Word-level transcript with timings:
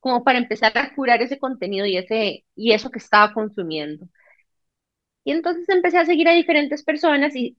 como 0.00 0.22
para 0.24 0.38
empezar 0.38 0.76
a 0.78 0.94
curar 0.94 1.20
ese 1.22 1.38
contenido 1.38 1.86
y, 1.86 1.96
ese, 1.96 2.44
y 2.54 2.72
eso 2.72 2.90
que 2.90 2.98
estaba 2.98 3.32
consumiendo. 3.34 4.06
Y 5.24 5.32
entonces 5.32 5.68
empecé 5.68 5.98
a 5.98 6.04
seguir 6.06 6.28
a 6.28 6.32
diferentes 6.32 6.82
personas 6.84 7.34
y 7.36 7.56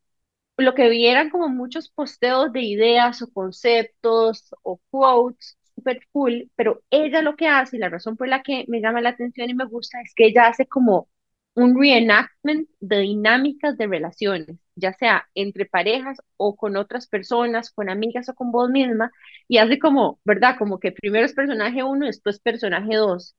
lo 0.58 0.75
que 0.75 0.89
vi 0.89 1.08
eran 1.08 1.30
como 1.30 1.50
muchos 1.50 1.89
posteos 1.89 2.53
de 2.53 2.61
ideas 2.64 3.22
o 3.22 3.31
conceptos 3.33 4.53
o 4.64 4.81
quotes 4.92 5.58
super 5.75 5.99
cool, 6.14 6.52
pero 6.55 6.83
ella 6.92 7.22
lo 7.23 7.36
que 7.38 7.47
hace 7.49 7.77
y 7.77 7.80
la 7.80 7.89
razón 7.89 8.17
por 8.17 8.27
la 8.30 8.44
que 8.44 8.66
me 8.70 8.81
llama 8.81 9.02
la 9.02 9.09
atención 9.11 9.49
y 9.49 9.55
me 9.55 9.66
gusta 9.66 10.02
es 10.02 10.14
que 10.16 10.27
ella 10.27 10.47
hace 10.47 10.67
como 10.67 11.09
un 11.55 11.80
reenactment 11.80 12.70
de 12.81 12.99
dinámicas 12.99 13.77
de 13.77 13.88
relaciones, 13.88 14.58
ya 14.76 14.94
sea 14.94 15.28
entre 15.36 15.66
parejas 15.66 16.18
o 16.38 16.56
con 16.56 16.78
otras 16.78 17.08
personas, 17.08 17.72
con 17.72 17.90
amigas 17.90 18.30
o 18.30 18.36
con 18.36 18.52
vos 18.52 18.70
misma, 18.70 19.12
y 19.48 19.58
hace 19.58 19.80
como, 19.80 20.20
¿verdad? 20.26 20.58
Como 20.58 20.80
que 20.80 20.92
primero 20.92 21.26
es 21.26 21.34
personaje 21.34 21.84
uno, 21.84 22.06
después 22.08 22.40
personaje 22.40 22.95
dos. 22.95 23.36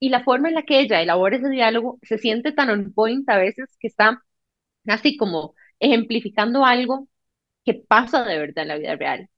Y 0.00 0.10
la 0.10 0.24
forma 0.24 0.48
en 0.48 0.54
la 0.54 0.64
que 0.64 0.80
ella 0.80 1.02
elabora 1.02 1.36
ese 1.36 1.48
diálogo 1.50 1.98
se 2.02 2.18
siente 2.18 2.52
tan 2.52 2.70
on 2.70 2.92
point 2.94 3.28
a 3.30 3.38
veces 3.38 3.76
que 3.80 3.88
está 3.88 4.22
así 4.86 5.16
como 5.16 5.54
ejemplificando 5.80 6.64
algo 6.64 7.08
que 7.64 7.74
pasa 7.74 8.24
de 8.24 8.38
verdad 8.38 8.62
en 8.64 8.68
la 8.68 8.78
vida 8.78 8.96
real. 8.96 9.28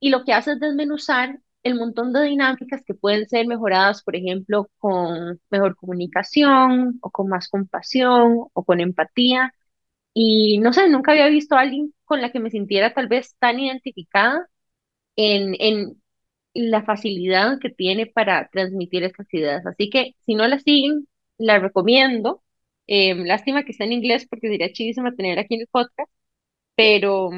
Y 0.00 0.10
lo 0.10 0.24
que 0.24 0.32
hace 0.34 0.52
es 0.52 0.60
desmenuzar 0.60 1.40
el 1.62 1.76
montón 1.76 2.12
de 2.12 2.22
dinámicas 2.24 2.82
que 2.86 2.94
pueden 2.94 3.28
ser 3.28 3.46
mejoradas, 3.46 4.02
por 4.02 4.16
ejemplo, 4.16 4.70
con 4.78 5.40
mejor 5.50 5.76
comunicación 5.76 6.98
o 7.02 7.10
con 7.10 7.28
más 7.28 7.48
compasión 7.48 8.46
o 8.52 8.64
con 8.64 8.80
empatía. 8.80 9.54
Y 10.14 10.58
no 10.60 10.72
sé, 10.72 10.88
nunca 10.88 11.12
había 11.12 11.28
visto 11.28 11.56
a 11.56 11.60
alguien 11.62 11.94
con 12.04 12.20
la 12.22 12.32
que 12.32 12.40
me 12.40 12.50
sintiera 12.50 12.94
tal 12.94 13.08
vez 13.08 13.36
tan 13.38 13.58
identificada 13.60 14.48
en, 15.16 15.56
en 15.60 16.02
la 16.54 16.84
facilidad 16.84 17.58
que 17.60 17.70
tiene 17.70 18.06
para 18.06 18.48
transmitir 18.50 19.04
estas 19.04 19.32
ideas. 19.34 19.66
Así 19.66 19.90
que 19.90 20.14
si 20.26 20.34
no 20.34 20.46
la 20.48 20.58
siguen, 20.60 21.08
la 21.38 21.58
recomiendo. 21.60 22.42
Eh, 22.88 23.14
lástima 23.16 23.64
que 23.64 23.72
está 23.72 23.84
en 23.84 23.92
inglés 23.94 24.26
porque 24.28 24.48
sería 24.48 24.72
chidísimo 24.72 25.12
tener 25.14 25.38
aquí 25.38 25.54
en 25.56 25.62
el 25.62 25.68
podcast, 25.68 26.10
pero 26.76 27.30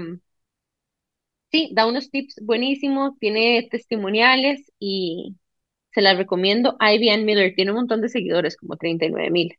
sí, 1.50 1.70
da 1.74 1.86
unos 1.86 2.10
tips 2.10 2.36
buenísimos, 2.42 3.18
tiene 3.18 3.68
testimoniales 3.70 4.70
y 4.78 5.36
se 5.92 6.02
las 6.02 6.16
recomiendo. 6.18 6.76
Ivy 6.80 7.10
Ann 7.10 7.24
Miller 7.26 7.54
tiene 7.56 7.72
un 7.72 7.78
montón 7.78 8.00
de 8.02 8.08
seguidores, 8.08 8.56
como 8.56 8.76
39 8.76 9.30
mil. 9.30 9.58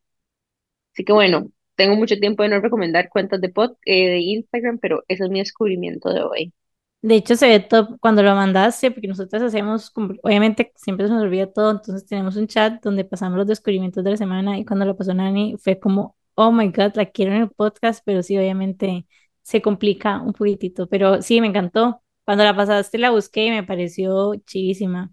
Así 0.94 1.06
que 1.06 1.14
bueno, 1.14 1.52
tengo 1.78 1.96
mucho 1.96 2.18
tiempo 2.20 2.44
de 2.44 2.50
no 2.50 2.60
recomendar 2.60 3.08
cuentas 3.10 3.40
de, 3.40 3.50
pod, 3.50 3.78
eh, 3.86 4.10
de 4.10 4.20
Instagram, 4.20 4.80
pero 4.80 5.04
ese 5.08 5.24
es 5.24 5.30
mi 5.30 5.40
descubrimiento 5.40 6.10
de 6.10 6.24
hoy. 6.24 6.54
De 7.02 7.16
hecho, 7.16 7.36
se 7.36 7.48
ve 7.48 7.60
todo 7.60 7.98
cuando 8.00 8.24
lo 8.24 8.34
mandaste, 8.36 8.92
porque 8.92 9.08
nosotros 9.08 9.42
hacemos, 9.44 9.94
obviamente 10.24 10.74
siempre 10.76 11.08
se 11.08 11.14
nos 11.14 11.22
olvida 11.22 11.52
todo, 11.54 11.72
entonces 11.72 12.06
tenemos 12.08 12.36
un 12.36 12.48
chat 12.48 12.84
donde 12.84 13.06
pasamos 13.06 13.38
los 13.38 13.48
descubrimientos 13.48 14.04
de 14.04 14.12
la 14.12 14.18
semana 14.18 14.58
y 14.58 14.66
cuando 14.66 14.86
lo 14.86 14.98
pasó 14.98 15.14
Nani 15.14 15.56
fue 15.60 15.80
como, 15.80 16.18
oh 16.36 16.52
my 16.52 16.68
God, 16.70 16.96
la 16.96 17.06
quiero 17.06 17.34
en 17.34 17.44
el 17.44 17.50
podcast, 17.50 18.02
pero 18.04 18.24
sí, 18.24 18.38
obviamente 18.38 19.06
se 19.44 19.62
complica 19.62 20.20
un 20.22 20.34
poquitito, 20.34 20.88
pero 20.88 21.22
sí, 21.22 21.40
me 21.40 21.48
encantó. 21.48 22.02
Cuando 22.26 22.44
la 22.44 22.56
pasaste 22.56 22.98
la 22.98 23.12
busqué 23.12 23.46
y 23.46 23.52
me 23.52 23.64
pareció 23.64 24.36
chivísima. 24.46 25.12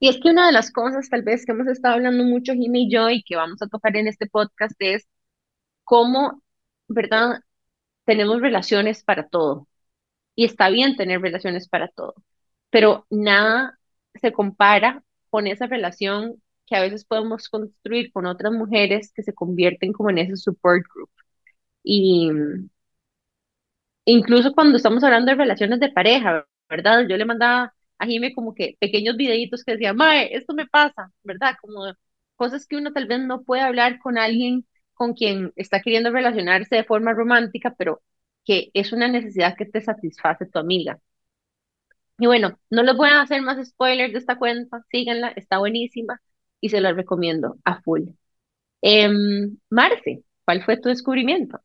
Y 0.00 0.08
es 0.08 0.18
que 0.20 0.30
una 0.30 0.46
de 0.46 0.52
las 0.52 0.72
cosas 0.72 1.08
tal 1.08 1.22
vez 1.22 1.44
que 1.44 1.52
hemos 1.52 1.68
estado 1.68 1.94
hablando 1.94 2.24
mucho 2.24 2.54
Jimmy 2.54 2.84
y 2.84 2.90
yo 2.90 3.10
y 3.10 3.22
que 3.22 3.36
vamos 3.36 3.62
a 3.62 3.68
tocar 3.68 3.96
en 3.96 4.08
este 4.08 4.26
podcast 4.26 4.74
es 4.78 5.06
cómo, 5.88 6.42
¿verdad? 6.88 7.42
Tenemos 8.04 8.40
relaciones 8.42 9.04
para 9.04 9.28
todo. 9.28 9.68
Y 10.36 10.44
está 10.46 10.70
bien 10.70 10.96
tener 10.96 11.20
relaciones 11.22 11.68
para 11.68 11.88
todo, 11.88 12.14
pero 12.70 13.06
nada 13.10 13.78
se 14.14 14.32
compara 14.32 15.04
con 15.30 15.46
esa 15.48 15.66
relación 15.66 16.42
que 16.66 16.76
a 16.76 16.82
veces 16.82 17.04
podemos 17.04 17.48
construir 17.48 18.12
con 18.12 18.26
otras 18.26 18.52
mujeres 18.52 19.12
que 19.14 19.22
se 19.24 19.34
convierten 19.34 19.92
como 19.92 20.10
en 20.10 20.18
ese 20.18 20.36
support 20.36 20.84
group. 20.94 21.10
Y, 21.84 22.30
incluso 24.04 24.52
cuando 24.54 24.76
estamos 24.76 25.04
hablando 25.04 25.30
de 25.30 25.36
relaciones 25.36 25.80
de 25.80 25.90
pareja, 25.92 26.46
¿verdad? 26.68 27.06
Yo 27.08 27.16
le 27.16 27.24
mandaba 27.24 27.74
a 27.98 28.06
Jimmy 28.06 28.32
como 28.34 28.54
que 28.54 28.76
pequeños 28.80 29.16
videitos 29.16 29.64
que 29.64 29.72
decía, 29.72 29.92
Mae, 29.92 30.34
esto 30.36 30.54
me 30.54 30.66
pasa, 30.66 31.12
¿verdad? 31.22 31.54
Como 31.60 31.92
cosas 32.36 32.66
que 32.66 32.76
uno 32.76 32.92
tal 32.92 33.06
vez 33.06 33.20
no 33.20 33.42
puede 33.42 33.62
hablar 33.62 33.98
con 34.00 34.18
alguien 34.18 34.66
con 34.98 35.14
quien 35.14 35.52
está 35.56 35.80
queriendo 35.82 36.10
relacionarse 36.12 36.76
de 36.76 36.84
forma 36.84 37.14
romántica, 37.14 37.74
pero 37.78 38.02
que 38.44 38.70
es 38.74 38.92
una 38.92 39.08
necesidad 39.08 39.56
que 39.56 39.66
te 39.66 39.80
satisface 39.82 40.46
tu 40.46 40.58
amiga. 40.58 41.00
Y 42.18 42.26
bueno, 42.26 42.58
no 42.70 42.82
les 42.82 42.96
voy 42.96 43.08
a 43.10 43.20
hacer 43.22 43.42
más 43.42 43.64
spoilers 43.66 44.12
de 44.12 44.18
esta 44.18 44.38
cuenta, 44.38 44.82
síganla, 44.90 45.28
está 45.30 45.58
buenísima 45.58 46.20
y 46.60 46.68
se 46.70 46.80
la 46.80 46.92
recomiendo 46.92 47.56
a 47.64 47.80
full. 47.82 48.02
Eh, 48.82 49.10
Marce, 49.70 50.24
¿cuál 50.44 50.64
fue 50.64 50.78
tu 50.78 50.88
descubrimiento? 50.90 51.60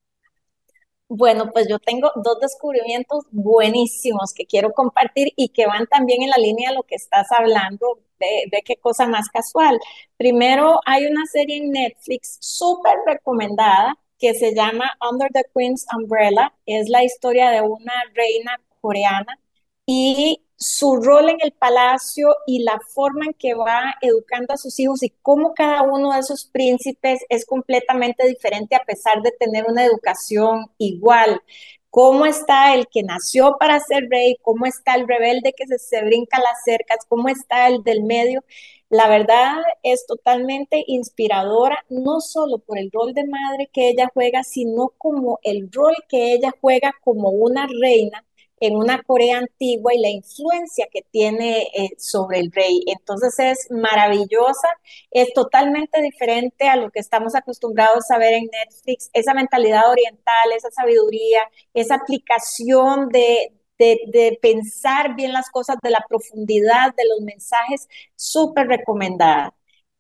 Bueno, 1.10 1.52
pues 1.52 1.68
yo 1.70 1.78
tengo 1.80 2.12
dos 2.16 2.40
descubrimientos 2.40 3.26
buenísimos 3.32 4.34
que 4.34 4.46
quiero 4.46 4.72
compartir 4.72 5.32
y 5.36 5.50
que 5.50 5.68
van 5.68 5.86
también 5.88 6.24
en 6.24 6.30
la 6.30 6.38
línea 6.38 6.70
de 6.72 6.76
lo 6.76 6.84
que 6.84 6.96
estás 6.96 7.28
hablando, 7.32 8.00
de, 8.20 8.64
qué 8.66 8.78
cosa 8.78 9.06
más 9.08 9.30
casual. 9.30 9.80
Primero, 10.18 10.80
hay 10.86 11.06
una 11.06 11.26
serie 11.26 11.58
en 11.58 11.72
Netflix 11.72 12.38
súper 12.42 12.98
recomendada 13.06 13.98
que 14.18 14.34
se 14.34 14.56
llama 14.56 14.92
Under 15.12 15.30
the 15.32 15.44
Queen's 15.54 15.86
Umbrella. 15.96 16.54
Es 16.66 16.90
la 16.90 17.04
historia 17.04 17.50
de 17.52 17.62
una 17.62 17.94
reina 18.16 18.60
coreana 18.82 19.38
y 19.86 20.42
su 20.64 20.96
rol 20.96 21.30
en 21.30 21.38
el 21.42 21.52
palacio 21.52 22.36
y 22.48 22.64
la 22.64 22.80
forma 22.80 23.26
en 23.26 23.34
que 23.34 23.54
va 23.54 23.96
educando 24.02 24.54
a 24.54 24.58
sus 24.58 24.80
hijos 24.80 25.04
y 25.04 25.10
cómo 25.22 25.54
cada 25.54 25.82
uno 25.84 26.14
de 26.14 26.20
esos 26.20 26.46
príncipes 26.46 27.20
es 27.30 27.46
completamente 27.46 28.26
diferente 28.28 28.76
a 28.76 28.84
pesar 28.86 29.22
de 29.22 29.32
tener 29.32 29.66
una 29.68 29.84
educación 29.86 30.68
igual. 30.78 31.42
Cómo 31.90 32.26
está 32.26 32.74
el 32.74 32.88
que 32.88 33.04
nació 33.04 33.58
para 33.60 33.80
ser 33.80 34.08
rey, 34.10 34.38
cómo 34.42 34.66
está 34.66 34.96
el 34.96 35.08
rebelde 35.08 35.54
que 35.54 35.68
se, 35.68 35.78
se 35.78 36.02
brinca 36.04 36.40
las 36.40 36.64
cercas, 36.64 37.00
cómo 37.08 37.30
está 37.30 37.68
el 37.68 37.84
del 37.84 38.04
medio. 38.04 38.44
La 38.90 39.08
verdad 39.10 39.58
es 39.84 40.06
totalmente 40.08 40.84
inspiradora, 40.88 41.84
no 41.90 42.22
solo 42.22 42.60
por 42.60 42.78
el 42.78 42.90
rol 42.92 43.14
de 43.14 43.26
madre 43.26 43.70
que 43.72 43.90
ella 43.90 44.10
juega, 44.14 44.44
sino 44.44 44.94
como 44.98 45.40
el 45.44 45.70
rol 45.72 45.96
que 46.08 46.34
ella 46.34 46.52
juega 46.62 46.94
como 47.04 47.30
una 47.30 47.68
reina 47.68 48.24
en 48.64 48.78
una 48.78 49.04
Corea 49.04 49.40
antigua 49.40 49.94
y 49.94 50.00
la 50.00 50.10
influencia 50.10 50.88
que 50.90 51.02
tiene 51.12 51.64
eh, 51.74 51.90
sobre 51.98 52.40
el 52.40 52.50
rey. 52.50 52.82
Entonces 52.88 53.38
es 53.38 53.68
maravillosa, 53.70 54.70
es 55.12 55.34
totalmente 55.34 56.02
diferente 56.02 56.70
a 56.70 56.78
lo 56.78 56.90
que 56.90 57.02
estamos 57.02 57.36
acostumbrados 57.36 58.10
a 58.10 58.18
ver 58.18 58.36
en 58.36 58.46
Netflix, 58.46 59.10
esa 59.12 59.34
mentalidad 59.34 59.90
oriental, 59.92 60.54
esa 60.56 60.72
sabiduría, 60.72 61.42
esa 61.74 61.96
aplicación 61.96 63.10
de, 63.10 63.52
de, 63.78 64.40
pensar 64.42 65.14
bien 65.16 65.34
las 65.34 65.50
cosas, 65.50 65.76
de 65.84 65.90
la 65.90 66.06
profundidad 66.08 66.96
de 66.96 67.04
los 67.10 67.20
mensajes, 67.20 67.90
súper 68.16 68.68
recomendada. 68.68 69.54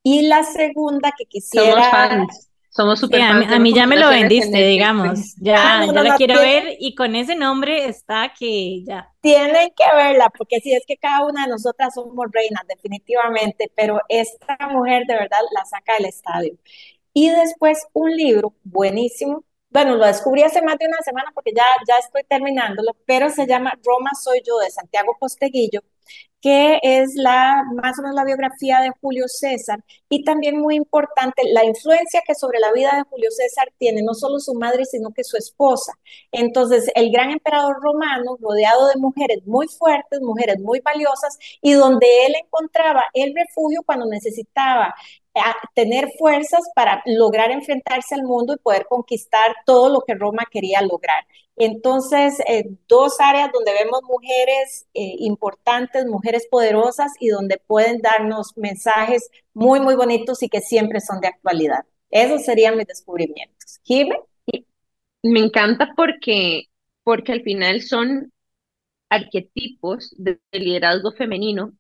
Y 0.04 0.22
la 0.28 0.44
segunda 0.46 1.12
que 1.18 1.26
quisiera... 1.26 2.10
Somos 2.10 2.53
Sí, 2.74 2.98
súper 3.02 3.22
a 3.22 3.34
mí, 3.34 3.46
fans 3.46 3.50
de 3.50 3.56
a 3.56 3.60
mí 3.60 3.74
ya 3.74 3.86
me 3.88 3.98
lo 3.98 4.10
vendiste, 4.10 4.58
digamos. 4.68 5.20
sí. 5.20 5.36
Ya, 5.42 5.80
Ah, 5.80 5.86
no, 5.86 5.94
ya 5.94 5.94
no, 5.94 6.04
la 6.04 6.10
no, 6.12 6.18
quiero 6.18 6.34
tiene- 6.36 6.62
ver 6.66 6.78
y 6.80 6.96
con 6.96 7.16
ese 7.16 7.36
nombre 7.36 7.86
está 7.88 8.34
que 8.38 8.84
ya. 8.86 9.10
Tienen 9.22 9.72
que 9.76 9.86
verla, 9.96 10.30
porque 10.38 10.60
sí 10.60 10.74
es 10.74 10.84
que 10.86 10.98
cada 10.98 11.26
una 11.26 11.44
de 11.46 11.52
nosotras 11.52 11.94
somos 11.94 12.28
reinas, 12.32 12.64
definitivamente, 12.68 13.72
pero 13.76 14.02
esta 14.10 14.58
mujer 14.70 15.04
de 15.08 15.14
verdad 15.16 15.40
la 15.54 15.64
saca 15.66 15.94
del 15.96 16.06
estadio. 16.08 16.56
Y 17.14 17.30
después 17.30 17.86
un 17.94 18.12
libro 18.12 18.56
buenísimo, 18.64 19.44
bueno, 19.70 19.96
lo 19.96 20.06
descubrí 20.06 20.44
hace 20.44 20.62
más 20.62 20.78
de 20.78 20.88
una 20.88 20.98
semana 21.00 21.32
porque 21.34 21.52
ya, 21.56 21.64
ya 21.88 21.98
estoy 22.00 22.24
terminándolo, 22.26 22.94
pero 23.06 23.30
se 23.30 23.48
llama 23.48 23.74
Roma 23.86 24.12
Soy 24.22 24.42
Yo 24.46 24.58
de 24.60 24.70
Santiago 24.72 25.16
Posteguillo, 25.20 25.82
que 26.44 26.80
es 26.84 27.16
la, 27.16 27.64
más 27.74 27.98
o 27.98 28.02
menos 28.02 28.16
la 28.16 28.26
biografía 28.26 28.82
de 28.82 28.92
Julio 29.02 29.30
César 29.30 29.80
y 30.10 30.26
también 30.26 30.60
muy 30.60 30.76
importante 30.76 31.42
la 31.54 31.64
influencia 31.64 32.22
que 32.28 32.36
sobre 32.36 32.60
la 32.60 32.74
vida 32.74 32.92
de 32.98 33.04
Julio 33.10 33.32
César 33.32 33.72
tiene 33.78 34.02
no 34.04 34.14
solo 34.14 34.40
su 34.40 34.54
madre, 34.54 34.84
sino 34.84 35.12
que 35.12 35.24
su 35.24 35.38
esposa. 35.38 35.94
Entonces, 36.34 36.92
el 36.96 37.12
gran 37.12 37.32
emperador 37.32 37.78
romano, 37.82 38.38
rodeado 38.42 38.88
de 38.90 39.00
mujeres 39.00 39.40
muy 39.46 39.68
fuertes, 39.70 40.20
mujeres 40.22 40.60
muy 40.60 40.82
valiosas, 40.82 41.38
y 41.62 41.74
donde 41.74 42.08
él 42.26 42.36
encontraba 42.44 43.04
el 43.14 43.34
refugio 43.34 43.82
cuando 43.86 44.06
necesitaba 44.06 44.94
a 45.36 45.56
tener 45.74 46.10
fuerzas 46.18 46.62
para 46.76 47.02
lograr 47.06 47.52
enfrentarse 47.52 48.16
al 48.16 48.24
mundo 48.24 48.54
y 48.54 48.58
poder 48.58 48.86
conquistar 48.88 49.56
todo 49.66 49.90
lo 49.90 50.02
que 50.02 50.16
Roma 50.16 50.44
quería 50.50 50.82
lograr. 50.82 51.26
Entonces, 51.56 52.40
eh, 52.48 52.66
dos 52.88 53.20
áreas 53.20 53.52
donde 53.52 53.74
vemos 53.74 54.02
mujeres 54.04 54.88
eh, 54.94 55.16
importantes, 55.20 56.06
mujeres 56.06 56.48
poderosas 56.50 57.12
y 57.20 57.30
donde 57.30 57.58
pueden 57.68 58.02
darnos 58.02 58.58
mensajes 58.58 59.30
muy, 59.54 59.80
muy 59.80 59.96
bonitos 59.96 60.42
y 60.44 60.50
que 60.50 60.62
siempre 60.62 61.00
son 61.00 61.20
de 61.20 61.28
actualidad. 61.28 61.86
Esos 62.10 62.44
serían 62.44 62.78
mis 62.78 62.88
descubrimientos. 62.88 63.80
Jime, 63.84 64.18
Y 64.46 64.66
me 65.24 65.40
encanta 65.40 65.94
porque, 65.96 66.64
porque 67.04 67.32
al 67.32 67.42
final 67.44 67.82
son 67.82 68.32
arquetipos 69.10 70.14
de, 70.18 70.40
de 70.52 70.60
liderazgo 70.60 71.12
femenino 71.12 71.74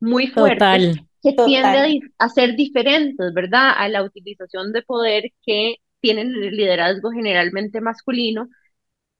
muy 0.00 0.28
fuertes 0.28 0.58
Total. 0.58 1.07
Que 1.22 1.34
tiende 1.44 1.78
a, 1.78 1.82
total. 1.82 1.86
di- 1.86 2.00
a 2.18 2.28
ser 2.28 2.56
diferentes, 2.56 3.34
¿verdad? 3.34 3.72
A 3.76 3.88
la 3.88 4.02
utilización 4.04 4.72
de 4.72 4.82
poder 4.82 5.32
que 5.46 5.76
tienen 6.00 6.28
el 6.34 6.56
liderazgo 6.56 7.10
generalmente 7.10 7.80
masculino 7.80 8.48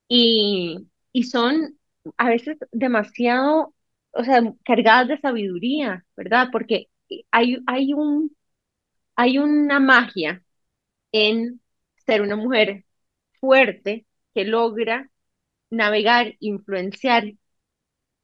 y, 0.08 0.88
y 1.12 1.24
son 1.24 1.78
a 2.18 2.28
veces 2.30 2.58
demasiado, 2.72 3.74
o 4.12 4.24
sea, 4.24 4.42
cargadas 4.64 5.08
de 5.08 5.18
sabiduría, 5.20 6.04
¿verdad? 6.16 6.48
Porque 6.52 6.88
hay, 7.30 7.58
hay 7.66 7.94
un, 7.94 8.36
hay 9.16 9.38
una 9.38 9.80
magia 9.80 10.42
en 11.12 11.60
ser 12.06 12.22
una 12.22 12.36
mujer 12.36 12.86
fuerte 13.40 14.06
que 14.34 14.44
logra 14.44 15.10
navegar, 15.70 16.34
influenciar 16.40 17.34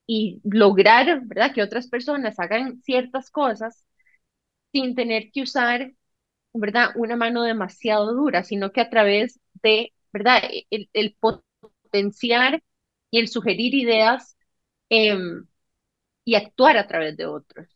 y 0.06 0.40
lograr, 0.44 1.22
¿verdad? 1.26 1.52
Que 1.54 1.62
otras 1.62 1.88
personas 1.88 2.38
hagan 2.40 2.82
ciertas 2.82 3.30
cosas 3.30 3.84
sin 4.72 4.94
tener 4.94 5.30
que 5.32 5.42
usar, 5.42 5.92
¿verdad? 6.54 6.90
Una 6.96 7.16
mano 7.16 7.42
demasiado 7.44 8.14
dura, 8.14 8.44
sino 8.44 8.72
que 8.72 8.80
a 8.82 8.90
través 8.90 9.40
de, 9.62 9.94
¿verdad? 10.12 10.42
El, 10.70 10.90
el 10.94 11.16
potenciar 11.20 12.62
y 13.10 13.20
el 13.20 13.28
sugerir 13.28 13.74
ideas 13.74 14.36
em, 14.90 15.46
y 16.24 16.34
actuar 16.36 16.78
a 16.78 16.86
través 16.88 17.16
de 17.16 17.26
otros, 17.26 17.68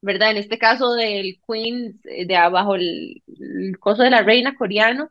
¿verdad? 0.00 0.30
En 0.32 0.36
este 0.38 0.58
caso 0.58 0.92
del 0.94 1.40
Queen, 1.46 2.00
eh, 2.04 2.26
de 2.26 2.36
abajo 2.36 2.74
el, 2.76 3.22
el 3.26 3.78
coso 3.80 4.02
de 4.02 4.10
la 4.10 4.22
reina 4.22 4.54
coreano, 4.56 5.10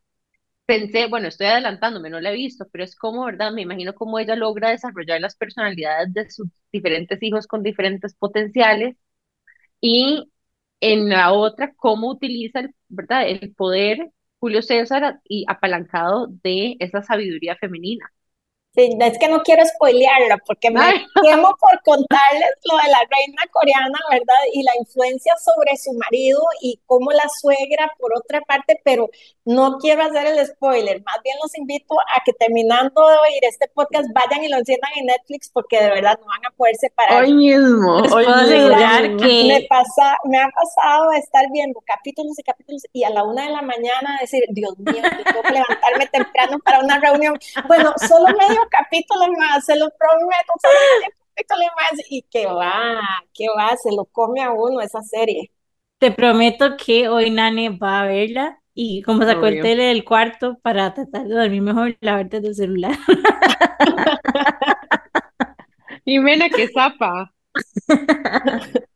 pensé, 0.65 1.07
bueno, 1.07 1.27
estoy 1.27 1.47
adelantándome, 1.47 2.09
no 2.09 2.19
la 2.19 2.31
he 2.31 2.35
visto, 2.35 2.67
pero 2.71 2.83
es 2.83 2.95
como, 2.95 3.25
¿verdad? 3.25 3.51
Me 3.51 3.62
imagino 3.62 3.94
cómo 3.95 4.19
ella 4.19 4.35
logra 4.35 4.69
desarrollar 4.71 5.21
las 5.21 5.35
personalidades 5.35 6.13
de 6.13 6.29
sus 6.31 6.47
diferentes 6.71 7.21
hijos 7.23 7.47
con 7.47 7.63
diferentes 7.63 8.15
potenciales 8.15 8.97
y 9.81 10.31
en 10.81 11.09
la 11.09 11.33
otra, 11.33 11.73
cómo 11.77 12.09
utiliza, 12.12 12.59
el, 12.62 12.75
¿verdad? 12.89 13.27
El 13.29 13.53
poder 13.56 14.12
Julio 14.39 14.62
César 14.62 15.21
y 15.25 15.45
apalancado 15.47 16.27
de 16.44 16.77
esa 16.79 17.01
sabiduría 17.03 17.56
femenina. 17.57 18.12
Sí, 18.73 18.89
es 19.00 19.17
que 19.17 19.29
no 19.29 19.41
quiero 19.41 19.63
spoilearla 19.65 20.38
porque 20.45 20.69
me 20.69 20.81
Ay, 20.81 21.06
temo 21.21 21.56
por 21.59 21.81
contarles 21.83 22.50
lo 22.69 22.75
de 22.77 22.91
la 22.91 23.00
reina 23.09 23.41
coreana, 23.51 23.97
¿verdad? 24.12 24.35
Y 24.53 24.63
la 24.63 24.73
influencia 24.77 25.33
sobre 25.38 25.77
su 25.77 25.94
marido 25.94 26.41
y 26.62 26.81
cómo 26.85 27.12
la 27.12 27.23
suegra, 27.39 27.89
por 27.97 28.12
otra 28.17 28.41
parte, 28.41 28.81
pero 28.83 29.09
no 29.45 29.77
quiero 29.77 30.03
hacer 30.03 30.25
el 30.25 30.45
spoiler. 30.45 31.03
Más 31.06 31.18
bien 31.24 31.38
los 31.42 31.56
invito 31.57 31.95
a 32.00 32.24
que 32.25 32.33
terminando 32.33 33.07
de 33.07 33.18
oír 33.18 33.44
este 33.44 33.68
podcast 33.74 34.09
vayan 34.13 34.44
y 34.44 34.50
lo 34.50 34.57
enciendan 34.57 34.92
en 34.95 35.06
Netflix 35.06 35.50
porque 35.53 35.80
de 35.81 35.89
verdad 35.89 36.19
no 36.19 36.25
van 36.25 36.45
a 36.47 36.56
poder 36.56 36.75
separar. 36.75 37.24
hoy 37.24 37.33
mismo, 37.33 38.01
Les 38.01 38.12
hoy 38.12 38.25
puedo 38.25 38.38
asegurar. 38.38 39.09
Me 39.09 39.18
que 39.18 39.68
pasa, 39.69 40.18
me 40.25 40.39
ha 40.39 40.50
pasado 40.50 41.12
estar 41.13 41.45
viendo 41.51 41.80
capítulos 41.86 42.38
y 42.39 42.44
capítulos 42.44 42.81
y 42.92 43.03
a 43.03 43.12
la 43.12 43.24
una 43.24 43.44
de 43.45 43.51
la 43.51 43.62
mañana 43.62 44.18
decir, 44.19 44.44
Dios 44.50 44.77
mío, 44.80 45.03
tengo 45.24 45.42
que 45.44 45.53
levantarme 45.53 46.07
temprano 46.07 46.59
para 46.59 46.80
una 46.80 47.00
reunión. 47.00 47.38
Bueno, 47.68 47.94
solo 48.07 48.25
medio 48.25 48.62
capítulo 48.69 49.31
más, 49.38 49.63
se 49.65 49.75
lo 49.75 49.89
prometo, 49.89 50.53
solo 50.62 50.75
medio 51.00 51.13
capítulo 51.36 51.65
más. 51.75 52.01
Y 52.09 52.24
que 52.24 52.48
va, 52.48 53.00
que 53.33 53.45
va, 53.56 53.77
se 53.77 53.91
lo 53.95 54.06
come 54.06 54.41
a 54.41 54.51
uno 54.51 54.81
esa 54.81 55.01
serie. 55.03 55.51
te 56.00 56.12
prometo 56.12 56.77
que 56.77 57.09
hoy 57.09 57.30
Nane 57.30 57.69
va 57.69 58.01
a 58.01 58.06
verla 58.07 58.62
y 58.77 59.01
como 59.04 59.24
sacó 59.24 59.48
el 59.48 59.62
tele 59.62 59.86
del 59.86 60.04
cuarto 60.04 60.60
para 60.62 60.94
tratar 60.94 61.27
de 61.27 61.33
dormir 61.33 61.62
mejor, 61.62 61.98
la 62.01 62.18
verdad 62.18 62.42
del 62.42 62.54
celular. 62.54 62.92
Jimena, 66.06 66.50
qué 66.50 66.68
zapa. 66.68 67.33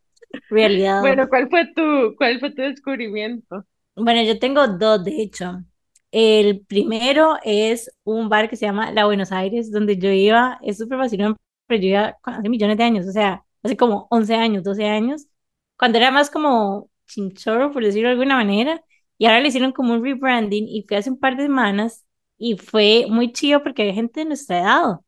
Realidad. 0.49 0.99
Bueno, 0.99 1.29
¿cuál 1.29 1.49
fue 1.49 1.65
tu, 1.73 2.13
cuál 2.17 2.41
fue 2.41 2.51
tu 2.51 2.61
descubrimiento? 2.61 3.65
Bueno, 3.95 4.21
yo 4.21 4.37
tengo 4.37 4.67
dos, 4.67 5.03
de 5.05 5.21
hecho. 5.21 5.63
El 6.11 6.65
primero 6.65 7.37
es 7.43 7.89
un 8.03 8.27
bar 8.27 8.49
que 8.49 8.57
se 8.57 8.65
llama 8.65 8.91
La 8.91 9.05
Buenos 9.05 9.31
Aires, 9.31 9.71
donde 9.71 9.97
yo 9.97 10.09
iba, 10.09 10.59
es 10.61 10.77
súper 10.77 10.97
fascinante, 10.97 11.39
pero 11.67 11.81
yo 11.81 11.87
iba 11.87 12.17
hace 12.23 12.49
millones 12.49 12.77
de 12.77 12.83
años, 12.83 13.07
o 13.07 13.11
sea, 13.11 13.45
hace 13.63 13.77
como 13.77 14.07
11 14.09 14.35
años, 14.35 14.63
12 14.63 14.85
años, 14.85 15.27
cuando 15.77 15.99
era 15.99 16.11
más 16.11 16.29
como 16.29 16.89
chinchorro, 17.07 17.71
por 17.71 17.83
decirlo 17.83 18.09
de 18.09 18.13
alguna 18.13 18.35
manera, 18.35 18.83
y 19.19 19.27
ahora 19.27 19.41
le 19.41 19.49
hicieron 19.49 19.73
como 19.73 19.93
un 19.95 20.03
rebranding 20.05 20.67
y 20.69 20.85
fui 20.87 20.97
hace 20.97 21.11
un 21.11 21.19
par 21.19 21.37
de 21.37 21.45
semanas 21.45 22.05
y 22.39 22.57
fue 22.57 23.07
muy 23.09 23.33
chido 23.33 23.63
porque 23.63 23.83
hay 23.83 23.93
gente 23.95 24.21
de 24.21 24.27
nuestra 24.27 24.59
edad. 24.61 25.01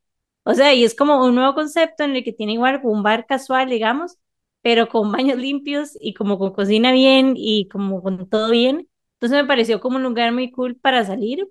O 0.44 0.54
sea, 0.56 0.74
y 0.76 0.84
es 0.84 0.96
como 0.96 1.24
un 1.26 1.36
nuevo 1.36 1.54
concepto 1.56 2.04
en 2.04 2.16
el 2.16 2.24
que 2.24 2.34
tiene 2.34 2.54
igual 2.54 2.82
un 2.84 3.04
bar 3.04 3.26
casual, 3.28 3.70
digamos, 3.70 4.18
pero 4.62 4.90
con 4.90 5.12
baños 5.14 5.38
limpios 5.40 5.98
y 6.02 6.14
como 6.16 6.38
con 6.40 6.54
cocina 6.54 6.92
bien 6.94 7.34
y 7.38 7.68
como 7.70 8.04
con 8.04 8.30
todo 8.30 8.52
bien. 8.52 8.90
Entonces 9.16 9.42
me 9.44 9.48
pareció 9.48 9.82
como 9.82 9.98
un 9.98 10.04
lugar 10.04 10.32
muy 10.34 10.52
cool 10.52 10.76
para 10.78 11.06
salir. 11.06 11.48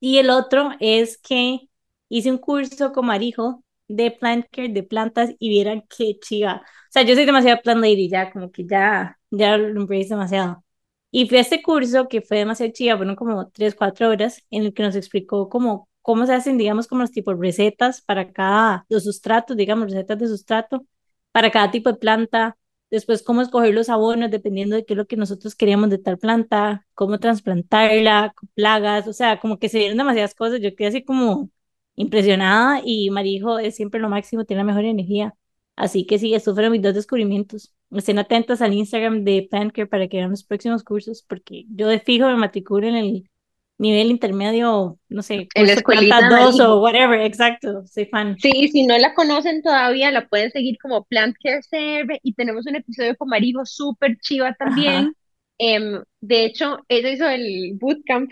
Y 0.00 0.18
el 0.18 0.30
otro 0.30 0.70
es 0.80 1.18
que 1.18 1.68
hice 2.08 2.30
un 2.30 2.38
curso 2.38 2.92
con 2.92 3.06
Marijo 3.06 3.64
de 3.88 4.10
plant 4.10 4.46
care, 4.52 4.68
de 4.68 4.82
plantas, 4.82 5.30
y 5.38 5.48
vieran 5.48 5.84
qué 5.88 6.18
chiva. 6.20 6.62
O 6.64 6.92
sea, 6.92 7.02
yo 7.02 7.14
soy 7.14 7.24
demasiado 7.24 7.60
plant 7.62 7.80
lady, 7.82 8.08
ya 8.10 8.32
como 8.32 8.50
que 8.52 8.66
ya, 8.66 9.18
ya 9.30 9.56
lo 9.58 9.80
embrace 9.82 10.08
demasiado. 10.10 10.64
Y 11.10 11.26
fui 11.28 11.38
a 11.38 11.40
este 11.40 11.62
curso 11.62 12.06
que 12.08 12.20
fue 12.20 12.38
demasiado 12.38 12.72
chiva, 12.72 12.96
fueron 12.96 13.16
como 13.16 13.48
tres, 13.50 13.74
cuatro 13.74 14.10
horas, 14.10 14.44
en 14.50 14.64
el 14.64 14.74
que 14.74 14.82
nos 14.82 14.94
explicó 14.96 15.48
cómo, 15.48 15.88
cómo 16.02 16.26
se 16.26 16.34
hacen, 16.34 16.58
digamos, 16.58 16.86
como 16.86 17.00
los 17.02 17.12
tipos 17.12 17.38
recetas 17.38 18.02
para 18.02 18.32
cada, 18.32 18.84
los 18.90 19.04
sustratos, 19.04 19.56
digamos, 19.56 19.90
recetas 19.90 20.18
de 20.18 20.26
sustrato 20.28 20.86
para 21.32 21.50
cada 21.50 21.70
tipo 21.70 21.90
de 21.90 21.98
planta, 21.98 22.58
después 22.90 23.22
cómo 23.22 23.40
escoger 23.42 23.74
los 23.74 23.88
abonos 23.88 24.30
dependiendo 24.30 24.76
de 24.76 24.84
qué 24.84 24.94
es 24.94 24.98
lo 24.98 25.06
que 25.06 25.16
nosotros 25.16 25.54
queríamos 25.54 25.88
de 25.90 25.98
tal 25.98 26.18
planta, 26.18 26.86
cómo 26.94 27.18
trasplantarla, 27.18 28.34
plagas, 28.54 29.06
o 29.08 29.12
sea, 29.14 29.40
como 29.40 29.58
que 29.58 29.68
se 29.70 29.78
dieron 29.78 29.96
demasiadas 29.98 30.34
cosas, 30.34 30.60
yo 30.60 30.74
quedé 30.76 30.88
así 30.88 31.04
como 31.04 31.50
impresionada 31.96 32.80
y 32.84 33.10
Marijo 33.10 33.58
es 33.58 33.76
siempre 33.76 34.00
lo 34.00 34.08
máximo, 34.10 34.44
tiene 34.44 34.60
la 34.62 34.66
mejor 34.66 34.84
energía. 34.84 35.34
Así 35.78 36.06
que 36.06 36.18
sí, 36.18 36.34
estos 36.34 36.54
fueron 36.54 36.72
mis 36.72 36.82
dos 36.82 36.94
descubrimientos. 36.94 37.72
Estén 37.92 38.18
atentas 38.18 38.60
al 38.62 38.74
Instagram 38.74 39.22
de 39.24 39.46
Plancare 39.48 39.86
para 39.86 40.08
que 40.08 40.16
vean 40.16 40.30
los 40.30 40.42
próximos 40.44 40.82
cursos, 40.82 41.24
porque 41.26 41.66
yo 41.68 41.86
de 41.86 42.00
fijo 42.00 42.26
me 42.26 42.34
matriculo 42.34 42.88
en 42.88 42.96
el 42.96 43.30
nivel 43.78 44.10
intermedio, 44.10 44.98
no 45.08 45.22
sé, 45.22 45.48
En 45.54 45.66
la 45.68 45.74
curso 45.74 45.76
de 45.76 45.78
escuelita 45.78 46.18
planta 46.18 46.30
2 46.30 46.58
Marijo. 46.58 46.64
o 46.74 46.80
whatever, 46.82 47.20
exacto, 47.20 47.86
soy 47.86 48.06
fan. 48.06 48.36
Sí, 48.40 48.68
si 48.68 48.86
no 48.86 48.98
la 48.98 49.14
conocen 49.14 49.62
todavía, 49.62 50.10
la 50.10 50.28
pueden 50.28 50.50
seguir 50.50 50.78
como 50.82 51.04
Plant 51.04 51.36
Care 51.42 51.60
CR 51.62 52.18
y 52.22 52.34
tenemos 52.34 52.66
un 52.66 52.74
episodio 52.76 53.16
con 53.16 53.28
Marijo 53.28 53.64
súper 53.64 54.18
chiva 54.18 54.54
también. 54.54 55.14
Em, 55.58 56.02
de 56.20 56.44
hecho, 56.44 56.78
ella 56.88 57.10
hizo 57.10 57.28
el 57.28 57.76
bootcamp 57.80 58.30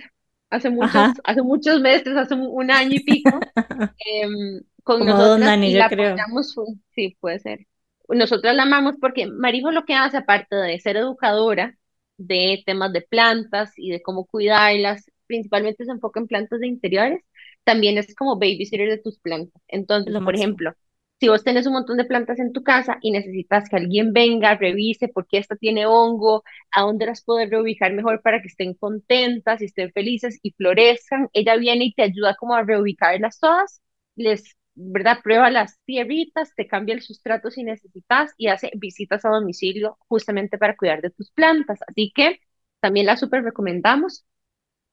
hace 0.51 0.71
muchos, 0.71 0.95
ajá, 0.97 1.15
hace 1.25 1.43
muchos 1.43 1.81
meses, 1.81 2.17
hace 2.17 2.35
un, 2.35 2.49
un 2.51 2.71
año 2.71 2.95
y 2.97 3.01
pico, 3.05 3.39
em, 3.99 4.61
con 4.87 5.05
como 5.05 5.17
Don 5.17 5.45
nosotras 5.45 5.45
Dani, 5.45 5.71
y 5.71 5.75
yo 5.75 5.83
la 5.83 5.87
creo. 5.87 6.25
apoyamos, 6.27 6.55
full. 6.55 6.75
sí, 6.95 7.17
puede 7.21 7.41
ser. 7.41 7.61
Nosotras 8.09 8.55
la 8.57 8.63
amamos 8.65 8.95
porque 9.01 9.27
Marijo 9.27 9.73
lo 9.73 9.85
que 9.85 9.95
hace, 9.95 10.19
aparte 10.19 10.57
de 10.57 10.79
ser 10.81 10.97
educadora, 10.97 11.77
de 12.19 12.63
temas 12.67 12.93
de 12.93 13.03
plantas 13.03 13.73
y 13.77 13.91
de 13.91 14.03
cómo 14.03 14.27
cuidarlas. 14.27 15.11
Principalmente 15.27 15.85
se 15.85 15.93
enfoca 15.93 16.21
en 16.21 16.29
plantas 16.29 16.61
de 16.61 16.69
interiores. 16.69 17.23
También 17.65 17.99
es 17.99 18.15
como 18.15 18.37
babysitter 18.39 18.89
de 18.89 18.99
tus 18.99 19.19
plantas. 19.19 19.61
Entonces, 19.69 20.13
Lo 20.13 20.21
por 20.23 20.37
máximo. 20.37 20.37
ejemplo, 20.37 20.73
si 21.21 21.29
vos 21.29 21.43
tenés 21.45 21.67
un 21.67 21.73
montón 21.75 21.97
de 21.97 22.05
plantas 22.05 22.39
en 22.39 22.53
tu 22.53 22.63
casa 22.63 22.99
y 23.03 23.11
necesitas 23.11 23.69
que 23.69 23.77
alguien 23.77 24.13
venga, 24.13 24.55
revise 24.57 25.09
por 25.09 25.27
qué 25.27 25.39
esta 25.39 25.57
tiene 25.57 25.87
hongo, 25.87 26.45
a 26.71 26.83
dónde 26.83 27.07
las 27.07 27.25
puedes 27.25 27.51
reubicar 27.51 27.93
mejor 27.95 28.23
para 28.23 28.41
que 28.43 28.49
estén 28.49 28.75
contentas 28.75 29.63
y 29.63 29.67
estén 29.67 29.93
felices 29.93 30.39
y 30.43 30.53
florezcan, 30.53 31.29
ella 31.33 31.57
viene 31.57 31.87
y 31.87 31.95
te 31.95 32.03
ayuda 32.03 32.37
como 32.37 32.55
a 32.55 32.63
reubicarlas 32.63 33.39
todas, 33.41 33.81
les, 34.15 34.57
¿verdad? 34.77 35.19
Prueba 35.23 35.51
las 35.51 35.81
tierritas, 35.85 36.55
te 36.55 36.67
cambia 36.67 36.95
el 36.95 37.03
sustrato 37.03 37.51
si 37.51 37.65
necesitas 37.65 38.33
y 38.37 38.49
hace 38.49 38.71
visitas 38.77 39.25
a 39.25 39.31
domicilio 39.31 39.99
justamente 40.09 40.59
para 40.59 40.77
cuidar 40.77 41.01
de 41.03 41.11
tus 41.11 41.31
plantas. 41.33 41.81
Así 41.89 42.13
que 42.15 42.41
también 42.81 43.07
la 43.07 43.17
súper 43.17 43.43
recomendamos 43.43 44.25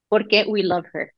porque 0.08 0.46
we 0.48 0.64
love 0.64 0.88
her. 0.94 1.14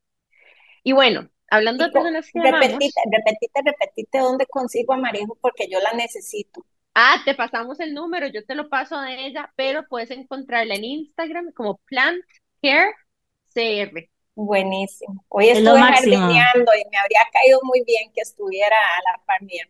Y 0.84 0.94
bueno, 0.94 1.30
hablando 1.50 1.86
de 1.86 1.92
personas 1.92 2.30
que 2.32 2.40
amamos, 2.40 2.62
repetite, 2.62 3.02
repetite, 3.12 3.62
repetite 3.64 4.20
dónde 4.20 4.46
consigo 4.48 4.94
a 4.94 4.98
Marejo 4.98 5.38
porque 5.42 5.68
yo 5.70 5.80
la 5.80 5.94
necesito. 5.94 6.66
Ah, 6.94 7.22
te 7.26 7.36
pasamos 7.36 7.80
el 7.80 7.94
número, 7.94 8.28
yo 8.28 8.46
te 8.46 8.56
lo 8.56 8.70
paso 8.70 8.98
a 8.98 9.14
ella, 9.14 9.52
pero 9.56 9.86
puedes 9.88 10.12
encontrarla 10.12 10.76
en 10.76 10.86
Instagram 10.86 11.52
como 11.52 11.78
Plant 11.86 12.24
Care 12.62 12.94
CR. 13.54 14.10
Buenísimo. 14.36 15.24
Hoy 15.30 15.50
Es 15.52 15.64
estuve 15.64 15.84
jardineando 15.84 16.72
y 16.76 16.90
me 16.90 16.98
habría 16.98 17.22
caído 17.32 17.60
muy 17.64 17.84
bien 17.86 18.12
que 18.14 18.22
estuviera 18.22 18.76
a 18.76 19.12
la 19.18 19.26
par 19.26 19.42
mía. 19.44 19.66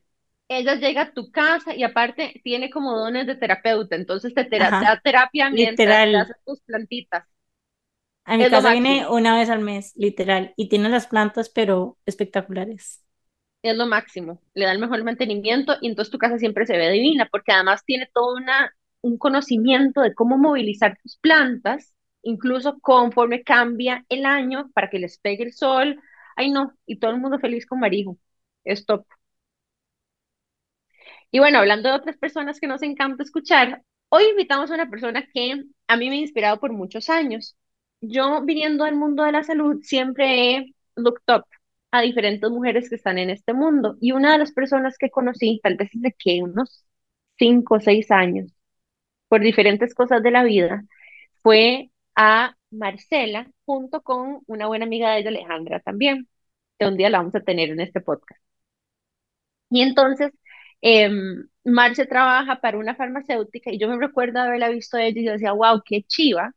Ella 0.48 0.76
llega 0.76 1.02
a 1.04 1.14
tu 1.14 1.32
casa 1.32 1.76
y 1.76 1.84
aparte 1.84 2.42
tiene 2.44 2.70
como 2.70 2.98
dones 2.98 3.28
de 3.28 3.36
terapeuta, 3.36 3.96
entonces 3.96 4.34
te, 4.34 4.46
tera- 4.46 4.78
te 4.78 4.86
da 4.86 5.00
terapia 5.04 5.50
mientras 5.50 6.08
te 6.10 6.18
literal. 6.18 6.18
haces 6.18 6.36
tus 6.46 6.62
plantitas. 6.62 7.26
A 8.26 8.38
mi 8.38 8.46
Es 8.46 8.54
casa 8.54 8.70
viene 8.70 9.08
una 9.10 9.36
vez 9.36 9.50
al 9.50 9.62
mes, 9.62 9.94
literal, 9.96 10.54
y 10.58 10.70
tiene 10.70 10.90
las 10.90 11.08
plantas, 11.08 11.50
pero 11.50 11.98
espectaculares. 12.06 13.04
es 13.64 13.76
lo 13.78 13.88
máximo. 13.88 14.42
Le 14.54 14.66
da 14.66 14.72
el 14.72 14.80
mejor 14.80 15.04
mantenimiento 15.04 15.76
y 15.82 15.88
entonces 15.90 16.12
tu 16.12 16.18
casa 16.20 16.38
siempre 16.38 16.66
se 16.66 16.78
ve 16.78 16.90
divina, 16.92 17.28
porque 17.32 17.52
además 17.52 17.84
tiene 17.86 18.10
todo 18.14 18.36
una, 18.36 18.74
un 19.02 19.18
conocimiento 19.18 20.02
de 20.02 20.14
cómo 20.14 20.38
movilizar 20.38 20.98
tus 21.02 21.18
plantas, 21.18 21.94
incluso 22.26 22.80
conforme 22.82 23.44
cambia 23.44 24.06
el 24.10 24.26
año 24.26 24.70
para 24.74 24.90
que 24.90 25.00
les 25.00 25.20
pegue 25.20 25.44
el 25.46 25.54
sol. 25.54 26.02
Ay, 26.36 26.52
no, 26.52 26.74
y 26.86 27.00
todo 27.00 27.12
el 27.12 27.22
mundo 27.22 27.40
feliz 27.40 27.66
con 27.68 27.80
Marijo. 27.80 28.18
Es 28.66 28.86
top. 28.86 29.06
Y 31.32 31.40
bueno, 31.40 31.60
hablando 31.60 31.90
de 31.90 31.96
otras 31.96 32.18
personas 32.18 32.60
que 32.60 32.68
nos 32.68 32.82
encanta 32.82 33.24
escuchar, 33.24 33.84
hoy 34.10 34.26
invitamos 34.32 34.72
a 34.72 34.76
una 34.76 34.90
persona 34.90 35.28
que 35.34 35.64
a 35.88 35.98
mí 35.98 36.10
me 36.10 36.16
ha 36.16 36.20
inspirado 36.20 36.60
por 36.60 36.72
muchos 36.74 37.10
años. 37.10 37.58
Yo, 38.02 38.42
viniendo 38.44 38.84
al 38.86 38.96
mundo 38.96 39.24
de 39.24 39.32
la 39.34 39.44
salud, 39.44 39.82
siempre 39.84 40.56
he 40.58 40.76
looked 40.96 41.24
up 41.34 41.46
a 41.92 42.02
diferentes 42.02 42.50
mujeres 42.50 42.90
que 42.90 42.96
están 42.96 43.18
en 43.18 43.30
este 43.30 43.54
mundo. 43.54 43.98
Y 44.02 44.12
una 44.12 44.34
de 44.34 44.40
las 44.40 44.52
personas 44.54 44.98
que 44.98 45.10
conocí, 45.10 45.60
tal 45.64 45.76
vez 45.78 45.90
desde 45.94 46.16
que 46.18 46.42
unos 46.44 46.86
cinco 47.38 47.76
o 47.76 47.80
seis 47.80 48.12
años, 48.12 48.52
por 49.28 49.42
diferentes 49.42 49.94
cosas 49.96 50.24
de 50.24 50.32
la 50.32 50.44
vida, 50.44 50.84
fue 51.44 51.92
a 52.16 52.56
Marcela, 52.72 53.50
junto 53.66 54.02
con 54.04 54.42
una 54.48 54.68
buena 54.68 54.86
amiga 54.86 55.12
de 55.12 55.20
ella, 55.20 55.30
Alejandra, 55.30 55.80
también, 55.82 56.28
que 56.80 56.88
un 56.88 56.98
día 56.98 57.10
la 57.10 57.20
vamos 57.20 57.36
a 57.36 57.42
tener 57.42 57.70
en 57.70 57.82
este 57.82 58.02
podcast. 58.02 58.42
Y 59.70 59.82
entonces, 59.82 60.32
em, 60.82 61.48
Marce 61.64 62.06
trabaja 62.06 62.62
para 62.62 62.78
una 62.78 62.96
farmacéutica 62.96 63.72
y 63.72 63.80
yo 63.80 63.88
me 63.90 63.98
recuerdo 64.00 64.40
haberla 64.40 64.70
visto 64.70 64.98
a 64.98 65.04
ella 65.04 65.22
y 65.22 65.26
yo 65.26 65.32
decía, 65.34 65.52
wow, 65.54 65.82
qué 65.86 66.04
chiva 66.04 66.54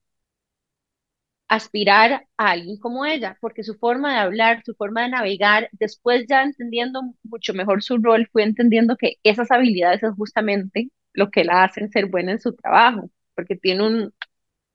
aspirar 1.48 2.26
a 2.36 2.50
alguien 2.50 2.78
como 2.78 3.06
ella, 3.06 3.36
porque 3.40 3.62
su 3.64 3.74
forma 3.76 4.12
de 4.12 4.18
hablar, 4.20 4.62
su 4.64 4.74
forma 4.74 5.02
de 5.02 5.10
navegar, 5.10 5.68
después 5.72 6.26
ya 6.28 6.42
entendiendo 6.42 7.02
mucho 7.22 7.54
mejor 7.54 7.82
su 7.82 7.96
rol, 7.98 8.28
fui 8.32 8.42
entendiendo 8.42 8.96
que 8.96 9.14
esas 9.22 9.50
habilidades 9.50 10.02
es 10.02 10.12
justamente 10.14 10.90
lo 11.14 11.30
que 11.30 11.44
la 11.44 11.64
hacen 11.64 11.90
ser 11.90 12.06
buena 12.06 12.32
en 12.32 12.40
su 12.40 12.54
trabajo, 12.54 13.10
porque 13.34 13.56
tiene 13.56 13.86
un 13.86 14.14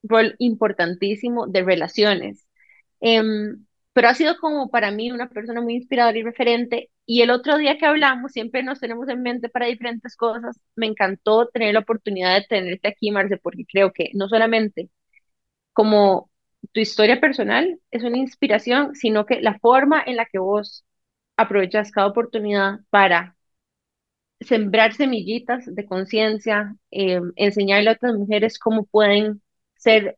rol 0.04 0.36
importantísimo 0.40 1.48
de 1.48 1.64
relaciones. 1.64 2.48
Em, 3.02 3.66
pero 3.94 4.10
ha 4.10 4.16
sido 4.16 4.38
como 4.40 4.70
para 4.72 4.92
mí 4.92 5.12
una 5.12 5.30
persona 5.30 5.62
muy 5.62 5.76
inspiradora 5.76 6.18
y 6.18 6.24
referente. 6.24 6.92
Y 7.06 7.22
el 7.22 7.32
otro 7.32 7.58
día 7.58 7.78
que 7.78 7.86
hablamos, 7.86 8.32
siempre 8.32 8.64
nos 8.64 8.80
tenemos 8.80 9.10
en 9.10 9.22
mente 9.22 9.50
para 9.50 9.68
diferentes 9.68 10.16
cosas. 10.16 10.60
Me 10.76 10.88
encantó 10.88 11.48
tener 11.50 11.74
la 11.74 11.82
oportunidad 11.82 12.36
de 12.36 12.46
tenerte 12.48 12.88
aquí, 12.90 13.12
Marce, 13.12 13.38
porque 13.38 13.66
creo 13.72 13.92
que 13.94 14.10
no 14.14 14.28
solamente 14.30 14.90
como 15.74 16.32
tu 16.72 16.80
historia 16.80 17.20
personal 17.22 17.80
es 17.92 18.04
una 18.04 18.18
inspiración, 18.18 18.96
sino 18.96 19.26
que 19.26 19.42
la 19.42 19.60
forma 19.60 20.02
en 20.06 20.18
la 20.18 20.26
que 20.26 20.40
vos 20.40 20.86
aprovechas 21.38 21.92
cada 21.92 22.08
oportunidad 22.08 22.80
para 22.90 23.36
sembrar 24.42 24.94
semillitas 24.94 25.66
de 25.74 25.86
conciencia, 25.86 26.76
em, 26.92 27.32
enseñarle 27.36 27.90
a 27.92 27.94
otras 27.94 28.16
mujeres 28.16 28.60
cómo 28.60 28.86
pueden 28.86 29.42
ser 29.84 30.18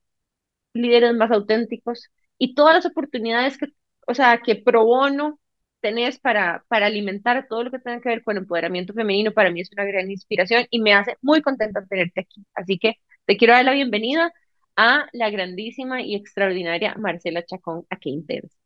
líderes 0.73 1.13
más 1.15 1.31
auténticos 1.31 2.09
y 2.37 2.55
todas 2.55 2.75
las 2.75 2.85
oportunidades 2.85 3.57
que, 3.57 3.67
o 4.07 4.13
sea, 4.13 4.41
que 4.43 4.55
pro 4.55 4.85
bono 4.85 5.39
tenés 5.81 6.19
para, 6.19 6.65
para 6.67 6.87
alimentar 6.87 7.47
todo 7.49 7.63
lo 7.63 7.71
que 7.71 7.79
tenga 7.79 8.01
que 8.01 8.09
ver 8.09 8.23
con 8.23 8.37
empoderamiento 8.37 8.93
femenino, 8.93 9.33
para 9.33 9.51
mí 9.51 9.61
es 9.61 9.71
una 9.71 9.85
gran 9.85 10.09
inspiración 10.11 10.65
y 10.69 10.81
me 10.81 10.93
hace 10.93 11.17
muy 11.21 11.41
contenta 11.41 11.85
tenerte 11.85 12.21
aquí. 12.21 12.45
Así 12.55 12.79
que 12.79 12.95
te 13.25 13.37
quiero 13.37 13.53
dar 13.53 13.65
la 13.65 13.73
bienvenida 13.73 14.33
a 14.75 15.07
la 15.13 15.29
grandísima 15.29 16.01
y 16.01 16.15
extraordinaria 16.15 16.95
Marcela 16.97 17.45
Chacón, 17.45 17.85
a 17.89 17.97
Qué 17.97 18.09
Intenso. 18.09 18.57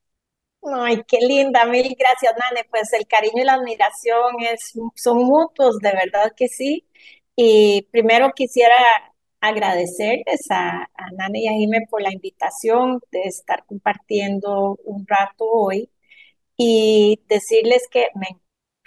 Ay, 0.62 1.04
qué 1.08 1.20
linda, 1.26 1.66
mil 1.66 1.96
gracias, 1.98 2.34
Nane. 2.38 2.66
Pues 2.70 2.92
el 2.94 3.08
cariño 3.08 3.42
y 3.42 3.46
la 3.46 3.54
admiración 3.54 4.36
es, 4.52 4.74
son 4.96 5.18
mutuos, 5.24 5.80
de 5.80 5.92
verdad 5.94 6.34
que 6.36 6.48
sí. 6.48 6.86
Y 7.36 7.84
primero 7.92 8.32
quisiera 8.36 8.76
agradecerles 9.42 10.50
a, 10.50 10.90
a 10.94 11.12
Nane 11.18 11.42
y 11.42 11.48
a 11.48 11.54
Jime 11.54 11.88
por 11.90 12.02
la 12.02 12.12
invitación 12.12 13.00
de 13.12 13.22
estar 13.24 13.66
compartiendo 13.66 14.78
un 14.84 15.06
rato 15.08 15.46
hoy 15.46 15.90
y 16.58 17.22
decirles 17.30 17.88
que 17.90 18.08
me 18.16 18.28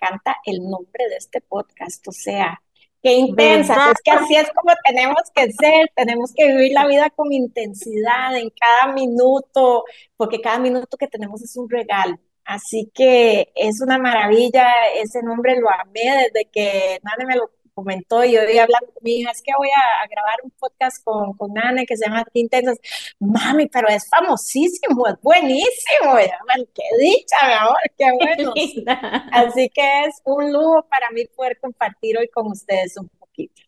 encanta 0.02 0.37
el 0.44 0.59
nombre 0.68 1.09
de 1.09 1.16
este 1.16 1.40
podcast, 1.40 2.06
o 2.06 2.12
sea, 2.12 2.61
qué 3.02 3.14
intensas, 3.14 3.76
¿Verdad? 3.76 3.92
es 3.92 4.02
que 4.04 4.11
así 4.11 4.37
es 4.37 4.50
como 4.52 4.75
tenemos 4.85 5.23
que 5.35 5.50
ser, 5.52 5.90
tenemos 5.97 6.32
que 6.35 6.49
vivir 6.49 6.73
la 6.73 6.87
vida 6.87 7.11
con 7.11 7.32
intensidad 7.32 8.37
en 8.37 8.50
cada 8.50 8.92
minuto, 8.92 9.85
porque 10.16 10.40
cada 10.40 10.59
minuto 10.59 10.97
que 10.97 11.09
tenemos 11.09 11.42
es 11.42 11.56
un 11.56 11.68
regalo. 11.68 12.18
Así 12.44 12.90
que 12.94 13.52
es 13.54 13.80
una 13.80 13.99
maravilla, 13.99 14.68
ese 14.97 15.23
nombre 15.23 15.59
lo 15.61 15.71
amé 15.71 16.25
desde 16.25 16.50
que 16.50 17.00
Nane 17.02 17.26
me 17.26 17.37
lo 17.37 17.50
comentó 17.75 18.25
y 18.25 18.37
hoy 18.37 18.59
hablando 18.59 18.87
con 18.93 19.02
mi 19.02 19.17
hija, 19.21 19.31
es 19.31 19.43
que 19.43 19.52
voy 19.57 19.69
a, 19.71 20.02
a 20.05 20.07
grabar 20.09 20.38
un 20.45 20.50
podcast 20.52 21.02
con, 21.05 21.33
con 21.37 21.52
Nane 21.55 21.87
que 21.87 21.97
se 21.97 22.07
llama 22.07 22.25
Intensas. 22.35 22.79
Mami, 23.21 23.67
pero 23.69 23.88
es 23.88 24.09
famosísimo, 24.09 25.07
es 25.09 25.14
buenísimo. 25.23 26.12
"Bueno, 26.12 26.67
qué 26.75 26.83
dicha, 27.00 27.37
mi 27.47 27.52
amor, 27.55 27.76
qué 27.99 28.12
bueno. 28.37 28.52
Así 29.33 29.69
que 29.71 30.05
es 30.07 30.21
un 30.25 30.52
lujo 30.52 30.87
para 30.88 31.11
mí 31.11 31.25
poder 31.37 31.59
compartir 31.61 32.19
hoy 32.19 32.29
con 32.29 32.47
ustedes 32.49 32.97
un 32.97 33.09
poquito. 33.09 33.62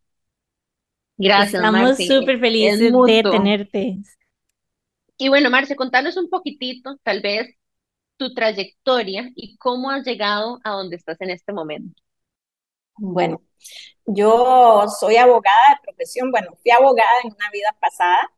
Gracias, 1.16 1.54
Estamos 1.54 1.96
súper 1.96 2.34
Es 2.36 2.40
felices 2.40 2.78
de 2.80 2.90
mutuo. 2.90 3.30
tenerte. 3.32 3.98
Y 5.16 5.28
bueno, 5.28 5.48
Marce, 5.50 5.76
contanos 5.76 6.16
un 6.16 6.28
poquitito, 6.28 6.96
tal 7.04 7.20
vez, 7.22 7.54
tu 8.16 8.34
trayectoria 8.34 9.30
y 9.36 9.56
cómo 9.58 9.90
has 9.90 10.04
llegado 10.04 10.60
a 10.64 10.70
donde 10.72 10.96
estás 10.96 11.20
en 11.20 11.30
este 11.30 11.52
momento. 11.52 12.00
Bueno, 12.96 13.42
yo 14.06 14.86
soy 15.00 15.16
abogada 15.16 15.58
de 15.70 15.82
profesión, 15.82 16.30
bueno, 16.30 16.52
fui 16.62 16.70
abogada 16.72 17.20
en 17.24 17.32
una 17.32 17.50
vida 17.52 17.76
pasada. 17.80 18.30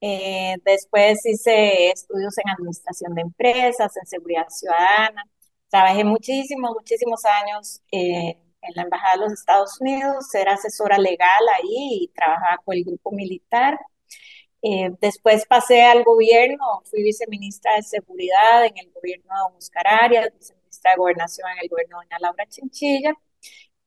Eh, 0.00 0.56
después 0.64 1.24
hice 1.26 1.90
estudios 1.90 2.36
en 2.38 2.50
administración 2.50 3.14
de 3.14 3.22
empresas, 3.22 3.96
en 3.96 4.06
seguridad 4.06 4.48
ciudadana. 4.48 5.24
Trabajé 5.70 6.04
muchísimos, 6.04 6.72
muchísimos 6.74 7.24
años 7.24 7.80
eh, 7.92 8.38
en 8.62 8.74
la 8.74 8.82
Embajada 8.82 9.14
de 9.14 9.20
los 9.24 9.32
Estados 9.34 9.80
Unidos, 9.80 10.34
era 10.34 10.54
asesora 10.54 10.98
legal 10.98 11.42
ahí 11.56 12.04
y 12.04 12.08
trabajaba 12.14 12.58
con 12.64 12.76
el 12.76 12.84
grupo 12.84 13.12
militar. 13.12 13.78
Eh, 14.62 14.90
después 15.00 15.46
pasé 15.46 15.82
al 15.82 16.04
gobierno, 16.04 16.82
fui 16.90 17.02
viceministra 17.02 17.76
de 17.76 17.82
Seguridad 17.82 18.66
en 18.66 18.76
el 18.78 18.92
gobierno 18.92 19.24
de 19.34 19.40
Don 19.40 19.56
Oscar 19.56 19.86
Arias, 19.86 20.30
viceministra 20.38 20.92
de 20.92 20.96
Gobernación 20.98 21.48
en 21.52 21.58
el 21.62 21.68
gobierno 21.68 22.00
de 22.00 22.06
Doña 22.06 22.18
Laura 22.20 22.46
Chinchilla. 22.46 23.14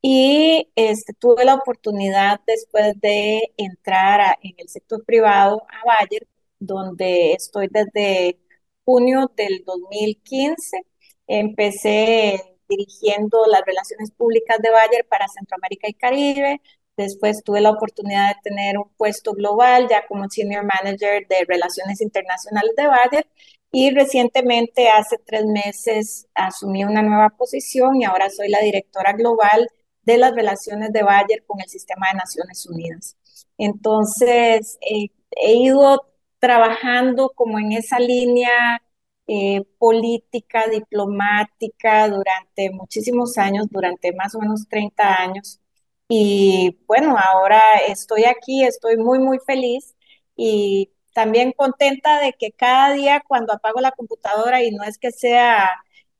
Y 0.05 0.69
este, 0.75 1.13
tuve 1.13 1.45
la 1.45 1.55
oportunidad 1.55 2.41
después 2.45 2.99
de 3.01 3.53
entrar 3.57 4.19
a- 4.21 4.37
en 4.41 4.53
el 4.57 4.67
sector 4.69 5.03
privado 5.05 5.63
a 5.69 5.85
Bayer, 5.87 6.27
donde 6.59 7.31
estoy 7.33 7.67
desde 7.71 8.37
junio 8.85 9.31
del 9.37 9.63
2015. 9.65 10.81
Empecé 11.27 12.41
dirigiendo 12.67 13.45
las 13.47 13.61
relaciones 13.65 14.11
públicas 14.11 14.57
de 14.61 14.71
Bayer 14.71 15.05
para 15.07 15.27
Centroamérica 15.29 15.87
y 15.89 15.93
Caribe. 15.93 16.61
Después 16.97 17.41
tuve 17.43 17.61
la 17.61 17.71
oportunidad 17.71 18.27
de 18.35 18.41
tener 18.43 18.77
un 18.77 18.89
puesto 18.97 19.31
global 19.33 19.87
ya 19.89 20.05
como 20.07 20.29
Senior 20.29 20.65
Manager 20.65 21.25
de 21.27 21.45
Relaciones 21.47 22.01
Internacionales 22.01 22.73
de 22.77 22.87
Bayer 22.87 23.27
y 23.71 23.89
recientemente, 23.91 24.89
hace 24.89 25.17
tres 25.25 25.45
meses, 25.45 26.27
asumí 26.35 26.83
una 26.83 27.01
nueva 27.01 27.29
posición 27.31 28.01
y 28.01 28.05
ahora 28.05 28.29
soy 28.29 28.49
la 28.49 28.59
directora 28.59 29.13
global 29.13 29.67
de 30.03 30.17
las 30.17 30.33
relaciones 30.35 30.91
de 30.93 31.03
Bayer 31.03 31.43
con 31.45 31.61
el 31.61 31.69
sistema 31.69 32.07
de 32.11 32.17
Naciones 32.17 32.65
Unidas. 32.65 33.17
Entonces, 33.57 34.77
eh, 34.81 35.09
he 35.31 35.55
ido 35.55 36.07
trabajando 36.39 37.31
como 37.35 37.59
en 37.59 37.71
esa 37.73 37.99
línea 37.99 38.81
eh, 39.27 39.63
política, 39.79 40.67
diplomática 40.67 42.09
durante 42.09 42.69
muchísimos 42.71 43.37
años, 43.37 43.67
durante 43.71 44.13
más 44.13 44.35
o 44.35 44.39
menos 44.39 44.67
30 44.69 45.21
años. 45.21 45.61
Y 46.09 46.77
bueno, 46.87 47.15
ahora 47.17 47.77
estoy 47.87 48.25
aquí, 48.25 48.63
estoy 48.63 48.97
muy, 48.97 49.19
muy 49.19 49.39
feliz 49.39 49.95
y 50.35 50.91
también 51.13 51.53
contenta 51.53 52.19
de 52.19 52.33
que 52.33 52.51
cada 52.51 52.93
día 52.93 53.23
cuando 53.27 53.53
apago 53.53 53.79
la 53.81 53.91
computadora 53.91 54.63
y 54.63 54.71
no 54.71 54.83
es 54.83 54.97
que 54.97 55.11
sea 55.11 55.69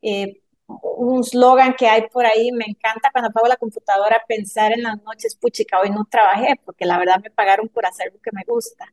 eh, 0.02 0.42
un 0.82 1.24
slogan 1.24 1.74
que 1.76 1.88
hay 1.88 2.08
por 2.10 2.26
ahí, 2.26 2.52
me 2.52 2.66
encanta 2.66 3.10
cuando 3.12 3.30
apago 3.30 3.48
la 3.48 3.58
computadora 3.58 4.22
pensar 4.28 4.72
en 4.74 4.84
las 4.84 5.02
noches, 5.04 5.36
puchica, 5.36 5.80
hoy 5.82 5.90
no 5.90 6.06
trabajé 6.06 6.56
porque 6.66 6.86
la 6.86 6.98
verdad 6.98 7.20
me 7.24 7.30
pagaron 7.30 7.70
por 7.70 7.86
hacer 7.86 8.12
lo 8.14 8.20
que 8.22 8.32
me 8.34 8.44
gusta. 8.48 8.86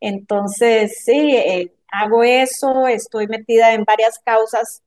Entonces, 0.00 1.02
sí, 1.04 1.36
eh, 1.36 1.74
hago 1.88 2.22
eso, 2.24 2.86
estoy 2.88 3.26
metida 3.28 3.72
en 3.74 3.84
varias 3.84 4.18
causas 4.18 4.82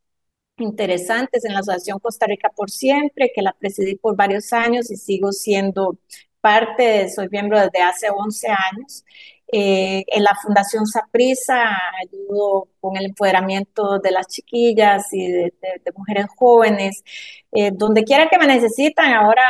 interesantes 0.58 1.46
en 1.46 1.54
la 1.54 1.60
Asociación 1.60 2.00
Costa 2.00 2.26
Rica 2.28 2.50
por 2.56 2.70
Siempre, 2.70 3.32
que 3.34 3.42
la 3.42 3.54
presidí 3.54 3.96
por 3.96 4.16
varios 4.16 4.52
años 4.54 4.92
y 4.92 4.98
sigo 4.98 5.32
siendo 5.32 5.98
parte, 6.42 7.10
soy 7.10 7.30
miembro 7.30 7.60
desde 7.60 7.82
hace 7.82 8.10
11 8.10 8.48
años. 8.50 9.04
Eh, 9.52 10.06
en 10.08 10.24
la 10.24 10.36
Fundación 10.36 10.86
Saprisa 10.86 11.76
ayudo 12.04 12.68
con 12.80 12.96
el 12.98 13.06
empoderamiento 13.06 13.98
de 13.98 14.12
las 14.12 14.28
chiquillas 14.28 15.12
y 15.12 15.28
de, 15.32 15.54
mujeres 15.96 16.28
jóvenes. 16.36 17.04
Eh, 17.52 17.72
donde 17.74 18.04
quiera 18.04 18.30
que 18.30 18.38
me 18.38 18.46
necesitan, 18.46 19.14
ahora 19.14 19.44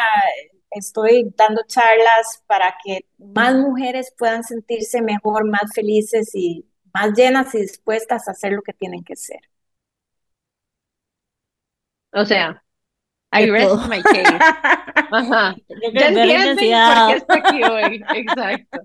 estoy 0.72 1.34
dando 1.36 1.63
charlas 1.68 2.44
para 2.48 2.75
que 2.84 3.06
más 3.18 3.56
mujeres 3.56 4.13
puedan 4.18 4.44
sentirse 4.44 5.01
mejor, 5.01 5.46
más 5.46 5.72
felices 5.74 6.34
y 6.34 6.65
más 6.94 7.12
llenas 7.13 7.53
y 7.56 7.62
dispuestas 7.62 8.27
a 8.27 8.32
hacer 8.32 8.53
lo 8.53 8.62
que 8.62 8.74
tienen 8.74 9.03
que 9.03 9.15
ser. 9.15 9.41
O 12.13 12.25
sea, 12.25 12.63
I 13.32 13.50
rest 13.50 13.88
my 13.88 14.01
case. 14.01 14.24
Ajá. 15.12 15.56
Ya 15.94 16.08
entienden 16.08 16.58
por 16.58 17.27
qué 17.27 17.34
aquí 17.34 17.63
hoy. 17.63 18.03
Exacto. 18.15 18.79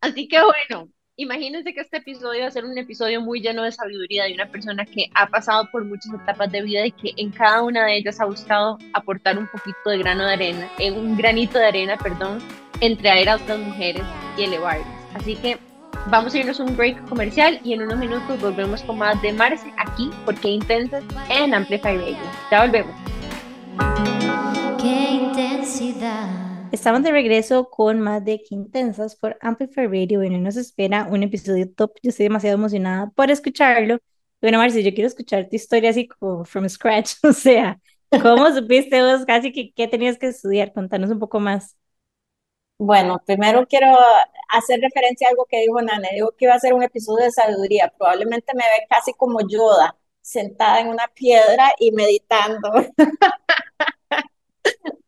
Así 0.00 0.28
que 0.28 0.38
bueno, 0.42 0.88
imagínense 1.16 1.74
que 1.74 1.80
este 1.80 1.98
episodio 1.98 2.42
va 2.42 2.48
a 2.48 2.50
ser 2.50 2.64
un 2.64 2.76
episodio 2.76 3.20
muy 3.20 3.40
lleno 3.40 3.62
de 3.62 3.72
sabiduría 3.72 4.24
de 4.24 4.34
una 4.34 4.46
persona 4.46 4.84
que 4.84 5.10
ha 5.14 5.26
pasado 5.28 5.68
por 5.70 5.84
muchas 5.84 6.12
etapas 6.14 6.50
de 6.50 6.62
vida 6.62 6.86
y 6.86 6.92
que 6.92 7.12
en 7.16 7.30
cada 7.30 7.62
una 7.62 7.86
de 7.86 7.96
ellas 7.96 8.20
ha 8.20 8.24
buscado 8.24 8.78
aportar 8.92 9.38
un 9.38 9.46
poquito 9.48 9.90
de 9.90 9.98
grano 9.98 10.26
de 10.26 10.32
arena, 10.32 10.68
en 10.78 10.94
un 10.94 11.16
granito 11.16 11.58
de 11.58 11.66
arena, 11.66 11.96
perdón, 11.96 12.38
entre 12.80 13.28
a 13.28 13.36
otras 13.36 13.58
mujeres 13.58 14.02
y 14.36 14.42
elevarlas. 14.42 14.86
Así 15.14 15.36
que 15.36 15.58
vamos 16.06 16.34
a 16.34 16.38
irnos 16.38 16.60
un 16.60 16.76
break 16.76 17.08
comercial 17.08 17.60
y 17.64 17.72
en 17.72 17.82
unos 17.82 17.98
minutos 17.98 18.40
volvemos 18.40 18.82
con 18.82 18.98
más 18.98 19.20
de 19.22 19.32
Marce 19.32 19.72
aquí 19.76 20.10
porque 20.24 20.48
Intensas 20.48 21.04
en 21.28 21.54
Amplify 21.54 21.96
Radio. 21.96 22.16
Ya 22.50 22.62
volvemos. 22.62 22.94
Qué 24.80 25.10
intensidad. 25.12 26.53
Estamos 26.74 27.04
de 27.04 27.12
regreso 27.12 27.70
con 27.70 28.00
más 28.00 28.24
de 28.24 28.42
Qué 28.42 28.56
Intensas 28.56 29.14
por 29.14 29.38
Amplify 29.40 29.86
Radio. 29.86 30.18
Bueno, 30.18 30.38
nos 30.38 30.56
espera 30.56 31.06
un 31.08 31.22
episodio 31.22 31.72
top. 31.72 31.92
Yo 32.02 32.10
estoy 32.10 32.24
demasiado 32.24 32.56
emocionada 32.56 33.12
por 33.14 33.30
escucharlo. 33.30 33.98
Bueno, 34.42 34.58
Marcia, 34.58 34.80
yo 34.80 34.92
quiero 34.92 35.06
escuchar 35.06 35.48
tu 35.48 35.54
historia 35.54 35.90
así 35.90 36.08
como 36.08 36.44
from 36.44 36.68
scratch. 36.68 37.12
O 37.22 37.32
sea, 37.32 37.80
¿cómo 38.20 38.52
supiste 38.52 39.00
vos 39.02 39.24
casi 39.24 39.52
que 39.52 39.72
qué 39.72 39.86
tenías 39.86 40.18
que 40.18 40.26
estudiar? 40.26 40.72
Contanos 40.72 41.10
un 41.10 41.20
poco 41.20 41.38
más. 41.38 41.76
Bueno, 42.76 43.22
primero 43.24 43.64
quiero 43.68 43.96
hacer 44.48 44.80
referencia 44.80 45.28
a 45.28 45.30
algo 45.30 45.46
que 45.48 45.60
dijo 45.60 45.80
Nane. 45.80 46.08
Dijo 46.14 46.32
que 46.36 46.46
iba 46.46 46.54
a 46.54 46.58
ser 46.58 46.74
un 46.74 46.82
episodio 46.82 47.24
de 47.24 47.30
sabiduría. 47.30 47.92
Probablemente 47.96 48.52
me 48.52 48.64
ve 48.64 48.84
casi 48.90 49.12
como 49.12 49.38
Yoda, 49.46 49.96
sentada 50.22 50.80
en 50.80 50.88
una 50.88 51.06
piedra 51.14 51.72
y 51.78 51.92
meditando. 51.92 52.68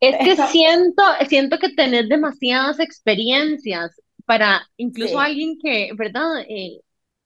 Es 0.00 0.16
que 0.16 0.36
siento, 0.48 1.02
siento 1.28 1.58
que 1.58 1.70
tenés 1.70 2.08
demasiadas 2.08 2.80
experiencias 2.80 4.00
para 4.24 4.68
incluso 4.76 5.18
alguien 5.20 5.58
que, 5.62 5.90
¿verdad? 5.96 6.40
Eh, 6.48 6.80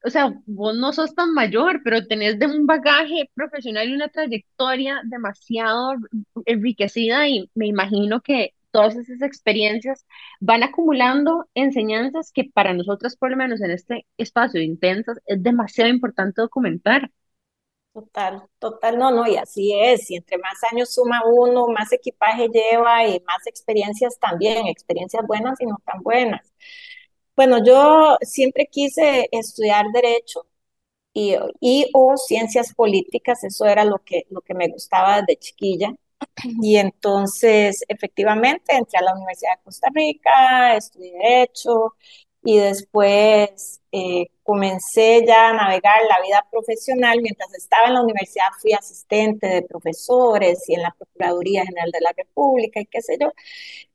o 0.05 0.11
sea, 0.11 0.33
vos 0.47 0.77
no 0.77 0.93
sos 0.93 1.15
tan 1.15 1.33
mayor, 1.35 1.83
pero 1.85 2.07
tenés 2.07 2.39
de 2.39 2.47
un 2.47 2.67
bagaje 2.67 3.31
profesional 3.35 3.89
y 3.89 3.95
una 3.95 4.09
trayectoria 4.09 5.01
demasiado 5.05 5.95
enriquecida 6.47 7.29
y 7.29 7.51
me 7.55 7.67
imagino 7.67 8.21
que 8.23 8.55
todas 8.71 8.97
esas 8.97 9.21
experiencias 9.23 10.07
van 10.41 10.63
acumulando 10.63 11.49
enseñanzas 11.55 12.33
que 12.33 12.45
para 12.45 12.73
nosotros, 12.73 13.17
por 13.17 13.31
lo 13.31 13.37
menos 13.37 13.61
en 13.61 13.73
este 13.73 14.07
espacio 14.17 14.61
de 14.61 14.67
intensas, 14.67 15.19
es 15.27 15.43
demasiado 15.43 15.91
importante 15.91 16.41
documentar. 16.41 17.11
Total, 18.01 18.43
total, 18.59 18.99
no, 18.99 19.11
no, 19.11 19.27
y 19.27 19.37
así 19.37 19.73
es, 19.79 20.11
y 20.11 20.17
entre 20.17 20.39
más 20.39 20.55
años 20.73 20.95
suma 20.95 21.23
uno, 21.27 21.67
más 21.69 21.93
equipaje 21.93 22.49
lleva 22.49 23.05
y 23.07 23.21
más 23.27 23.47
experiencias 23.47 24.19
también, 24.19 24.67
experiencias 24.69 25.27
buenas 25.27 25.61
y 25.61 25.67
no 25.67 25.77
tan 25.85 26.03
buenas. 26.03 26.51
Bueno, 27.37 27.65
yo 27.65 28.17
siempre 28.23 28.67
quise 28.71 29.29
estudiar 29.33 29.87
derecho 29.93 30.47
y, 31.15 31.37
o 31.95 32.17
ciencias 32.17 32.75
políticas, 32.75 33.45
eso 33.45 33.67
era 33.67 33.85
lo 33.85 33.99
que, 34.05 34.25
lo 34.31 34.41
que 34.43 34.55
me 34.55 34.69
gustaba 34.69 35.23
desde 35.23 35.39
chiquilla. 35.41 35.95
Y 36.63 36.77
entonces, 36.77 37.85
efectivamente, 37.89 38.75
entré 38.77 38.99
a 38.99 39.03
la 39.03 39.15
Universidad 39.15 39.57
de 39.59 39.63
Costa 39.65 39.89
Rica, 39.95 40.77
estudié 40.77 41.13
derecho 41.13 41.95
y 42.43 42.59
después 42.59 43.81
eh, 43.93 44.29
comencé 44.43 45.25
ya 45.27 45.51
a 45.51 45.53
navegar 45.53 45.97
la 46.09 46.23
vida 46.23 46.47
profesional. 46.51 47.21
Mientras 47.23 47.53
estaba 47.55 47.89
en 47.89 47.95
la 47.95 48.03
universidad 48.03 48.47
fui 48.61 48.73
asistente 48.73 49.47
de 49.47 49.63
profesores 49.63 50.69
y 50.69 50.75
en 50.75 50.83
la 50.83 50.95
Procuraduría 50.97 51.65
General 51.65 51.91
de 51.91 52.01
la 52.01 52.13
República 52.17 52.81
y 52.81 52.87
qué 52.87 53.03
sé 53.03 53.19
yo. 53.21 53.33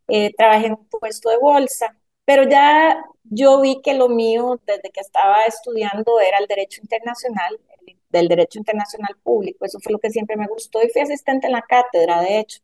Eh, 0.08 0.34
trabajé 0.38 0.67
en 0.67 0.73
un 0.73 0.88
puesto 0.88 1.29
de 1.29 1.38
bolsa, 1.38 1.97
pero 2.25 2.47
ya 2.47 3.03
yo 3.23 3.62
vi 3.62 3.81
que 3.81 3.95
lo 3.95 4.10
mío 4.10 4.60
desde 4.67 4.91
que 4.91 5.01
estaba 5.01 5.43
estudiando 5.45 6.19
era 6.19 6.38
el 6.39 6.47
derecho 6.47 6.81
internacional, 6.81 7.60
del 8.10 8.27
derecho 8.27 8.60
internacional 8.60 9.15
público. 9.23 9.65
Eso 9.65 9.79
fue 9.81 9.91
lo 9.93 9.99
que 9.99 10.12
siempre 10.12 10.38
me 10.38 10.47
gustó 10.47 10.84
y 10.84 10.89
fui 10.89 11.01
asistente 11.01 11.47
en 11.47 11.53
la 11.53 11.62
cátedra, 11.63 12.21
de 12.21 12.39
hecho. 12.39 12.60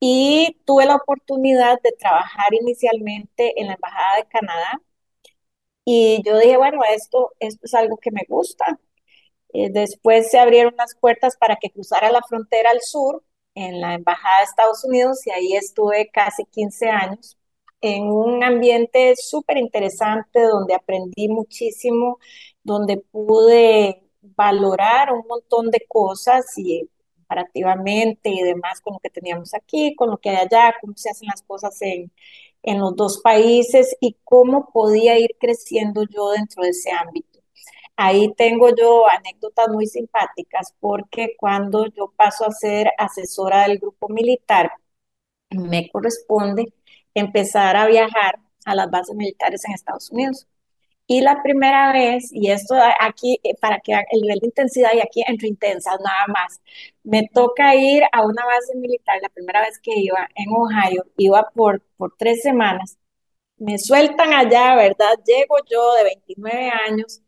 Y 0.00 0.58
tuve 0.66 0.86
la 0.86 0.96
oportunidad 0.96 1.80
de 1.82 1.92
trabajar 1.92 2.54
inicialmente 2.54 3.60
en 3.60 3.68
la 3.68 3.74
Embajada 3.74 4.16
de 4.16 4.24
Canadá 4.26 4.80
y 5.84 6.22
yo 6.24 6.38
dije, 6.38 6.56
bueno, 6.56 6.80
esto, 6.90 7.32
esto 7.40 7.60
es 7.64 7.74
algo 7.74 7.96
que 7.98 8.10
me 8.10 8.22
gusta. 8.28 8.78
Eh, 9.52 9.70
después 9.70 10.30
se 10.30 10.38
abrieron 10.38 10.74
las 10.76 10.94
puertas 10.96 11.36
para 11.36 11.56
que 11.56 11.70
cruzara 11.70 12.10
la 12.12 12.22
frontera 12.22 12.70
al 12.70 12.80
sur 12.82 13.24
en 13.54 13.80
la 13.80 13.94
Embajada 13.94 14.38
de 14.38 14.44
Estados 14.44 14.84
Unidos 14.84 15.26
y 15.26 15.30
ahí 15.30 15.54
estuve 15.54 16.10
casi 16.10 16.44
15 16.46 16.88
años 16.88 17.36
en 17.82 18.04
un 18.04 18.42
ambiente 18.44 19.14
súper 19.16 19.58
interesante 19.58 20.40
donde 20.42 20.74
aprendí 20.74 21.28
muchísimo, 21.28 22.18
donde 22.62 22.98
pude 22.98 24.02
valorar 24.22 25.12
un 25.12 25.26
montón 25.28 25.70
de 25.70 25.84
cosas 25.88 26.46
y 26.56 26.88
comparativamente 27.16 28.30
y 28.30 28.42
demás 28.42 28.80
con 28.80 28.94
lo 28.94 29.00
que 29.00 29.10
teníamos 29.10 29.54
aquí, 29.54 29.94
con 29.96 30.10
lo 30.10 30.18
que 30.18 30.30
hay 30.30 30.36
allá, 30.36 30.74
cómo 30.80 30.94
se 30.96 31.10
hacen 31.10 31.28
las 31.28 31.42
cosas 31.42 31.80
en, 31.82 32.12
en 32.62 32.80
los 32.80 32.96
dos 32.96 33.20
países 33.22 33.96
y 34.00 34.16
cómo 34.24 34.70
podía 34.72 35.18
ir 35.18 35.36
creciendo 35.40 36.04
yo 36.04 36.30
dentro 36.30 36.62
de 36.64 36.70
ese 36.70 36.90
ámbito. 36.92 37.40
Ahí 37.96 38.32
tengo 38.36 38.70
yo 38.76 39.08
anécdotas 39.08 39.68
muy 39.70 39.86
simpáticas 39.86 40.74
porque 40.80 41.34
cuando 41.38 41.86
yo 41.86 42.12
paso 42.16 42.46
a 42.46 42.52
ser 42.52 42.90
asesora 42.98 43.68
del 43.68 43.78
grupo 43.78 44.08
militar, 44.08 44.72
me 45.50 45.90
corresponde 45.90 46.72
empezar 47.14 47.76
a 47.76 47.86
viajar 47.86 48.40
a 48.64 48.74
las 48.74 48.90
bases 48.90 49.16
militares 49.16 49.64
en 49.66 49.74
Estados 49.74 50.10
Unidos. 50.10 50.46
Y 51.06 51.20
la 51.20 51.42
primera 51.42 51.92
vez, 51.92 52.30
y 52.32 52.50
esto 52.50 52.74
aquí, 53.00 53.38
eh, 53.42 53.54
para 53.60 53.80
que 53.80 53.92
el 53.92 54.20
nivel 54.22 54.38
de 54.40 54.46
intensidad, 54.46 54.90
y 54.94 55.00
aquí 55.00 55.22
entre 55.26 55.48
intensas 55.48 55.98
nada 56.02 56.26
más, 56.28 56.60
me 57.02 57.28
toca 57.28 57.74
ir 57.74 58.02
a 58.12 58.22
una 58.24 58.44
base 58.46 58.74
militar, 58.76 59.18
la 59.22 59.28
primera 59.28 59.60
vez 59.62 59.78
que 59.80 59.92
iba 59.96 60.28
en 60.34 60.46
Ohio, 60.50 61.04
iba 61.18 61.50
por, 61.54 61.82
por 61.96 62.14
tres 62.16 62.42
semanas, 62.42 62.96
me 63.58 63.78
sueltan 63.78 64.32
allá, 64.34 64.76
¿verdad? 64.76 65.14
Llego 65.26 65.56
yo 65.70 65.94
de 65.94 66.04
29 66.04 66.70
años, 66.88 67.22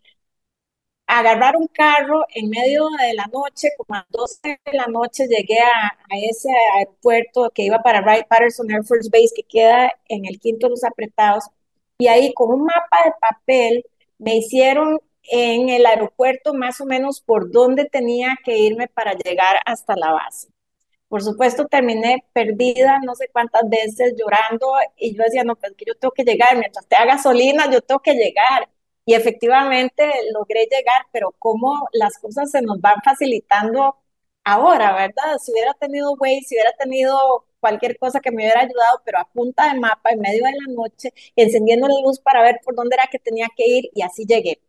agarrar 1.06 1.56
un 1.56 1.66
carro 1.68 2.24
en 2.34 2.48
medio 2.50 2.86
de 3.00 3.14
la 3.14 3.26
noche, 3.32 3.68
como 3.76 3.94
a 3.98 4.06
12 4.10 4.60
de 4.64 4.72
la 4.72 4.86
noche, 4.86 5.26
llegué 5.28 5.58
a, 5.60 5.88
a 6.10 6.18
ese 6.18 6.48
aeropuerto 6.78 7.50
que 7.54 7.64
iba 7.64 7.82
para 7.82 8.00
Wright 8.02 8.26
Patterson 8.28 8.70
Air 8.70 8.84
Force 8.84 9.10
Base, 9.12 9.32
que 9.36 9.42
queda 9.44 9.92
en 10.08 10.24
el 10.26 10.38
quinto 10.40 10.66
de 10.66 10.70
los 10.70 10.84
apretados, 10.84 11.44
y 11.98 12.08
ahí 12.08 12.32
con 12.34 12.52
un 12.52 12.64
mapa 12.64 12.98
de 13.04 13.12
papel 13.20 13.84
me 14.18 14.36
hicieron 14.36 15.00
en 15.24 15.68
el 15.68 15.86
aeropuerto 15.86 16.54
más 16.54 16.80
o 16.80 16.86
menos 16.86 17.20
por 17.20 17.50
dónde 17.50 17.86
tenía 17.86 18.36
que 18.44 18.58
irme 18.58 18.88
para 18.88 19.14
llegar 19.14 19.58
hasta 19.64 19.96
la 19.96 20.12
base. 20.12 20.48
Por 21.08 21.22
supuesto, 21.22 21.66
terminé 21.66 22.24
perdida 22.32 22.98
no 23.04 23.14
sé 23.14 23.28
cuántas 23.32 23.68
veces 23.68 24.14
llorando 24.18 24.72
y 24.96 25.16
yo 25.16 25.22
decía, 25.22 25.44
no, 25.44 25.54
pues 25.56 25.72
que 25.76 25.84
yo 25.86 25.94
tengo 25.94 26.12
que 26.12 26.24
llegar, 26.24 26.56
mientras 26.58 26.86
te 26.88 26.96
haga 26.96 27.14
gasolina, 27.14 27.70
yo 27.70 27.80
tengo 27.80 28.00
que 28.00 28.14
llegar. 28.14 28.68
Y 29.06 29.14
efectivamente 29.14 30.10
logré 30.32 30.66
llegar, 30.70 31.06
pero 31.12 31.34
cómo 31.38 31.88
las 31.92 32.18
cosas 32.18 32.50
se 32.50 32.62
nos 32.62 32.80
van 32.80 32.96
facilitando 33.04 33.96
ahora, 34.44 34.92
¿verdad? 34.94 35.38
Si 35.38 35.52
hubiera 35.52 35.74
tenido 35.74 36.14
Waze, 36.14 36.40
si 36.46 36.54
hubiera 36.56 36.72
tenido 36.72 37.46
cualquier 37.64 37.98
cosa 37.98 38.20
que 38.20 38.30
me 38.30 38.42
hubiera 38.44 38.60
ayudado, 38.60 39.00
pero 39.06 39.18
a 39.20 39.24
punta 39.32 39.72
de 39.72 39.80
mapa, 39.80 40.10
en 40.10 40.20
medio 40.20 40.44
de 40.44 40.52
la 40.52 40.74
noche, 40.74 41.14
encendiendo 41.34 41.88
la 41.88 41.94
luz 42.02 42.20
para 42.20 42.42
ver 42.42 42.60
por 42.62 42.74
dónde 42.74 42.96
era 42.96 43.08
que 43.10 43.18
tenía 43.18 43.48
que 43.56 43.66
ir 43.66 43.90
y 43.94 44.02
así 44.02 44.26
llegué. 44.26 44.60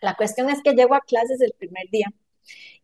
La 0.00 0.16
cuestión 0.16 0.50
es 0.50 0.62
que 0.62 0.74
llego 0.74 0.94
a 0.94 1.00
clases 1.00 1.40
el 1.40 1.54
primer 1.58 1.88
día 1.90 2.12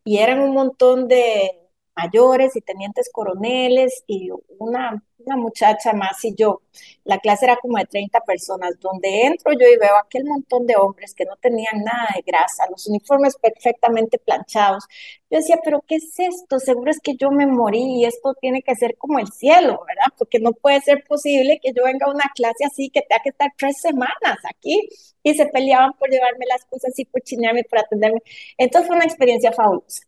y 0.03 0.19
eran 0.19 0.39
un 0.41 0.53
montón 0.53 1.07
de 1.07 1.62
mayores 1.95 2.55
y 2.55 2.61
tenientes 2.61 3.09
coroneles 3.11 4.03
y 4.07 4.29
una, 4.59 5.03
una 5.19 5.37
muchacha 5.37 5.93
más 5.93 6.23
y 6.25 6.35
yo. 6.35 6.61
La 7.03 7.19
clase 7.19 7.45
era 7.45 7.57
como 7.57 7.77
de 7.77 7.85
30 7.85 8.19
personas, 8.21 8.79
donde 8.79 9.23
entro 9.23 9.53
yo 9.53 9.67
y 9.67 9.77
veo 9.77 9.95
aquel 10.03 10.25
montón 10.25 10.65
de 10.65 10.75
hombres 10.75 11.13
que 11.13 11.25
no 11.25 11.35
tenían 11.37 11.83
nada 11.83 12.09
de 12.15 12.21
grasa, 12.21 12.65
los 12.69 12.87
uniformes 12.87 13.35
perfectamente 13.37 14.17
planchados. 14.17 14.85
Yo 15.29 15.37
decía, 15.39 15.57
pero 15.63 15.83
¿qué 15.87 15.95
es 15.95 16.13
esto? 16.19 16.59
Seguro 16.59 16.91
es 16.91 16.99
que 16.99 17.15
yo 17.15 17.31
me 17.31 17.45
morí 17.47 18.01
y 18.01 18.05
esto 18.05 18.33
tiene 18.39 18.61
que 18.61 18.75
ser 18.75 18.97
como 18.97 19.19
el 19.19 19.27
cielo, 19.31 19.81
¿verdad? 19.87 20.13
Porque 20.17 20.39
no 20.39 20.53
puede 20.53 20.81
ser 20.81 21.03
posible 21.07 21.59
que 21.61 21.73
yo 21.73 21.83
venga 21.83 22.07
a 22.07 22.11
una 22.11 22.31
clase 22.35 22.65
así, 22.65 22.89
que 22.89 23.01
tenga 23.01 23.21
que 23.23 23.29
estar 23.29 23.51
tres 23.57 23.79
semanas 23.81 24.37
aquí 24.49 24.87
y 25.23 25.33
se 25.35 25.45
peleaban 25.47 25.93
por 25.93 26.09
llevarme 26.09 26.45
las 26.47 26.65
cosas 26.65 26.97
y 26.97 27.05
por 27.05 27.21
chinearme, 27.21 27.63
por 27.63 27.79
atenderme. 27.79 28.19
Entonces 28.57 28.87
fue 28.87 28.95
una 28.95 29.05
experiencia 29.05 29.51
fabulosa 29.51 30.03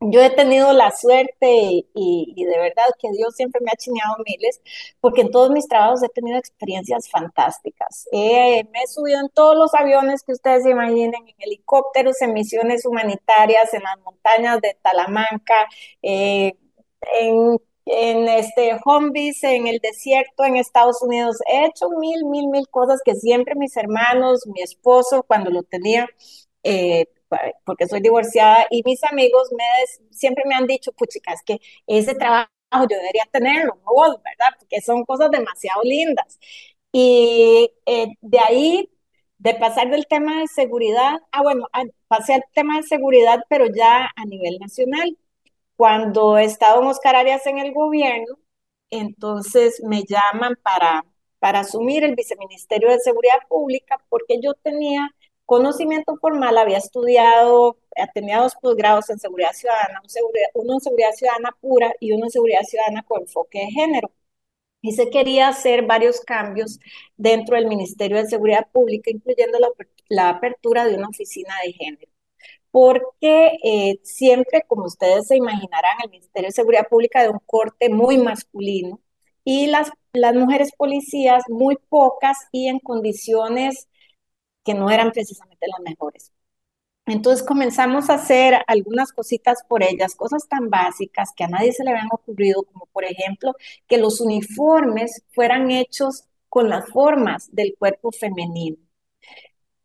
yo 0.00 0.20
he 0.22 0.30
tenido 0.30 0.72
la 0.72 0.90
suerte 0.90 1.86
y, 1.94 2.44
de 2.44 2.58
verdad 2.58 2.84
que 3.00 3.10
Dios 3.12 3.34
siempre 3.34 3.60
me 3.62 3.70
ha 3.70 3.76
chineado 3.76 4.16
miles, 4.26 4.60
porque 5.00 5.22
en 5.22 5.30
todos 5.30 5.50
mis 5.50 5.66
trabajos 5.68 6.02
he 6.02 6.08
tenido 6.10 6.38
experiencias 6.38 7.08
fantásticas. 7.10 8.06
me 8.12 8.82
he 8.82 8.86
subido 8.88 9.20
en 9.20 9.30
todos 9.30 9.56
los 9.56 9.74
aviones 9.74 10.22
que 10.22 10.32
ustedes 10.32 10.64
se 10.64 10.70
imaginen, 10.70 11.14
en 11.26 11.34
helicópteros, 11.38 12.20
en 12.20 12.34
misiones 12.34 12.84
humanitarias, 12.84 13.72
en 13.74 13.82
las 13.82 13.98
montañas 14.00 14.60
de 14.60 14.76
Talamanca, 14.82 15.66
eh, 16.02 16.52
en, 17.20 17.58
en 17.86 18.28
este 18.28 18.78
Humvees, 18.84 19.42
en 19.44 19.66
el 19.66 19.78
desierto, 19.78 20.44
en 20.44 20.56
Estados 20.56 21.02
Unidos. 21.02 21.38
He 21.46 21.66
hecho 21.66 21.88
mil, 21.98 22.24
mil, 22.26 22.48
mil 22.48 22.68
cosas 22.68 23.00
que 23.04 23.14
siempre 23.14 23.54
mis 23.54 23.76
hermanos, 23.76 24.46
mi 24.46 24.60
esposo, 24.62 25.22
cuando 25.22 25.50
lo 25.50 25.62
tenía, 25.62 26.06
eh, 26.62 27.06
porque 27.64 27.86
soy 27.88 28.00
divorciada 28.00 28.66
y 28.70 28.82
mis 28.84 29.02
amigos 29.04 29.50
me 29.56 29.64
siempre 30.10 30.44
me 30.46 30.54
han 30.54 30.66
dicho, 30.66 30.92
puchicas, 30.92 31.42
que 31.44 31.58
ese 31.86 32.14
trabajo 32.14 32.48
yo 32.72 32.96
debería 32.96 33.26
tenerlo, 33.32 33.76
no 33.84 33.92
vos, 33.94 34.16
¿verdad? 34.24 34.56
Porque 34.58 34.80
son 34.80 35.04
cosas 35.04 35.30
demasiado 35.30 35.82
lindas. 35.82 36.38
Y 36.92 37.70
eh, 37.86 38.08
de 38.20 38.38
ahí, 38.40 38.90
de 39.38 39.54
pasar 39.54 39.90
del 39.90 40.06
tema 40.06 40.40
de 40.40 40.48
seguridad, 40.48 41.18
ah, 41.32 41.42
bueno, 41.42 41.66
pasé 42.08 42.34
al 42.34 42.44
tema 42.54 42.78
de 42.78 42.82
seguridad, 42.84 43.40
pero 43.48 43.66
ya 43.66 44.10
a 44.16 44.24
nivel 44.24 44.58
nacional. 44.58 45.16
Cuando 45.76 46.38
estaba 46.38 46.80
en 46.80 46.88
Oscar 46.88 47.16
Arias 47.16 47.46
en 47.46 47.58
el 47.58 47.72
gobierno, 47.74 48.38
entonces 48.90 49.82
me 49.84 50.04
llaman 50.04 50.54
para, 50.62 51.04
para 51.38 51.60
asumir 51.60 52.04
el 52.04 52.14
viceministerio 52.14 52.90
de 52.90 53.00
Seguridad 53.00 53.40
Pública 53.48 53.98
porque 54.08 54.40
yo 54.42 54.54
tenía 54.54 55.10
conocimiento 55.46 56.16
formal, 56.18 56.58
había 56.58 56.78
estudiado, 56.78 57.78
tenía 58.14 58.40
dos 58.40 58.54
posgrados 58.56 59.08
en 59.10 59.18
seguridad 59.18 59.52
ciudadana, 59.52 60.02
uno 60.54 60.74
en 60.74 60.80
seguridad 60.80 61.12
ciudadana 61.12 61.56
pura 61.60 61.94
y 62.00 62.12
uno 62.12 62.26
en 62.26 62.30
seguridad 62.30 62.62
ciudadana 62.62 63.02
con 63.04 63.22
enfoque 63.22 63.60
de 63.60 63.70
género. 63.70 64.10
Y 64.82 64.92
se 64.92 65.10
quería 65.10 65.48
hacer 65.48 65.86
varios 65.86 66.20
cambios 66.20 66.78
dentro 67.16 67.56
del 67.56 67.66
Ministerio 67.66 68.18
de 68.18 68.26
Seguridad 68.26 68.68
Pública, 68.72 69.10
incluyendo 69.10 69.58
la, 70.08 70.30
apertura 70.30 70.84
de 70.86 70.96
una 70.96 71.08
oficina 71.08 71.54
de 71.64 71.72
género. 71.72 72.12
Porque 72.70 73.58
eh, 73.64 74.00
siempre, 74.04 74.62
como 74.68 74.84
ustedes 74.84 75.28
se 75.28 75.36
imaginarán, 75.36 75.96
el 76.04 76.10
Ministerio 76.10 76.48
de 76.48 76.52
Seguridad 76.52 76.88
Pública 76.88 77.22
de 77.22 77.30
un 77.30 77.40
corte 77.46 77.88
muy 77.88 78.18
masculino 78.18 79.00
y 79.44 79.68
las, 79.68 79.90
las 80.12 80.34
mujeres 80.34 80.72
policías 80.76 81.44
muy 81.48 81.76
pocas 81.88 82.36
y 82.52 82.68
en 82.68 82.78
condiciones 82.80 83.88
que 84.66 84.74
no 84.74 84.90
eran 84.90 85.12
precisamente 85.12 85.66
las 85.68 85.80
mejores. 85.80 86.32
Entonces 87.06 87.46
comenzamos 87.46 88.10
a 88.10 88.14
hacer 88.14 88.62
algunas 88.66 89.12
cositas 89.12 89.60
por 89.68 89.82
ellas, 89.84 90.16
cosas 90.16 90.48
tan 90.48 90.70
básicas 90.70 91.30
que 91.36 91.44
a 91.44 91.48
nadie 91.48 91.72
se 91.72 91.84
le 91.84 91.90
habían 91.92 92.08
ocurrido, 92.12 92.64
como 92.64 92.86
por 92.86 93.04
ejemplo 93.04 93.54
que 93.86 93.98
los 93.98 94.20
uniformes 94.20 95.22
fueran 95.32 95.70
hechos 95.70 96.24
con 96.48 96.68
las 96.68 96.88
formas 96.90 97.48
del 97.52 97.76
cuerpo 97.78 98.10
femenino. 98.12 98.78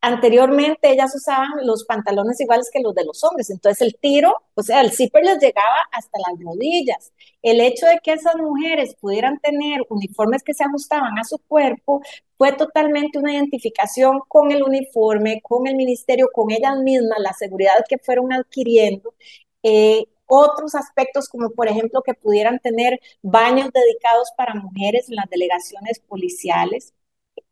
Anteriormente 0.03 0.91
ellas 0.91 1.15
usaban 1.15 1.51
los 1.63 1.85
pantalones 1.85 2.41
iguales 2.41 2.71
que 2.73 2.81
los 2.81 2.95
de 2.95 3.05
los 3.05 3.23
hombres, 3.23 3.51
entonces 3.51 3.81
el 3.81 3.95
tiro, 3.99 4.35
o 4.55 4.63
sea, 4.63 4.81
el 4.81 4.91
zipper 4.91 5.23
les 5.23 5.37
llegaba 5.37 5.77
hasta 5.91 6.17
las 6.27 6.43
rodillas. 6.43 7.13
El 7.43 7.61
hecho 7.61 7.85
de 7.85 7.99
que 8.03 8.13
esas 8.13 8.35
mujeres 8.37 8.95
pudieran 8.99 9.39
tener 9.39 9.81
uniformes 9.89 10.41
que 10.41 10.55
se 10.55 10.63
ajustaban 10.63 11.19
a 11.19 11.23
su 11.23 11.37
cuerpo 11.37 12.01
fue 12.35 12.51
totalmente 12.53 13.19
una 13.19 13.33
identificación 13.33 14.21
con 14.27 14.51
el 14.51 14.63
uniforme, 14.63 15.39
con 15.43 15.67
el 15.67 15.75
ministerio, 15.75 16.29
con 16.33 16.49
ellas 16.49 16.77
mismas, 16.79 17.19
la 17.19 17.33
seguridad 17.33 17.85
que 17.87 17.99
fueron 17.99 18.33
adquiriendo. 18.33 19.13
Eh, 19.61 20.05
otros 20.25 20.75
aspectos 20.75 21.27
como 21.29 21.51
por 21.51 21.67
ejemplo 21.67 22.01
que 22.01 22.13
pudieran 22.13 22.57
tener 22.59 22.99
baños 23.21 23.69
dedicados 23.73 24.31
para 24.37 24.55
mujeres 24.55 25.09
en 25.09 25.17
las 25.17 25.29
delegaciones 25.29 25.99
policiales, 25.99 26.93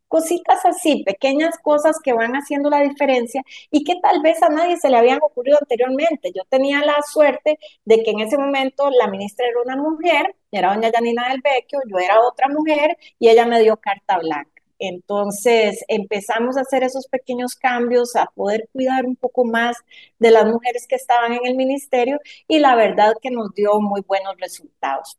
cositas 0.09 0.65
así, 0.65 1.03
pequeñas 1.05 1.57
cosas 1.59 1.97
que 2.03 2.13
van 2.13 2.33
haciendo 2.33 2.69
la 2.69 2.81
diferencia 2.81 3.41
y 3.71 3.83
que 3.85 3.95
tal 4.01 4.21
vez 4.21 4.41
a 4.43 4.49
nadie 4.49 4.77
se 4.77 4.89
le 4.89 4.97
habían 4.97 5.19
ocurrido 5.23 5.57
anteriormente. 5.61 6.31
Yo 6.35 6.43
tenía 6.49 6.81
la 6.85 6.97
suerte 7.03 7.59
de 7.85 8.03
que 8.03 8.11
en 8.11 8.19
ese 8.21 8.37
momento 8.37 8.89
la 8.89 9.07
ministra 9.07 9.45
era 9.47 9.61
una 9.61 9.77
mujer, 9.77 10.35
era 10.51 10.73
doña 10.73 10.91
Janina 10.93 11.29
del 11.29 11.41
Vecchio, 11.41 11.79
yo 11.87 11.97
era 11.99 12.19
otra 12.21 12.49
mujer 12.49 12.97
y 13.19 13.29
ella 13.29 13.45
me 13.45 13.61
dio 13.61 13.77
carta 13.77 14.17
blanca. 14.17 14.51
Entonces 14.79 15.83
empezamos 15.89 16.57
a 16.57 16.61
hacer 16.61 16.83
esos 16.83 17.07
pequeños 17.07 17.55
cambios, 17.55 18.15
a 18.15 18.27
poder 18.27 18.69
cuidar 18.71 19.05
un 19.05 19.15
poco 19.15 19.45
más 19.45 19.77
de 20.19 20.31
las 20.31 20.45
mujeres 20.45 20.87
que 20.87 20.95
estaban 20.95 21.33
en 21.33 21.45
el 21.45 21.55
ministerio 21.55 22.19
y 22.47 22.59
la 22.59 22.75
verdad 22.75 23.13
que 23.21 23.29
nos 23.29 23.53
dio 23.53 23.79
muy 23.81 24.01
buenos 24.01 24.35
resultados. 24.39 25.17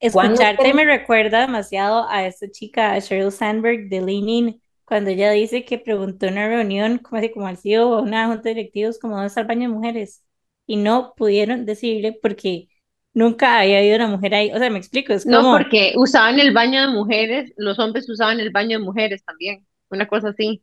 Escucharte 0.00 0.72
me 0.74 0.84
recuerda 0.84 1.40
demasiado 1.40 2.08
a 2.08 2.24
esta 2.26 2.48
chica, 2.50 2.92
a 2.92 2.98
Sheryl 3.00 3.32
Sandberg 3.32 3.88
de 3.88 4.00
Leaning, 4.00 4.62
cuando 4.84 5.10
ella 5.10 5.30
dice 5.32 5.64
que 5.64 5.78
preguntó 5.78 6.26
en 6.26 6.34
una 6.34 6.48
reunión, 6.48 6.98
como 6.98 7.18
así, 7.18 7.32
como 7.32 7.46
al 7.48 7.56
CEO 7.58 7.90
o 7.90 8.02
una 8.02 8.26
junta 8.28 8.42
de 8.48 8.54
directivos, 8.54 8.98
como 8.98 9.14
dónde 9.14 9.26
está 9.28 9.40
el 9.40 9.46
baño 9.48 9.68
de 9.68 9.74
mujeres, 9.74 10.24
y 10.66 10.76
no 10.76 11.14
pudieron 11.16 11.66
decirle 11.66 12.16
porque 12.22 12.68
nunca 13.12 13.58
había 13.60 13.78
habido 13.78 13.96
una 13.96 14.06
mujer 14.08 14.34
ahí. 14.34 14.52
O 14.52 14.58
sea, 14.58 14.70
me 14.70 14.78
explico, 14.78 15.12
es 15.12 15.24
No, 15.24 15.50
porque 15.50 15.94
usaban 15.96 16.38
el 16.38 16.52
baño 16.54 16.80
de 16.82 16.88
mujeres, 16.88 17.52
los 17.56 17.78
hombres 17.80 18.08
usaban 18.08 18.38
el 18.40 18.50
baño 18.50 18.78
de 18.78 18.84
mujeres 18.84 19.24
también, 19.24 19.66
una 19.90 20.06
cosa 20.06 20.28
así. 20.28 20.62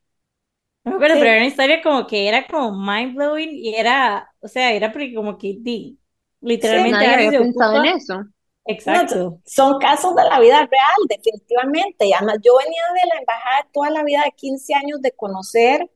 No 0.84 1.00
pero 1.00 1.16
era 1.16 1.38
una 1.38 1.48
historia 1.48 1.82
como 1.82 2.06
que 2.08 2.28
era 2.28 2.46
como 2.48 2.72
mind 2.80 3.16
blowing 3.16 3.50
y 3.56 3.74
era, 3.76 4.30
o 4.40 4.48
sea, 4.48 4.72
era 4.74 4.92
porque 4.92 5.14
como 5.16 5.38
que 5.38 5.56
di, 5.60 6.00
literalmente 6.42 6.92
nadie 6.92 7.16
había 7.16 7.36
pensado 7.38 7.76
en 7.78 7.86
eso. 7.86 8.24
Exacto. 8.68 9.40
son 9.46 9.80
casos 9.80 10.16
de 10.16 10.24
la 10.24 10.40
vida 10.40 10.58
real, 10.58 10.96
definitivamente. 11.08 12.08
Y 12.08 12.14
además, 12.14 12.38
yo 12.44 12.58
venía 12.58 12.82
de 12.94 13.08
la 13.14 13.20
embajada 13.20 13.68
toda 13.72 13.90
la 13.92 14.04
vida 14.04 14.24
de 14.26 14.32
15 14.32 14.74
años 14.74 15.02
de 15.02 15.12
conocer 15.12 15.90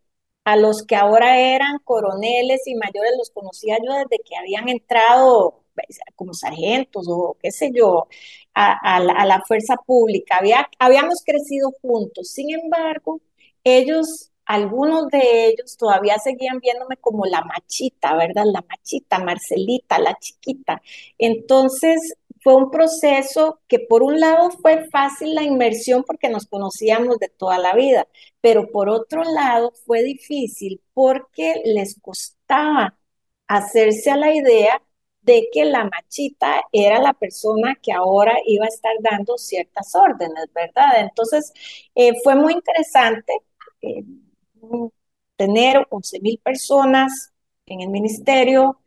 a 0.44 0.56
los 0.56 0.84
que 0.84 0.96
ahora 0.96 1.40
eran 1.40 1.80
coroneles 1.84 2.66
y 2.68 2.76
mayores, 2.76 3.12
los 3.18 3.30
conocía 3.32 3.78
yo 3.78 3.94
desde 3.94 4.24
que 4.24 4.36
habían 4.36 4.70
entrado 4.70 5.64
pues, 5.76 6.00
como 6.16 6.34
sargentos 6.34 7.08
o 7.10 7.38
qué 7.42 7.52
sé 7.52 7.72
yo, 7.74 8.08
a, 8.54 9.00
la, 9.00 9.42
fuerza 9.48 9.76
pública. 9.78 10.38
Había, 10.40 10.70
habíamos 10.80 11.24
crecido 11.26 11.72
juntos. 11.82 12.32
Sin 12.32 12.52
embargo, 12.52 13.22
ellos 13.64 14.32
algunos 14.50 15.10
de 15.10 15.50
ellos 15.50 15.78
todavía 15.78 16.18
seguían 16.18 16.60
viéndome 16.60 16.98
como 16.98 17.26
la 17.28 17.42
machita, 17.44 18.16
¿verdad? 18.16 18.46
La 18.52 18.64
machita, 18.68 19.20
Marcelita, 19.20 20.00
la 20.00 20.18
chiquita. 20.20 20.82
Entonces, 21.20 22.16
fue 22.44 22.56
un 22.56 22.72
proceso 22.72 23.60
que 23.68 23.80
por 23.80 24.04
un 24.04 24.20
lado 24.20 24.50
fue 24.52 24.88
fácil 24.90 25.36
la 25.36 25.44
inmersión 25.44 26.04
porque 26.06 26.30
nos 26.30 26.48
conocíamos 26.48 27.18
de 27.20 27.30
toda 27.30 27.58
la 27.58 27.74
vida, 27.76 28.08
pero 28.42 28.70
por 28.72 28.90
otro 28.90 29.24
lado 29.24 29.72
fue 29.86 30.04
difícil 30.04 30.82
porque 30.94 31.62
les 31.66 32.00
costaba 32.02 32.98
hacerse 33.48 34.12
a 34.12 34.18
la 34.18 34.34
idea 34.34 34.82
de 35.22 35.48
que 35.52 35.66
la 35.66 35.84
machita 35.86 36.62
era 36.72 37.00
la 37.00 37.14
persona 37.14 37.76
que 37.82 37.92
ahora 37.92 38.34
iba 38.46 38.66
a 38.66 38.70
estar 38.70 38.94
dando 39.02 39.38
ciertas 39.38 39.94
órdenes, 39.96 40.46
¿verdad? 40.54 41.02
Entonces, 41.02 41.54
eh, 41.96 42.14
fue 42.24 42.36
muy 42.36 42.54
interesante 42.54 43.34
eh, 43.82 44.04
tener 45.36 45.88
11 45.90 46.20
mil 46.22 46.40
personas 46.40 47.34
en 47.66 47.82
el 47.82 47.90
ministerio, 47.90 48.80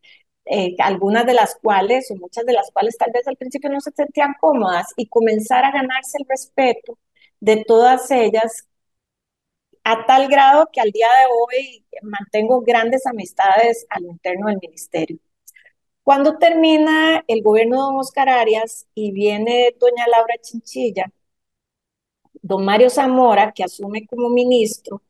eh, 0.45 0.75
algunas 0.79 1.27
de 1.27 1.35
las 1.35 1.57
cuales, 1.57 2.11
o 2.11 2.17
muchas 2.17 2.45
de 2.47 2.53
las 2.53 2.71
cuales 2.73 2.97
tal 2.99 3.11
vez 3.13 3.27
al 3.29 3.37
principio 3.37 3.71
no 3.71 3.81
se 3.81 3.93
sentían 3.93 4.35
cómodas, 4.41 4.87
y 4.97 5.07
comenzar 5.07 5.65
a 5.65 5.73
ganarse 5.73 6.19
el 6.21 6.27
respeto 6.29 6.99
de 7.41 7.65
todas 7.65 8.11
ellas 8.11 8.69
a 9.85 10.07
tal 10.07 10.29
grado 10.29 10.69
que 10.73 10.81
al 10.81 10.91
día 10.93 11.09
de 11.09 11.27
hoy 11.27 11.85
mantengo 12.03 12.61
grandes 12.63 13.07
amistades 13.07 13.87
al 13.91 14.05
interno 14.05 14.47
del 14.49 14.59
ministerio. 14.61 15.19
Cuando 16.05 16.39
termina 16.39 17.25
el 17.29 17.43
gobierno 17.43 17.77
de 17.77 17.83
don 17.83 17.97
Oscar 17.99 18.29
Arias 18.29 18.87
y 18.95 19.13
viene 19.13 19.75
doña 19.79 20.07
Laura 20.09 20.35
Chinchilla, 20.41 21.13
don 22.43 22.65
Mario 22.65 22.91
Zamora, 22.91 23.53
que 23.53 23.65
asume 23.65 24.07
como 24.07 24.29
ministro, 24.29 25.03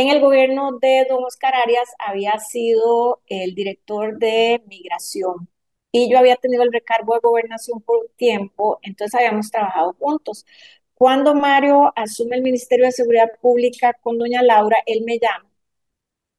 en 0.00 0.08
el 0.10 0.20
gobierno 0.20 0.78
de 0.80 1.06
don 1.08 1.24
Oscar 1.24 1.54
Arias 1.54 1.88
había 1.98 2.38
sido 2.38 3.20
el 3.26 3.54
director 3.54 4.18
de 4.18 4.62
migración 4.66 5.48
y 5.92 6.10
yo 6.10 6.18
había 6.18 6.36
tenido 6.36 6.62
el 6.62 6.72
recargo 6.72 7.14
de 7.14 7.20
gobernación 7.20 7.80
por 7.82 7.98
un 8.04 8.10
tiempo, 8.16 8.78
entonces 8.82 9.14
habíamos 9.16 9.50
trabajado 9.50 9.94
juntos. 9.98 10.46
Cuando 10.94 11.34
Mario 11.34 11.92
asume 11.96 12.36
el 12.36 12.42
Ministerio 12.42 12.86
de 12.86 12.92
Seguridad 12.92 13.28
Pública 13.40 13.94
con 14.02 14.18
doña 14.18 14.42
Laura, 14.42 14.76
él 14.86 15.02
me 15.04 15.18
llama 15.18 15.50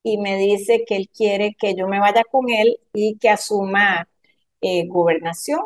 y 0.03 0.17
me 0.17 0.37
dice 0.37 0.85
que 0.87 0.95
él 0.97 1.09
quiere 1.09 1.55
que 1.59 1.75
yo 1.75 1.87
me 1.87 1.99
vaya 1.99 2.23
con 2.31 2.49
él 2.49 2.79
y 2.93 3.17
que 3.17 3.29
asuma 3.29 4.09
eh, 4.61 4.87
gobernación. 4.87 5.61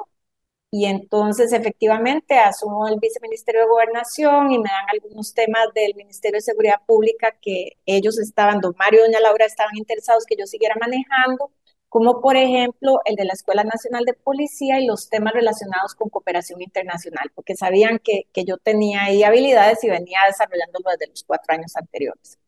Y 0.76 0.86
entonces 0.88 1.54
efectivamente 1.54 2.40
asumo 2.40 2.88
el 2.88 2.98
viceministerio 3.00 3.62
de 3.62 3.68
gobernación 3.68 4.52
y 4.52 4.58
me 4.58 4.72
dan 4.72 4.86
algunos 4.92 5.32
temas 5.36 5.68
del 5.76 5.94
Ministerio 5.94 6.38
de 6.38 6.42
Seguridad 6.42 6.82
Pública 6.88 7.38
que 7.40 7.74
ellos 7.86 8.18
estaban, 8.18 8.60
don 8.60 8.74
Mario 8.80 9.02
y 9.02 9.04
doña 9.04 9.20
Laura 9.20 9.46
estaban 9.46 9.78
interesados 9.78 10.26
que 10.26 10.36
yo 10.36 10.48
siguiera 10.48 10.74
manejando, 10.82 11.52
como 11.90 12.22
por 12.22 12.38
ejemplo 12.38 13.02
el 13.06 13.16
de 13.16 13.26
la 13.26 13.34
Escuela 13.34 13.64
Nacional 13.64 14.04
de 14.06 14.16
Policía 14.16 14.80
y 14.80 14.88
los 14.88 15.10
temas 15.10 15.34
relacionados 15.34 15.94
con 15.94 16.10
cooperación 16.10 16.60
internacional, 16.60 17.30
porque 17.36 17.56
sabían 17.56 18.00
que, 18.00 18.24
que 18.34 18.44
yo 18.44 18.58
tenía 18.58 19.04
ahí 19.04 19.22
habilidades 19.22 19.84
y 19.84 19.92
venía 19.92 20.22
desarrollándolo 20.26 20.90
desde 20.90 21.12
los 21.12 21.24
cuatro 21.24 21.54
años 21.54 21.76
anteriores. 21.76 22.40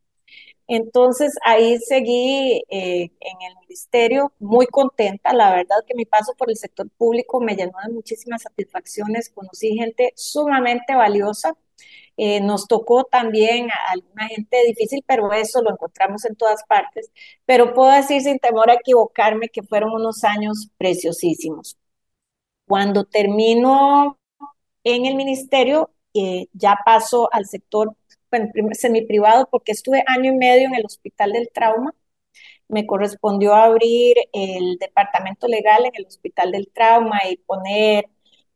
Entonces 0.68 1.34
ahí 1.44 1.78
seguí 1.78 2.62
eh, 2.70 3.10
en 3.20 3.42
el 3.48 3.56
ministerio 3.60 4.32
muy 4.38 4.66
contenta. 4.66 5.32
La 5.32 5.50
verdad 5.54 5.76
que 5.86 5.94
mi 5.94 6.04
paso 6.06 6.34
por 6.36 6.50
el 6.50 6.56
sector 6.56 6.88
público 6.90 7.40
me 7.40 7.54
llenó 7.54 7.72
de 7.86 7.92
muchísimas 7.92 8.42
satisfacciones. 8.42 9.30
Conocí 9.30 9.76
gente 9.76 10.12
sumamente 10.16 10.94
valiosa. 10.96 11.56
Eh, 12.16 12.40
nos 12.40 12.66
tocó 12.66 13.04
también 13.04 13.70
a 13.70 13.92
alguna 13.92 14.26
gente 14.28 14.56
difícil, 14.66 15.04
pero 15.06 15.32
eso 15.32 15.62
lo 15.62 15.70
encontramos 15.70 16.24
en 16.24 16.34
todas 16.36 16.64
partes. 16.64 17.10
Pero 17.44 17.74
puedo 17.74 17.92
decir 17.92 18.22
sin 18.22 18.38
temor 18.38 18.70
a 18.70 18.74
equivocarme 18.74 19.48
que 19.50 19.62
fueron 19.62 19.92
unos 19.92 20.24
años 20.24 20.70
preciosísimos. 20.78 21.76
Cuando 22.66 23.04
termino 23.04 24.18
en 24.84 25.06
el 25.06 25.14
ministerio, 25.16 25.90
eh, 26.14 26.48
ya 26.52 26.78
paso 26.84 27.28
al 27.32 27.46
sector 27.46 27.96
semi-privado 28.72 29.48
porque 29.50 29.72
estuve 29.72 30.02
año 30.06 30.32
y 30.32 30.36
medio 30.36 30.68
en 30.68 30.74
el 30.74 30.86
Hospital 30.86 31.32
del 31.32 31.50
Trauma. 31.52 31.94
Me 32.68 32.86
correspondió 32.86 33.54
abrir 33.54 34.16
el 34.32 34.76
departamento 34.78 35.48
legal 35.48 35.84
en 35.86 35.92
el 35.94 36.06
Hospital 36.06 36.52
del 36.52 36.68
Trauma 36.72 37.20
y 37.30 37.36
poner 37.38 38.06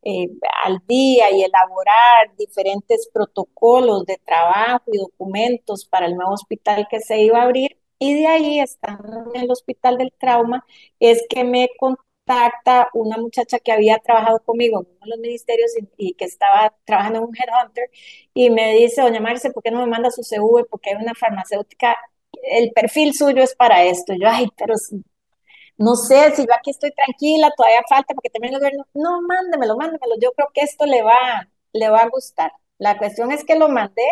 eh, 0.02 0.28
al 0.64 0.80
día 0.86 1.30
y 1.30 1.42
elaborar 1.42 2.34
diferentes 2.38 3.08
protocolos 3.12 4.06
de 4.06 4.18
trabajo 4.24 4.84
y 4.92 4.98
documentos 4.98 5.84
para 5.84 6.06
el 6.06 6.16
nuevo 6.16 6.32
hospital 6.32 6.86
que 6.90 7.00
se 7.00 7.20
iba 7.22 7.40
a 7.40 7.42
abrir. 7.44 7.78
Y 7.98 8.14
de 8.14 8.26
ahí, 8.26 8.60
estando 8.60 9.30
en 9.34 9.42
el 9.42 9.50
Hospital 9.50 9.98
del 9.98 10.12
Trauma, 10.18 10.64
es 11.00 11.26
que 11.28 11.44
me 11.44 11.68
contacta 12.30 12.88
una 12.94 13.16
muchacha 13.16 13.58
que 13.58 13.72
había 13.72 13.98
trabajado 13.98 14.40
conmigo 14.40 14.80
en 14.80 14.86
uno 14.86 14.98
de 15.02 15.10
los 15.10 15.18
ministerios 15.18 15.70
y, 15.96 16.14
que 16.14 16.24
estaba 16.24 16.74
trabajando 16.84 17.18
en 17.20 17.24
un 17.26 17.36
headhunter 17.36 17.90
y 18.34 18.50
me 18.50 18.74
dice, 18.74 19.02
doña 19.02 19.20
Marce, 19.20 19.50
¿por 19.50 19.62
qué 19.62 19.70
no 19.70 19.80
me 19.80 19.86
manda 19.86 20.10
su 20.10 20.22
CV? 20.22 20.64
Porque 20.70 20.90
hay 20.90 20.96
una 20.96 21.14
farmacéutica, 21.14 21.96
el 22.42 22.72
perfil 22.72 23.14
suyo 23.14 23.42
es 23.42 23.54
para 23.54 23.84
esto. 23.84 24.14
Yo, 24.14 24.28
ay, 24.28 24.48
pero 24.56 24.74
no 25.78 25.96
sé, 25.96 26.34
si 26.36 26.42
yo 26.46 26.54
aquí 26.54 26.70
estoy 26.70 26.92
tranquila, 26.92 27.50
todavía 27.56 27.80
falta 27.88 28.14
porque 28.14 28.30
termine 28.30 28.54
el 28.54 28.60
gobierno. 28.60 28.86
No, 28.94 29.22
mándemelo, 29.22 29.76
mándemelo. 29.76 30.14
Yo 30.20 30.32
creo 30.32 30.48
que 30.54 30.62
esto 30.62 30.86
le 30.86 31.02
va, 31.02 31.48
le 31.72 31.88
va 31.88 32.00
a 32.00 32.08
gustar. 32.08 32.52
La 32.78 32.98
cuestión 32.98 33.32
es 33.32 33.44
que 33.44 33.56
lo 33.56 33.68
mandé 33.68 34.06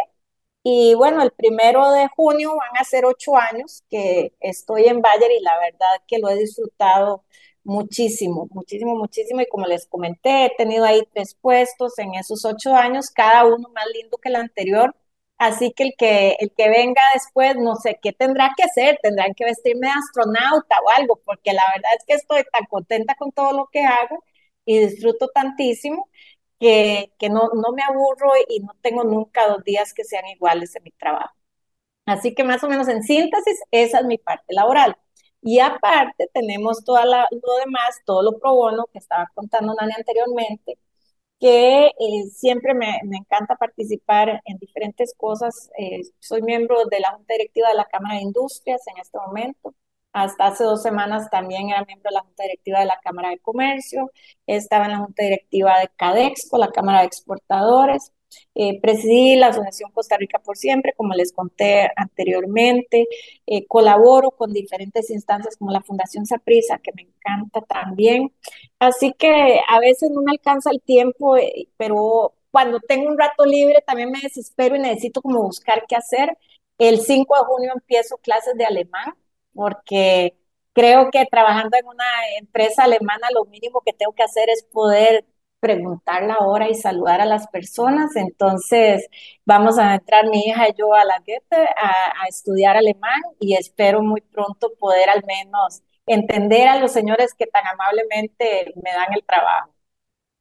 y 0.63 0.95
bueno, 0.95 1.23
el 1.23 1.33
primero 1.33 1.91
de 1.93 2.09
junio 2.09 2.51
van 2.57 2.81
a 2.81 2.85
ser 2.85 3.05
ocho 3.05 3.37
años 3.37 3.85
que 3.91 4.35
estoy 4.41 4.85
en 4.87 5.01
Bayer 5.03 5.31
y 5.31 5.43
la 5.43 5.59
verdad 5.59 6.03
que 6.07 6.19
lo 6.19 6.29
he 6.29 6.37
disfrutado 6.37 7.25
muchísimo, 7.69 8.49
muchísimo, 8.53 8.97
muchísimo. 8.97 9.41
Y 9.43 9.47
como 9.49 9.67
les 9.67 9.87
comenté, 9.87 10.47
he 10.47 10.51
tenido 10.57 10.85
ahí 10.85 11.03
tres 11.13 11.35
puestos 11.35 11.99
en 11.99 12.15
esos 12.15 12.45
ocho 12.45 12.75
años, 12.75 13.11
cada 13.11 13.45
uno 13.47 13.69
más 13.75 13.85
lindo 13.95 14.19
que 14.19 14.31
el 14.31 14.37
anterior. 14.37 14.97
Así 15.39 15.73
que 15.73 15.85
el 15.85 15.95
que, 15.99 16.37
el 16.41 16.53
que 16.53 16.69
venga 16.71 17.03
después, 17.15 17.57
no 17.57 17.77
sé 17.77 17.99
qué 18.03 18.13
tendrá 18.13 18.53
que 18.57 18.65
hacer, 18.65 18.99
tendrán 19.03 19.35
que 19.35 19.45
vestirme 19.45 19.87
de 19.89 19.93
astronauta 19.95 20.77
o 20.85 20.91
algo, 20.91 21.21
porque 21.25 21.53
la 21.53 21.63
verdad 21.77 21.93
es 21.99 22.05
que 22.07 22.15
estoy 22.15 22.43
tan 22.53 22.67
contenta 22.67 23.15
con 23.17 23.31
todo 23.33 23.53
lo 23.53 23.69
que 23.73 23.85
hago 23.85 24.25
y 24.65 24.79
disfruto 24.81 25.29
tantísimo 25.29 26.09
que, 26.61 27.13
que 27.19 27.31
no, 27.31 27.51
no 27.55 27.73
me 27.75 27.83
aburro 27.85 28.33
y 28.49 28.61
no 28.61 28.75
tengo 28.83 29.05
nunca 29.05 29.47
dos 29.49 29.63
días 29.65 29.95
que 29.95 30.05
sean 30.05 30.27
iguales 30.27 30.75
en 30.77 30.85
mi 30.85 30.91
trabajo. 30.93 31.35
Así 32.07 32.35
que 32.35 32.45
más 32.45 32.65
o 32.65 32.69
menos 32.69 32.89
en 32.89 33.03
síntesis, 33.05 33.61
esa 33.71 34.01
es 34.01 34.07
mi 34.07 34.19
parte 34.19 34.55
laboral. 34.55 34.97
Y 35.43 35.61
aparte 35.61 36.29
tenemos 36.33 36.85
todo 36.85 36.99
lo 37.05 37.57
demás, 37.65 38.01
todo 38.05 38.23
lo 38.23 38.39
pro 38.39 38.55
bono 38.55 38.87
que 38.93 38.99
estaba 38.99 39.27
contando 39.35 39.75
Nani 39.75 39.93
anteriormente, 39.97 40.79
que 41.41 41.87
eh, 41.89 42.27
siempre 42.35 42.75
me, 42.75 43.01
me, 43.05 43.19
encanta 43.19 43.57
participar 43.57 44.43
en 44.45 44.59
diferentes 44.59 45.15
cosas. 45.17 45.71
Eh, 45.79 46.01
soy 46.21 46.43
miembro 46.43 46.85
de 46.91 47.01
la 47.01 47.13
Junta 47.13 47.35
Directiva 47.35 47.69
de 47.71 47.77
la 47.77 47.87
Cámara 47.87 48.17
de 48.17 48.23
Industrias 48.23 48.83
en 48.89 49.01
este 49.01 49.19
momento. 49.19 49.75
Hasta 50.13 50.47
hace 50.49 50.65
dos 50.65 50.83
semanas 50.83 51.31
también 51.31 51.71
era 51.71 51.85
miembro 51.85 52.11
de 52.11 52.15
la 52.17 52.23
Junta 52.23 52.43
Directiva 52.45 52.81
de 52.81 52.87
la 52.87 52.99
Cámara 53.03 53.31
de 53.31 53.39
Comercio. 53.39 54.11
Estaba 54.47 54.87
en 54.87 54.93
la 54.93 54.99
Junta 54.99 55.23
Directiva 55.23 55.79
de 55.81 55.89
CADEXCO, 55.97 56.59
la 56.59 56.71
Cámara 56.73 57.01
de 57.01 57.07
Exportadores. 57.07 58.13
Eh, 58.55 58.81
presidí 58.81 59.37
la 59.37 59.49
Asociación 59.49 59.91
Costa 59.93 60.17
Rica 60.17 60.39
por 60.41 60.57
Siempre, 60.57 60.93
como 60.97 61.15
les 61.15 61.33
conté 61.33 61.91
anteriormente. 61.97 63.07
Eh, 63.47 63.67
colaboro 63.67 64.31
con 64.33 64.53
diferentes 64.53 65.11
instancias 65.11 65.57
como 65.57 65.71
la 65.71 65.83
Fundación 65.83 66.27
Saprisa, 66.27 66.79
que 66.79 66.93
me 66.95 67.03
encanta 67.03 67.61
también. 67.63 68.33
Así 68.79 69.13
que 69.13 69.61
a 69.69 69.81
veces 69.81 70.11
no 70.11 70.23
me 70.23 70.33
alcanza 70.33 70.71
el 70.71 70.81
tiempo, 70.83 71.37
eh, 71.37 71.69
pero 71.77 72.35
cuando 72.51 72.81
tengo 72.81 73.09
un 73.11 73.19
rato 73.19 73.45
libre 73.45 73.83
también 73.87 74.11
me 74.11 74.21
desespero 74.21 74.77
y 74.77 74.81
necesito 74.81 75.23
como 75.23 75.43
buscar 75.43 75.85
qué 75.89 75.97
hacer. 75.97 76.37
El 76.79 77.01
5 77.01 77.35
de 77.37 77.45
junio 77.45 77.73
empiezo 77.75 78.19
clases 78.19 78.55
de 78.57 78.65
alemán 78.65 79.15
porque 79.53 80.37
creo 80.73 81.11
que 81.11 81.27
trabajando 81.27 81.77
en 81.77 81.87
una 81.87 82.05
empresa 82.39 82.85
alemana 82.85 83.29
lo 83.35 83.45
mínimo 83.47 83.83
que 83.85 83.93
tengo 83.93 84.13
que 84.13 84.23
hacer 84.23 84.49
es 84.51 84.63
poder 84.65 85.25
preguntar 85.61 86.23
la 86.25 86.39
hora 86.39 86.69
y 86.69 86.75
saludar 86.75 87.21
a 87.21 87.27
las 87.27 87.47
personas. 87.49 88.17
Entonces, 88.17 89.07
vamos 89.45 89.79
a 89.79 89.95
entrar 89.95 90.29
mi 90.29 90.41
hija 90.47 90.69
y 90.69 90.73
yo 90.79 90.95
a 90.95 91.05
la 91.05 91.19
Goethe 91.19 91.69
a, 91.77 92.23
a, 92.23 92.29
estudiar 92.29 92.77
alemán 92.77 93.21
y 93.41 93.55
espero 93.55 94.03
muy 94.03 94.21
pronto 94.21 94.73
poder 94.79 95.11
al 95.11 95.25
menos 95.27 95.83
entender 96.07 96.69
a 96.69 96.79
los 96.79 96.93
señores 96.93 97.35
que 97.35 97.47
tan 97.47 97.67
amablemente 97.67 98.73
me 98.83 98.91
dan 98.93 99.13
el 99.15 99.25
trabajo. 99.25 99.75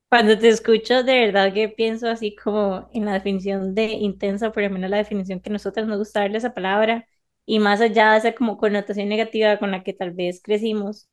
Cuando 0.09 0.37
te 0.37 0.47
escucho, 0.47 1.03
de 1.03 1.19
verdad 1.25 1.53
que 1.53 1.67
pienso 1.67 2.07
así 2.09 2.33
como 2.35 2.89
en 2.93 3.05
la 3.05 3.13
definición 3.13 3.75
de 3.75 3.85
intensa, 3.85 4.51
por 4.53 4.63
lo 4.63 4.69
menos 4.69 4.89
la 4.89 4.97
definición 4.97 5.41
que 5.41 5.49
nosotros 5.49 5.85
nos 5.85 5.97
gusta 5.97 6.21
darle 6.21 6.37
esa 6.37 6.53
palabra, 6.53 7.05
y 7.45 7.59
más 7.59 7.81
allá 7.81 8.13
de 8.13 8.19
esa 8.19 8.35
como 8.35 8.57
connotación 8.57 9.09
negativa 9.09 9.57
con 9.59 9.71
la 9.71 9.83
que 9.83 9.93
tal 9.93 10.11
vez 10.11 10.41
crecimos, 10.41 11.09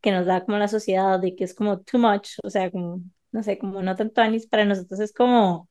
que 0.00 0.12
nos 0.12 0.26
da 0.26 0.44
como 0.44 0.58
la 0.58 0.68
sociedad 0.68 1.20
de 1.20 1.36
que 1.36 1.44
es 1.44 1.54
como 1.54 1.80
too 1.80 1.98
much, 1.98 2.38
o 2.44 2.50
sea, 2.50 2.70
como 2.70 3.02
no 3.32 3.42
sé, 3.42 3.58
como 3.58 3.82
no 3.82 3.96
tanto 3.96 4.20
Anis, 4.20 4.46
para 4.46 4.64
nosotros 4.64 5.00
es 5.00 5.12
como 5.12 5.68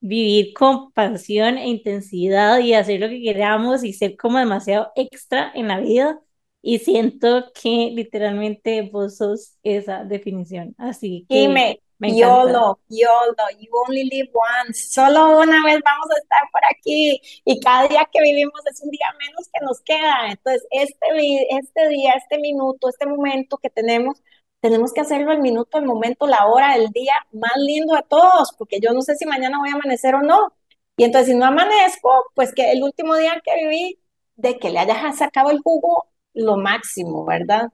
vivir 0.00 0.52
con 0.54 0.92
pasión 0.92 1.58
e 1.58 1.68
intensidad 1.68 2.58
y 2.58 2.74
hacer 2.74 3.00
lo 3.00 3.08
que 3.08 3.22
queramos 3.22 3.84
y 3.84 3.92
ser 3.92 4.16
como 4.16 4.38
demasiado 4.38 4.92
extra 4.96 5.52
en 5.54 5.68
la 5.68 5.80
vida. 5.80 6.20
Y 6.62 6.78
siento 6.78 7.52
que 7.60 7.90
literalmente 7.92 8.82
vos 8.82 9.16
sos 9.16 9.56
esa 9.62 10.04
definición. 10.04 10.74
Así 10.78 11.26
que... 11.28 11.42
Y 11.42 11.48
me, 11.48 11.80
YOLO, 12.10 12.80
YOLO, 12.88 13.46
you 13.60 13.68
only 13.86 14.04
live 14.04 14.30
once. 14.34 14.92
Solo 14.92 15.38
una 15.38 15.64
vez 15.64 15.80
vamos 15.84 16.10
a 16.10 16.18
estar 16.18 16.42
por 16.50 16.60
aquí 16.68 17.20
y 17.44 17.60
cada 17.60 17.86
día 17.86 18.08
que 18.12 18.20
vivimos 18.20 18.60
es 18.70 18.82
un 18.82 18.90
día 18.90 19.06
menos 19.20 19.48
que 19.52 19.64
nos 19.64 19.80
queda. 19.82 20.30
Entonces, 20.30 20.66
este, 20.70 21.56
este 21.56 21.88
día, 21.88 22.12
este 22.12 22.38
minuto, 22.38 22.88
este 22.88 23.06
momento 23.06 23.58
que 23.58 23.70
tenemos, 23.70 24.20
tenemos 24.62 24.94
que 24.94 25.02
hacerlo 25.02 25.32
el 25.32 25.40
minuto, 25.42 25.78
el 25.78 25.86
momento, 25.86 26.28
la 26.28 26.46
hora, 26.48 26.76
el 26.76 26.90
día 26.90 27.14
más 27.32 27.52
lindo 27.58 27.96
de 27.96 28.04
todos, 28.08 28.54
porque 28.58 28.80
yo 28.80 28.92
no 28.94 29.02
sé 29.02 29.16
si 29.16 29.26
mañana 29.26 29.58
voy 29.60 29.70
a 29.70 29.74
amanecer 29.74 30.16
o 30.16 30.22
no. 30.22 30.54
Y 30.96 31.04
entonces, 31.04 31.30
si 31.32 31.36
no 31.38 31.46
amanezco, 31.46 32.10
pues 32.34 32.54
que 32.54 32.72
el 32.72 32.82
último 32.84 33.16
día 33.16 33.42
que 33.44 33.56
viví, 33.56 34.00
de 34.36 34.58
que 34.58 34.70
le 34.70 34.80
haya 34.80 35.12
sacado 35.14 35.50
el 35.50 35.60
jugo 35.62 36.08
lo 36.34 36.56
máximo, 36.58 37.26
¿verdad? 37.26 37.70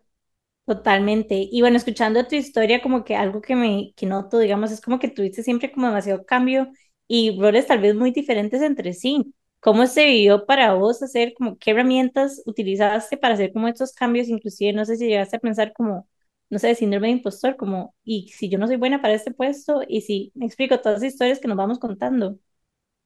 Totalmente. 0.66 1.48
Y 1.50 1.62
bueno, 1.62 1.78
escuchando 1.78 2.26
tu 2.26 2.34
historia, 2.34 2.82
como 2.82 3.02
que 3.04 3.16
algo 3.16 3.40
que 3.40 3.56
me 3.56 3.94
que 3.96 4.04
noto, 4.06 4.38
digamos, 4.38 4.70
es 4.70 4.82
como 4.82 4.98
que 4.98 5.08
tuviste 5.08 5.42
siempre 5.42 5.72
como 5.72 5.86
demasiado 5.86 6.26
cambio 6.26 6.70
y 7.06 7.40
roles 7.40 7.66
tal 7.66 7.80
vez 7.80 7.94
muy 7.94 8.10
diferentes 8.12 8.60
entre 8.60 8.92
sí. 8.92 9.34
¿Cómo 9.60 9.86
se 9.86 10.04
vivió 10.04 10.44
para 10.46 10.74
vos 10.74 11.02
hacer, 11.02 11.32
como 11.34 11.56
qué 11.58 11.70
herramientas 11.70 12.42
utilizaste 12.46 13.16
para 13.16 13.34
hacer 13.34 13.52
como 13.52 13.66
estos 13.68 13.92
cambios? 13.92 14.28
Inclusive, 14.28 14.74
no 14.74 14.84
sé 14.84 14.96
si 14.96 15.06
llegaste 15.06 15.36
a 15.36 15.40
pensar 15.40 15.72
como, 15.72 16.06
no 16.50 16.58
sé, 16.58 16.74
síndrome 16.74 17.08
de 17.08 17.14
impostor, 17.14 17.56
como, 17.56 17.94
y 18.04 18.28
si 18.28 18.48
yo 18.48 18.58
no 18.58 18.66
soy 18.66 18.76
buena 18.76 19.00
para 19.02 19.14
este 19.14 19.32
puesto, 19.32 19.82
y 19.86 20.02
si 20.02 20.32
me 20.34 20.46
explico 20.46 20.80
todas 20.80 21.02
las 21.02 21.12
historias 21.12 21.40
que 21.40 21.48
nos 21.48 21.56
vamos 21.56 21.78
contando. 21.78 22.38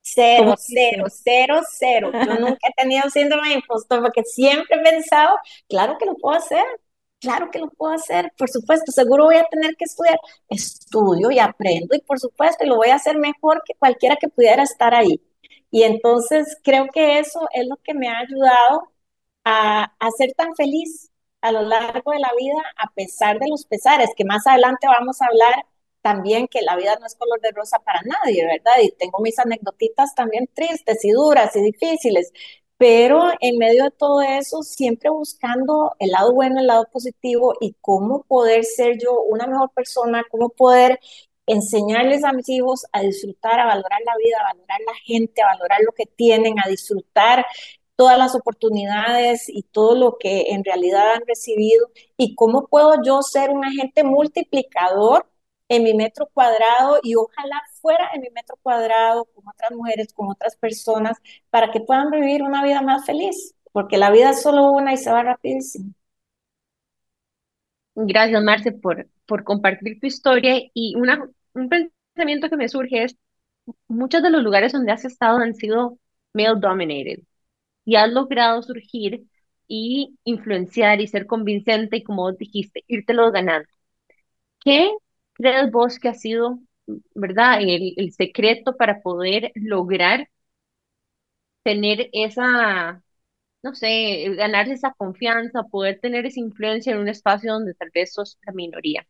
Cero, 0.05 0.55
cero, 0.59 1.05
cero, 1.11 1.61
cero. 1.71 2.15
Yo 2.21 2.35
nunca 2.37 2.69
he 2.69 2.83
tenido 2.83 3.09
síndrome 3.11 3.49
de 3.51 3.55
impostor 3.57 4.01
porque 4.03 4.25
siempre 4.25 4.79
he 4.81 4.83
pensado, 4.83 5.37
claro 5.69 5.97
que 5.99 6.07
lo 6.07 6.15
puedo 6.17 6.37
hacer, 6.37 6.65
Claro 7.21 7.53
que 7.53 7.61
lo 7.61 7.69
puedo 7.71 7.95
hacer, 7.95 8.33
por 8.37 8.51
supuesto, 8.51 8.91
seguro 8.91 9.27
voy 9.27 9.37
a 9.37 9.45
tener 9.45 9.77
que 9.77 9.85
estudiar. 9.85 10.19
Estudio 10.49 11.31
y 11.31 11.39
aprendo 11.39 11.95
y 11.95 12.01
por 12.01 12.19
supuesto, 12.19 12.65
y 12.65 12.69
lo 12.69 12.75
voy 12.77 12.89
a 12.89 12.97
hacer 12.97 13.17
mejor 13.17 13.63
que 13.65 13.75
cualquiera 13.75 14.17
que 14.17 14.29
pudiera 14.29 14.65
estar 14.65 14.93
ahí. 14.93 15.23
Y 15.71 15.85
entonces 15.85 16.59
creo 16.65 16.89
que 16.93 17.21
eso 17.21 17.49
es 17.55 17.67
lo 17.69 17.77
que 17.77 17.95
me 17.95 18.09
ha 18.09 18.19
ayudado 18.19 18.91
a, 19.45 19.85
a 20.01 20.11
ser 20.13 20.33
tan 20.35 20.57
feliz 20.57 21.12
a 21.43 21.53
lo 21.53 21.63
largo 21.63 22.13
de 22.13 22.21
la 22.21 22.31
vida, 22.39 22.63
a 22.77 22.91
pesar 22.95 23.39
de 23.39 23.49
los 23.49 23.67
pesares, 23.67 24.11
que 24.17 24.25
más 24.25 24.47
adelante 24.47 24.87
vamos 24.87 25.21
a 25.21 25.27
hablar 25.27 25.67
también 26.03 26.49
que 26.49 26.63
la 26.63 26.77
vida 26.77 26.97
no 27.01 27.07
es 27.07 27.15
color 27.15 27.41
de 27.41 27.53
rosa 27.53 27.79
para 27.81 28.01
nadie, 28.03 28.45
¿verdad? 28.47 28.73
Y 28.83 28.93
tengo 28.93 29.21
mis 29.21 29.39
anécdotitas 29.39 30.15
también 30.15 30.49
tristes 30.55 31.05
y 31.05 31.11
duras 31.13 31.55
y 31.57 31.63
difíciles, 31.63 32.33
pero 32.77 33.31
en 33.41 33.59
medio 33.59 33.85
de 33.85 33.91
todo 33.93 34.21
eso, 34.23 34.63
siempre 34.63 35.11
buscando 35.11 35.95
el 36.01 36.11
lado 36.11 36.33
bueno, 36.35 36.61
el 36.61 36.67
lado 36.67 36.89
positivo 36.93 37.55
y 37.61 37.77
cómo 37.81 38.25
poder 38.25 38.65
ser 38.65 38.99
yo 38.99 39.21
una 39.23 39.47
mejor 39.47 39.71
persona, 39.73 40.25
cómo 40.31 40.49
poder 40.51 40.99
enseñarles 41.47 42.25
a 42.25 42.33
mis 42.33 42.49
hijos 42.49 42.85
a 42.93 43.03
disfrutar, 43.03 43.61
a 43.61 43.67
valorar 43.67 44.01
la 44.05 44.17
vida, 44.17 44.39
a 44.41 44.55
valorar 44.55 44.81
la 44.87 44.95
gente, 45.05 45.43
a 45.43 45.47
valorar 45.47 45.81
lo 45.85 45.93
que 45.93 46.07
tienen, 46.07 46.55
a 46.65 46.69
disfrutar 46.69 47.45
todas 48.03 48.19
las 48.19 48.35
oportunidades 48.35 49.49
y 49.49 49.63
todo 49.63 49.95
lo 49.95 50.17
que 50.19 50.47
en 50.49 50.65
realidad 50.65 51.13
han 51.13 51.23
recibido 51.25 51.87
y 52.17 52.35
cómo 52.35 52.67
puedo 52.67 52.95
yo 53.05 53.23
ser 53.23 53.51
un 53.51 53.65
agente 53.65 54.03
multiplicador 54.03 55.31
en 55.69 55.85
mi 55.85 55.95
metro 55.95 56.29
cuadrado 56.35 56.99
y 57.01 57.15
ojalá 57.15 57.63
fuera 57.81 58.11
en 58.13 58.23
mi 58.23 58.31
metro 58.31 58.59
cuadrado 58.61 59.27
con 59.27 59.45
otras 59.47 59.71
mujeres, 59.71 60.13
con 60.13 60.29
otras 60.29 60.57
personas, 60.57 61.17
para 61.49 61.71
que 61.71 61.81
puedan 61.81 62.11
vivir 62.11 62.43
una 62.43 62.65
vida 62.65 62.83
más 62.83 63.07
feliz, 63.07 63.55
porque 63.71 63.99
la 63.99 64.11
vida 64.11 64.31
es 64.31 64.43
solo 64.43 64.73
una 64.73 64.93
y 64.93 64.97
se 64.97 65.13
va 65.13 65.23
rapidísimo. 65.23 65.95
Gracias, 67.95 68.43
Marce, 68.43 68.73
por, 68.73 69.09
por 69.27 69.45
compartir 69.45 70.01
tu 70.01 70.09
historia 70.09 70.57
y 70.75 70.97
una, 70.97 71.25
un 71.55 71.69
pensamiento 71.69 72.51
que 72.51 72.57
me 72.57 72.69
surge 72.69 73.05
es, 73.05 73.17
muchos 73.87 74.25
de 74.25 74.31
los 74.31 74.43
lugares 74.43 74.73
donde 74.73 74.91
has 74.91 75.05
estado 75.05 75.39
han 75.39 75.55
sido 75.55 75.99
male 76.35 76.59
dominated 76.59 77.23
y 77.85 77.97
has 77.97 78.11
logrado 78.11 78.63
surgir 78.63 79.25
y 79.69 80.19
influenciar 80.25 81.01
y 81.01 81.07
ser 81.09 81.27
convincente 81.27 81.99
y 81.99 82.03
como 82.05 82.33
dijiste, 82.33 82.85
dijiste, 82.89 83.15
los 83.15 83.33
ganando. 83.33 83.69
¿Qué 84.61 84.91
crees 85.35 85.71
vos 85.71 85.99
que 85.99 86.09
ha 86.09 86.15
sido, 86.15 86.59
verdad, 87.15 87.61
el, 87.63 87.95
el 87.97 88.13
secreto 88.13 88.77
para 88.77 89.03
poder 89.03 89.53
lograr 89.55 90.29
tener 91.63 92.09
esa, 92.13 93.03
no 93.63 93.75
sé, 93.75 94.27
ganarse 94.37 94.75
esa 94.75 94.95
confianza, 94.95 95.65
poder 95.65 96.01
tener 96.01 96.27
esa 96.27 96.41
influencia 96.41 96.93
en 96.95 97.01
un 97.01 97.09
espacio 97.09 97.53
donde 97.55 97.75
tal 97.75 97.91
vez 97.95 98.15
sos 98.15 98.39
la 98.47 98.53
minoría? 98.55 99.07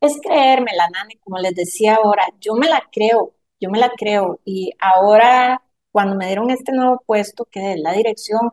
Es 0.00 0.18
creérmela, 0.22 0.88
Nani, 0.90 1.16
como 1.18 1.38
les 1.38 1.54
decía 1.54 1.96
ahora, 1.96 2.24
yo 2.40 2.54
me 2.54 2.68
la 2.68 2.82
creo, 2.92 3.34
yo 3.60 3.70
me 3.70 3.78
la 3.78 3.90
creo. 3.96 4.40
Y 4.44 4.72
ahora, 4.78 5.62
cuando 5.92 6.16
me 6.16 6.26
dieron 6.26 6.50
este 6.50 6.72
nuevo 6.72 7.02
puesto, 7.06 7.44
que 7.46 7.72
es 7.72 7.80
la 7.80 7.92
dirección 7.92 8.52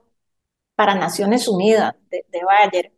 para 0.76 0.96
Naciones 0.96 1.48
Unidas 1.48 1.96
de, 2.12 2.26
de 2.32 2.44
Bayer, 2.44 2.94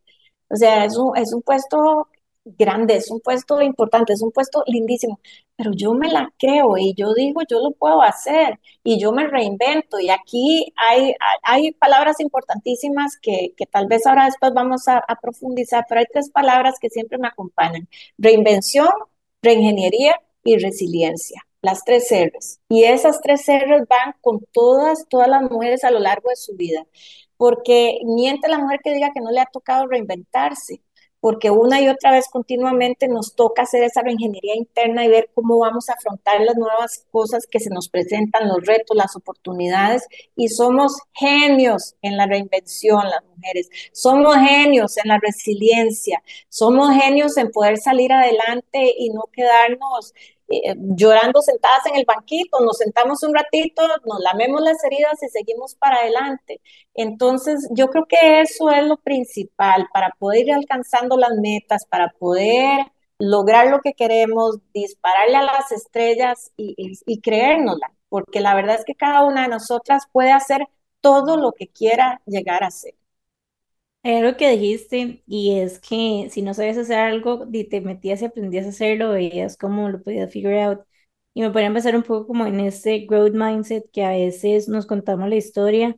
o 0.49 0.55
sea, 0.55 0.85
es 0.85 0.97
un, 0.97 1.17
es 1.17 1.33
un 1.33 1.41
puesto 1.41 2.07
grande, 2.45 2.95
es 2.95 3.11
un 3.11 3.19
puesto 3.19 3.61
importante, 3.61 4.13
es 4.13 4.21
un 4.21 4.31
puesto 4.31 4.63
lindísimo, 4.67 5.19
pero 5.55 5.71
yo 5.73 5.93
me 5.93 6.09
la 6.09 6.31
creo 6.37 6.77
y 6.77 6.93
yo 6.95 7.13
digo, 7.13 7.41
yo 7.49 7.59
lo 7.59 7.71
puedo 7.71 8.01
hacer 8.01 8.59
y 8.83 8.99
yo 8.99 9.11
me 9.11 9.27
reinvento. 9.27 9.99
Y 9.99 10.09
aquí 10.09 10.73
hay, 10.77 11.13
hay 11.43 11.71
palabras 11.73 12.19
importantísimas 12.19 13.17
que, 13.21 13.53
que 13.57 13.65
tal 13.65 13.87
vez 13.87 14.05
ahora 14.05 14.25
después 14.25 14.53
vamos 14.53 14.87
a, 14.87 14.99
a, 14.99 15.15
profundizar, 15.19 15.85
pero 15.89 15.99
hay 15.99 16.05
tres 16.11 16.29
palabras 16.31 16.75
que 16.79 16.89
siempre 16.89 17.17
me 17.17 17.27
acompañan. 17.27 17.87
Reinvención, 18.17 18.89
reingeniería 19.41 20.15
y 20.43 20.57
resiliencia. 20.57 21.46
Las 21.61 21.83
tres 21.83 22.09
R's. 22.11 22.59
Y 22.69 22.83
esas 22.83 23.21
tres 23.21 23.45
R's 23.47 23.87
van 23.87 24.13
con 24.21 24.39
todas, 24.51 25.07
todas 25.09 25.27
las 25.27 25.43
mujeres 25.43 25.83
a 25.83 25.91
lo 25.91 25.99
largo 25.99 26.29
de 26.29 26.35
su 26.35 26.55
vida. 26.55 26.85
Porque 27.37 27.99
miente 28.05 28.47
la 28.47 28.59
mujer 28.59 28.79
que 28.83 28.93
diga 28.93 29.11
que 29.13 29.21
no 29.21 29.31
le 29.31 29.41
ha 29.41 29.45
tocado 29.45 29.87
reinventarse 29.87 30.81
porque 31.19 31.49
una 31.49 31.81
y 31.81 31.89
otra 31.89 32.11
vez 32.11 32.27
continuamente 32.29 33.07
nos 33.07 33.35
toca 33.35 33.63
hacer 33.63 33.83
esa 33.83 34.01
reingeniería 34.01 34.55
interna 34.55 35.03
y 35.03 35.09
ver 35.09 35.29
cómo 35.33 35.57
vamos 35.59 35.89
a 35.89 35.93
afrontar 35.93 36.41
las 36.41 36.55
nuevas 36.55 37.05
cosas 37.11 37.47
que 37.47 37.59
se 37.59 37.69
nos 37.69 37.89
presentan, 37.89 38.47
los 38.47 38.65
retos, 38.65 38.95
las 38.95 39.15
oportunidades, 39.15 40.07
y 40.35 40.49
somos 40.49 40.99
genios 41.13 41.95
en 42.01 42.17
la 42.17 42.27
reinvención, 42.27 43.03
las 43.09 43.23
mujeres, 43.35 43.69
somos 43.91 44.35
genios 44.35 44.97
en 44.97 45.09
la 45.09 45.19
resiliencia, 45.19 46.21
somos 46.49 46.95
genios 46.95 47.35
en 47.37 47.51
poder 47.51 47.77
salir 47.77 48.13
adelante 48.13 48.93
y 48.97 49.09
no 49.09 49.23
quedarnos 49.31 50.13
eh, 50.49 50.75
llorando 50.77 51.41
sentadas 51.41 51.85
en 51.87 51.97
el 51.97 52.05
banquito, 52.05 52.59
nos 52.61 52.77
sentamos 52.77 53.21
un 53.23 53.35
ratito, 53.35 53.81
nos 54.05 54.19
lamemos 54.21 54.61
las 54.61 54.83
heridas 54.83 55.21
y 55.21 55.27
seguimos 55.29 55.75
para 55.75 55.97
adelante. 55.97 56.61
Entonces, 56.93 57.67
yo 57.71 57.89
creo 57.89 58.05
que 58.07 58.41
eso 58.41 58.69
es 58.69 58.83
lo 58.85 58.97
principal 58.97 59.87
para 59.93 60.11
poder 60.19 60.47
ir 60.47 60.53
alcanzando 60.53 61.17
las 61.17 61.31
metas, 61.41 61.85
para 61.85 62.09
poder 62.17 62.87
lograr 63.19 63.67
lo 63.67 63.81
que 63.81 63.93
queremos, 63.93 64.59
dispararle 64.73 65.37
a 65.37 65.43
las 65.43 65.71
estrellas 65.71 66.51
y, 66.55 66.75
y, 67.05 67.21
creérnosla, 67.21 67.91
porque 68.09 68.39
la 68.39 68.55
verdad 68.55 68.75
es 68.75 68.85
que 68.85 68.95
cada 68.95 69.25
una 69.25 69.43
de 69.43 69.47
nosotras 69.49 70.03
puede 70.11 70.31
hacer 70.31 70.67
todo 71.01 71.37
lo 71.37 71.51
que 71.53 71.67
quiera 71.67 72.21
llegar 72.25 72.63
a 72.63 72.71
ser. 72.71 72.93
Hay 74.07 74.15
algo 74.15 74.37
que 74.37 74.49
dijiste 74.51 75.21
y 75.27 75.59
es 75.59 75.79
que 75.79 76.29
si 76.31 76.41
no 76.41 76.53
sabes 76.53 76.77
hacer 76.77 76.97
algo, 76.97 77.45
te 77.69 77.81
metías 77.81 78.21
y 78.21 78.25
aprendías 78.25 78.65
a 78.65 78.69
hacerlo, 78.69 79.09
veías 79.11 79.57
cómo 79.57 79.89
lo 79.89 80.01
podías 80.01 80.31
figure 80.31 80.61
out. 80.63 80.79
Y 81.33 81.41
me 81.41 81.49
podría 81.51 81.67
empezar 81.67 81.93
un 81.95 82.03
poco 82.03 82.25
como 82.27 82.45
en 82.45 82.61
este 82.61 82.99
growth 83.05 83.33
mindset 83.33 83.91
que 83.91 84.05
a 84.05 84.11
veces 84.11 84.69
nos 84.69 84.85
contamos 84.87 85.27
la 85.29 85.35
historia 85.35 85.97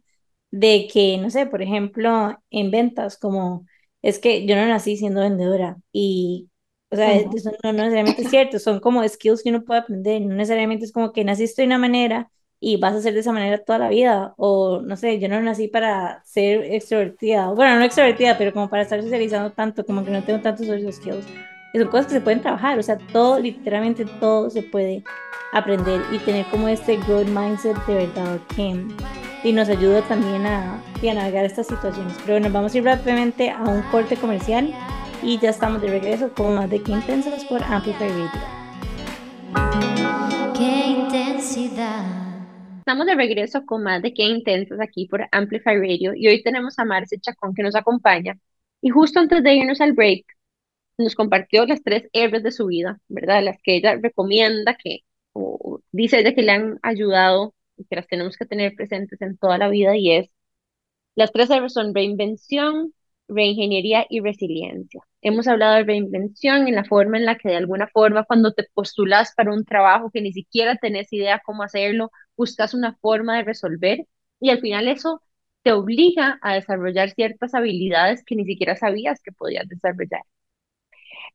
de 0.50 0.88
que, 0.92 1.20
no 1.20 1.30
sé, 1.30 1.46
por 1.46 1.62
ejemplo, 1.62 2.36
en 2.50 2.72
ventas, 2.72 3.16
como 3.18 3.68
es 4.02 4.18
que 4.18 4.48
yo 4.48 4.56
no 4.56 4.66
nací 4.68 4.98
siendo 4.98 5.22
vendedora 5.22 5.78
y, 5.92 6.50
o 6.90 6.96
sea, 6.96 7.10
uh 7.16 7.30
-huh. 7.30 7.36
eso 7.38 7.52
no, 7.64 7.74
no 7.74 7.80
necesariamente 7.84 8.24
es 8.24 8.30
cierto, 8.32 8.58
son 8.60 8.80
como 8.80 9.08
skills 9.08 9.44
que 9.44 9.50
uno 9.50 9.64
puede 9.64 9.82
aprender, 9.82 10.22
no 10.24 10.34
necesariamente 10.34 10.86
es 10.86 10.92
como 10.92 11.12
que 11.14 11.24
naciste 11.24 11.62
de 11.62 11.68
una 11.68 11.78
manera 11.78 12.32
y 12.60 12.78
vas 12.78 12.96
a 12.96 13.02
ser 13.02 13.14
de 13.14 13.22
esa 13.22 13.32
manera 13.32 13.58
toda 13.60 13.80
la 13.80 13.90
vida. 13.90 14.34
O 14.38 14.82
no 14.82 14.96
sé, 14.96 15.20
yo 15.20 15.30
no 15.30 15.42
nací 15.42 15.68
para 15.68 16.22
ser 16.26 16.64
extrovertida. 16.74 17.52
Bueno, 17.52 17.78
no 17.78 17.86
extrovertida, 17.86 18.38
pero 18.38 18.54
como 18.54 18.70
para 18.70 18.84
estar 18.84 19.02
socializando 19.02 19.52
tanto, 19.52 19.86
como 19.86 20.04
que 20.04 20.12
no 20.12 20.24
tengo 20.24 20.42
tantos 20.42 20.68
social 20.68 20.94
skills. 20.94 21.26
Y 21.74 21.80
son 21.80 21.88
cosas 21.88 22.08
que 22.08 22.14
se 22.14 22.22
pueden 22.22 22.42
trabajar, 22.42 22.80
o 22.80 22.84
sea, 22.84 22.98
todo, 23.14 23.40
literalmente 23.40 24.04
todo 24.20 24.50
se 24.50 24.64
puede 24.64 25.04
aprender 25.54 26.02
y 26.12 26.18
tener 26.20 26.46
como 26.48 26.68
este 26.68 26.98
growth 26.98 27.28
mindset 27.28 27.78
de 27.86 27.94
verdad 27.94 28.40
que 28.56 28.86
y 29.44 29.54
nos 29.54 29.70
ayuda 29.70 30.02
también 30.02 30.46
a, 30.46 30.76
a 30.76 31.14
navegar 31.14 31.46
estas 31.46 31.68
situaciones. 31.68 32.14
Pero 32.26 32.40
bueno, 32.40 32.50
vamos 32.52 32.74
a 32.74 32.78
ir 32.78 32.84
rápidamente 32.84 33.50
a 33.50 33.64
un 33.64 33.82
corte 33.84 34.18
comercial 34.18 34.74
y 35.24 35.38
ya 35.40 35.50
estamos 35.50 35.82
de 35.82 35.90
regreso 35.90 36.34
con 36.34 36.56
más 36.56 36.70
de 36.70 36.82
Qué 36.82 36.92
Intensas 36.92 37.46
por 37.46 37.64
Amplify 37.64 38.10
Radio. 38.10 38.30
Qué 40.56 40.88
intensidad. 40.88 42.29
Estamos 42.90 43.06
de 43.06 43.14
regreso 43.14 43.68
con 43.68 43.84
más 43.84 44.02
de 44.02 44.16
Qué 44.16 44.24
Intensas 44.24 44.80
aquí 44.82 45.06
por 45.08 45.28
Amplify 45.32 45.78
Radio 45.78 46.14
y 46.16 46.28
hoy 46.28 46.42
tenemos 46.42 46.80
a 46.80 46.86
Marce 46.86 47.20
Chacón 47.20 47.54
que 47.54 47.62
nos 47.62 47.76
acompaña. 47.76 48.40
Y 48.82 48.90
justo 48.90 49.20
antes 49.20 49.44
de 49.44 49.54
irnos 49.54 49.80
al 49.80 49.94
break, 49.94 50.26
nos 50.98 51.14
compartió 51.14 51.68
las 51.68 51.84
tres 51.84 52.10
R's 52.12 52.42
de 52.42 52.52
su 52.52 52.66
vida, 52.66 53.00
¿verdad? 53.08 53.44
Las 53.44 53.62
que 53.62 53.76
ella 53.76 53.96
recomienda 54.02 54.76
que, 54.76 55.02
o 55.34 55.82
dice 55.92 56.20
ella 56.20 56.34
que 56.34 56.42
le 56.42 56.52
han 56.52 56.80
ayudado 56.82 57.54
y 57.78 57.86
que 57.86 57.96
las 57.96 58.08
tenemos 58.08 58.38
que 58.38 58.48
tener 58.48 58.74
presentes 58.74 59.22
en 59.22 59.38
toda 59.38 59.60
la 59.60 59.70
vida 59.70 59.96
y 59.96 60.12
es, 60.14 60.32
las 61.16 61.32
tres 61.32 61.50
R's 61.50 61.74
son 61.74 61.94
reinvención, 61.94 62.94
reingeniería 63.28 64.08
y 64.10 64.22
resiliencia. 64.22 65.04
Hemos 65.22 65.48
hablado 65.48 65.76
de 65.76 65.84
reinvención 65.84 66.68
en 66.68 66.76
la 66.76 66.86
forma 66.86 67.18
en 67.18 67.26
la 67.26 67.38
que 67.38 67.50
de 67.50 67.58
alguna 67.58 67.88
forma 67.88 68.24
cuando 68.24 68.54
te 68.54 68.66
postulas 68.74 69.34
para 69.36 69.54
un 69.54 69.64
trabajo 69.66 70.10
que 70.12 70.22
ni 70.22 70.34
siquiera 70.34 70.76
tenés 70.78 71.14
idea 71.14 71.42
cómo 71.46 71.62
hacerlo, 71.64 72.12
buscas 72.40 72.74
una 72.74 72.96
forma 72.98 73.38
de 73.38 73.44
resolver 73.46 74.08
y 74.42 74.50
al 74.52 74.62
final 74.62 74.88
eso 74.90 75.22
te 75.64 75.74
obliga 75.74 76.40
a 76.42 76.56
desarrollar 76.56 77.12
ciertas 77.12 77.54
habilidades 77.56 78.24
que 78.26 78.36
ni 78.36 78.46
siquiera 78.46 78.76
sabías 78.78 79.22
que 79.22 79.32
podías 79.34 79.68
desarrollar. 79.70 80.24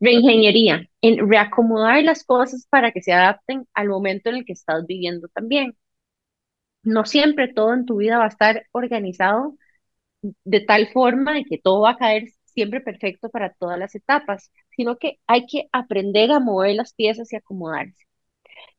Reingeniería, 0.00 0.88
en 1.00 1.28
reacomodar 1.28 2.02
las 2.04 2.22
cosas 2.24 2.66
para 2.70 2.92
que 2.92 3.02
se 3.02 3.12
adapten 3.12 3.66
al 3.74 3.88
momento 3.88 4.28
en 4.30 4.36
el 4.36 4.44
que 4.44 4.52
estás 4.52 4.86
viviendo 4.86 5.26
también. 5.28 5.76
No 6.82 7.04
siempre 7.04 7.52
todo 7.52 7.74
en 7.74 7.86
tu 7.86 7.96
vida 7.96 8.18
va 8.18 8.24
a 8.26 8.28
estar 8.28 8.66
organizado 8.72 9.56
de 10.44 10.60
tal 10.60 10.88
forma 10.92 11.34
de 11.34 11.44
que 11.44 11.58
todo 11.58 11.82
va 11.82 11.92
a 11.92 11.98
caer 11.98 12.24
siempre 12.46 12.80
perfecto 12.82 13.30
para 13.30 13.54
todas 13.54 13.78
las 13.78 13.94
etapas, 13.94 14.50
sino 14.76 14.98
que 14.98 15.20
hay 15.26 15.46
que 15.46 15.68
aprender 15.72 16.32
a 16.32 16.40
mover 16.40 16.76
las 16.76 16.94
piezas 16.94 17.32
y 17.32 17.36
acomodarse. 17.36 18.04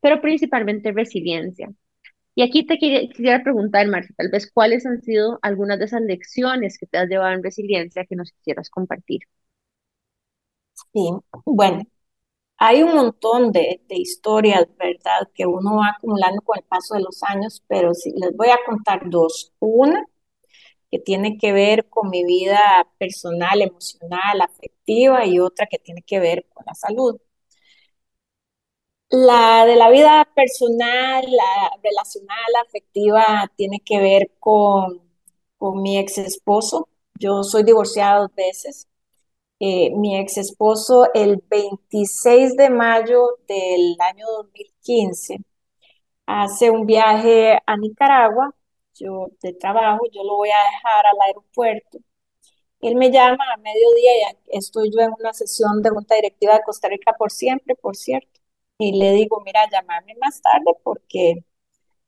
Pero 0.02 0.22
principalmente 0.22 0.92
resiliencia. 0.94 1.70
Y 2.36 2.44
aquí 2.44 2.66
te 2.66 2.78
quisiera 2.78 3.42
preguntar, 3.44 3.88
Marcia, 3.88 4.14
tal 4.18 4.30
vez 4.30 4.52
cuáles 4.52 4.86
han 4.86 5.02
sido 5.02 5.40
algunas 5.42 5.80
de 5.80 5.86
esas 5.86 6.02
lecciones 6.02 6.78
que 6.78 6.86
te 6.86 6.98
has 6.98 7.08
llevado 7.08 7.34
en 7.34 7.44
resiliencia 7.44 8.06
que 8.06 8.16
nos 8.16 8.32
quisieras 8.34 8.70
compartir. 8.70 9.22
Sí, 10.94 11.10
bueno, 11.46 11.84
hay 12.58 12.84
un 12.84 12.96
montón 12.96 13.52
de, 13.52 13.82
historias, 13.90 14.68
¿verdad?, 14.78 15.30
que 15.36 15.46
uno 15.46 15.78
va 15.78 15.90
acumulando 15.98 16.42
con 16.42 16.58
el 16.58 16.66
paso 16.66 16.96
de 16.96 17.02
los 17.02 17.24
años, 17.24 17.64
pero 17.68 17.94
sí, 17.94 18.14
les 18.18 18.36
voy 18.36 18.50
a 18.50 18.60
contar 18.66 19.10
dos. 19.10 19.54
Una 19.60 20.06
que 20.92 21.00
tiene 21.00 21.38
que 21.38 21.54
ver 21.54 21.90
con 21.90 22.10
mi 22.10 22.26
vida 22.26 22.88
personal, 23.00 23.62
emocional, 23.62 24.42
afectiva 24.42 25.26
y 25.26 25.40
otra 25.40 25.68
que 25.68 25.80
tiene 25.80 26.04
que 26.04 26.20
ver 26.20 26.48
con 26.54 26.66
la 26.68 26.76
salud. 26.76 27.18
La 29.10 29.66
de 29.66 29.76
la 29.76 29.90
vida 29.90 30.28
personal, 30.36 31.24
la 31.32 31.72
relacional, 31.84 32.38
afectiva, 32.68 33.52
tiene 33.56 33.80
que 33.80 34.00
ver 34.00 34.32
con, 34.40 35.02
con 35.58 35.82
mi 35.82 35.98
ex 35.98 36.18
esposo. 36.18 36.90
Yo 37.20 37.44
soy 37.44 37.64
divorciada 37.64 38.20
dos 38.22 38.36
veces. 38.36 38.88
Eh, 39.60 39.92
mi 39.96 40.18
ex 40.20 40.38
esposo, 40.40 41.10
el 41.14 41.44
26 41.50 42.56
de 42.58 42.70
mayo 42.72 43.40
del 43.48 43.96
año 44.02 44.26
2015, 44.38 45.40
hace 46.28 46.72
un 46.72 46.86
viaje 46.88 47.60
a 47.66 47.78
Nicaragua 47.78 48.54
yo 48.96 49.28
de 49.44 49.54
trabajo, 49.54 50.06
yo 50.14 50.24
lo 50.24 50.38
voy 50.38 50.50
a 50.52 50.58
dejar 50.72 51.06
al 51.08 51.18
aeropuerto. 51.28 52.00
Él 52.82 52.96
me 52.96 53.12
llama 53.12 53.44
a 53.54 53.58
mediodía 53.58 54.12
y 54.52 54.58
estoy 54.58 54.92
yo 54.94 55.02
en 55.02 55.12
una 55.20 55.34
sesión 55.34 55.82
de 55.84 55.92
junta 55.92 56.16
directiva 56.16 56.56
de 56.56 56.64
Costa 56.64 56.90
Rica 56.90 57.14
por 57.18 57.32
siempre, 57.32 57.76
por 57.76 57.96
cierto. 57.98 58.35
Y 58.78 58.94
le 59.00 59.12
digo, 59.14 59.42
mira, 59.46 59.62
llámame 59.72 60.16
más 60.22 60.42
tarde 60.42 60.72
porque, 60.84 61.46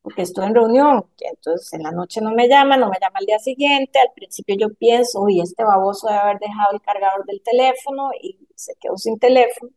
porque 0.02 0.24
estoy 0.24 0.48
en 0.48 0.56
reunión. 0.56 1.06
Entonces 1.20 1.74
en 1.74 1.84
la 1.84 1.92
noche 1.92 2.22
no 2.22 2.32
me 2.34 2.48
llama, 2.50 2.78
no 2.78 2.90
me 2.90 2.98
llama 3.02 3.20
al 3.20 3.26
día 3.28 3.40
siguiente. 3.40 4.00
Al 4.00 4.14
principio 4.16 4.56
yo 4.60 4.74
pienso, 4.76 5.22
uy, 5.22 5.42
este 5.42 5.64
baboso 5.64 6.08
debe 6.08 6.20
haber 6.20 6.40
dejado 6.40 6.74
el 6.74 6.82
cargador 6.82 7.26
del 7.26 7.42
teléfono 7.44 8.12
y 8.22 8.40
se 8.56 8.76
quedó 8.82 8.98
sin 8.98 9.20
teléfono. 9.20 9.72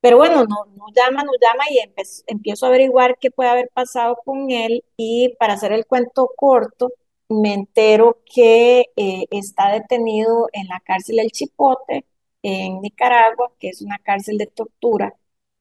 Pero 0.00 0.18
bueno, 0.18 0.44
no, 0.44 0.66
no 0.76 0.86
llama, 0.94 1.22
no 1.24 1.32
llama 1.40 1.64
y 1.70 1.78
empiezo 2.26 2.66
a 2.66 2.68
averiguar 2.68 3.16
qué 3.18 3.30
puede 3.30 3.48
haber 3.48 3.70
pasado 3.72 4.18
con 4.24 4.50
él 4.50 4.84
y 4.98 5.34
para 5.38 5.54
hacer 5.54 5.72
el 5.72 5.86
cuento 5.86 6.30
corto, 6.36 6.92
me 7.30 7.54
entero 7.54 8.18
que 8.26 8.86
eh, 8.96 9.26
está 9.30 9.72
detenido 9.72 10.48
en 10.52 10.68
la 10.68 10.80
cárcel 10.80 11.20
El 11.20 11.30
Chipote, 11.30 12.04
en 12.42 12.82
Nicaragua, 12.82 13.52
que 13.58 13.70
es 13.70 13.80
una 13.80 13.98
cárcel 13.98 14.36
de 14.36 14.46
tortura. 14.46 15.14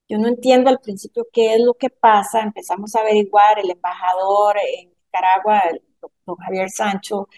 Yo 0.09 0.17
no 0.17 0.27
entiendo 0.27 0.69
al 0.69 0.79
principio 0.79 1.27
qué 1.31 1.55
es 1.55 1.61
lo 1.61 1.73
que 1.75 1.89
pasa, 1.89 2.41
empezamos 2.41 2.95
a 2.95 3.01
averiguar, 3.01 3.59
el 3.59 3.71
embajador 3.71 4.57
en 4.59 4.89
Nicaragua, 4.89 5.59
el 5.71 5.81
doctor 6.01 6.37
Javier 6.45 6.69
Sancho, 6.69 7.29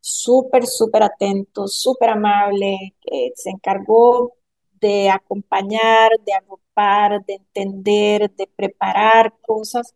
súper, 0.00 0.66
súper 0.66 1.02
atento, 1.04 1.68
súper 1.68 2.10
amable, 2.10 2.94
que 3.00 3.32
se 3.36 3.50
encargó 3.50 4.34
de 4.80 5.10
acompañar, 5.10 6.10
de 6.26 6.34
agrupar, 6.34 7.24
de 7.26 7.34
entender, 7.34 8.30
de 8.34 8.46
preparar 8.56 9.34
cosas. 9.42 9.94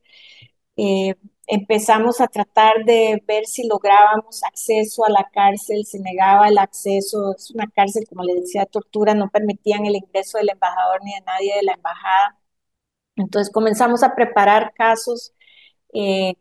Eh, 0.76 1.14
empezamos 1.48 2.20
a 2.20 2.28
tratar 2.28 2.84
de 2.84 3.22
ver 3.26 3.46
si 3.46 3.66
lográbamos 3.66 4.44
acceso 4.44 5.04
a 5.04 5.10
la 5.10 5.28
cárcel, 5.32 5.84
se 5.86 5.98
negaba 5.98 6.48
el 6.48 6.58
acceso, 6.58 7.34
es 7.36 7.50
una 7.50 7.66
cárcel, 7.68 8.04
como 8.08 8.22
le 8.22 8.34
decía, 8.34 8.66
tortura, 8.66 9.14
no 9.14 9.30
permitían 9.30 9.86
el 9.86 9.96
ingreso 9.96 10.38
del 10.38 10.50
embajador 10.50 11.00
ni 11.02 11.14
de 11.14 11.22
nadie 11.22 11.56
de 11.56 11.62
la 11.62 11.72
embajada. 11.72 12.38
Entonces 13.16 13.52
comenzamos 13.52 14.02
a 14.02 14.14
preparar 14.14 14.74
casos 14.74 15.34
eh, 15.94 16.34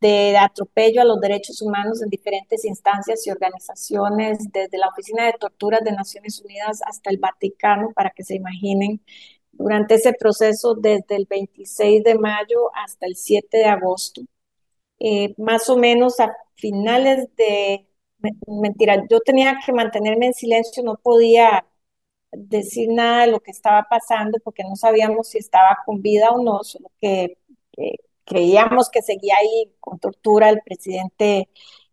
de 0.00 0.36
atropello 0.36 1.00
a 1.00 1.04
los 1.06 1.20
derechos 1.20 1.62
humanos 1.62 2.02
en 2.02 2.10
diferentes 2.10 2.64
instancias 2.66 3.26
y 3.26 3.30
organizaciones, 3.30 4.38
desde 4.52 4.78
la 4.78 4.88
Oficina 4.88 5.24
de 5.24 5.32
Torturas 5.32 5.80
de 5.82 5.92
Naciones 5.92 6.42
Unidas 6.42 6.80
hasta 6.84 7.10
el 7.10 7.18
Vaticano, 7.18 7.90
para 7.94 8.10
que 8.10 8.22
se 8.22 8.34
imaginen, 8.36 9.00
durante 9.58 9.94
ese 9.96 10.12
proceso 10.14 10.74
desde 10.74 11.16
el 11.16 11.26
26 11.26 12.04
de 12.04 12.14
mayo 12.16 12.70
hasta 12.74 13.06
el 13.06 13.16
7 13.16 13.58
de 13.58 13.64
agosto. 13.66 14.22
Eh, 14.98 15.34
más 15.38 15.68
o 15.70 15.76
menos 15.76 16.20
a 16.20 16.34
finales 16.56 17.28
de, 17.36 17.86
mentira, 18.46 19.04
yo 19.10 19.20
tenía 19.20 19.58
que 19.64 19.72
mantenerme 19.72 20.26
en 20.26 20.34
silencio, 20.34 20.82
no 20.82 20.96
podía 20.96 21.66
decir 22.32 22.88
nada 22.92 23.26
de 23.26 23.32
lo 23.32 23.40
que 23.40 23.50
estaba 23.50 23.86
pasando 23.90 24.38
porque 24.44 24.64
no 24.64 24.76
sabíamos 24.76 25.28
si 25.28 25.38
estaba 25.38 25.78
con 25.86 26.02
vida 26.02 26.30
o 26.30 26.42
no, 26.42 26.64
solo 26.64 26.90
que 27.00 27.38
creíamos 28.24 28.90
que 28.90 29.02
seguía 29.02 29.36
ahí 29.36 29.72
con 29.80 29.98
tortura 29.98 30.50
el 30.50 30.60
presidente 30.62 31.48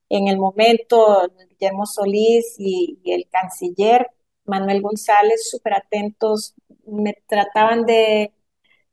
en 0.10 0.28
el 0.28 0.38
momento, 0.38 1.32
Guillermo 1.50 1.86
Solís 1.86 2.56
y, 2.60 3.00
el 3.06 3.28
canciller 3.30 4.08
Manuel 4.46 4.82
González, 4.82 5.50
súper 5.50 5.74
atentos, 5.76 6.54
me 6.86 7.14
trataban 7.28 7.86
de, 7.86 8.34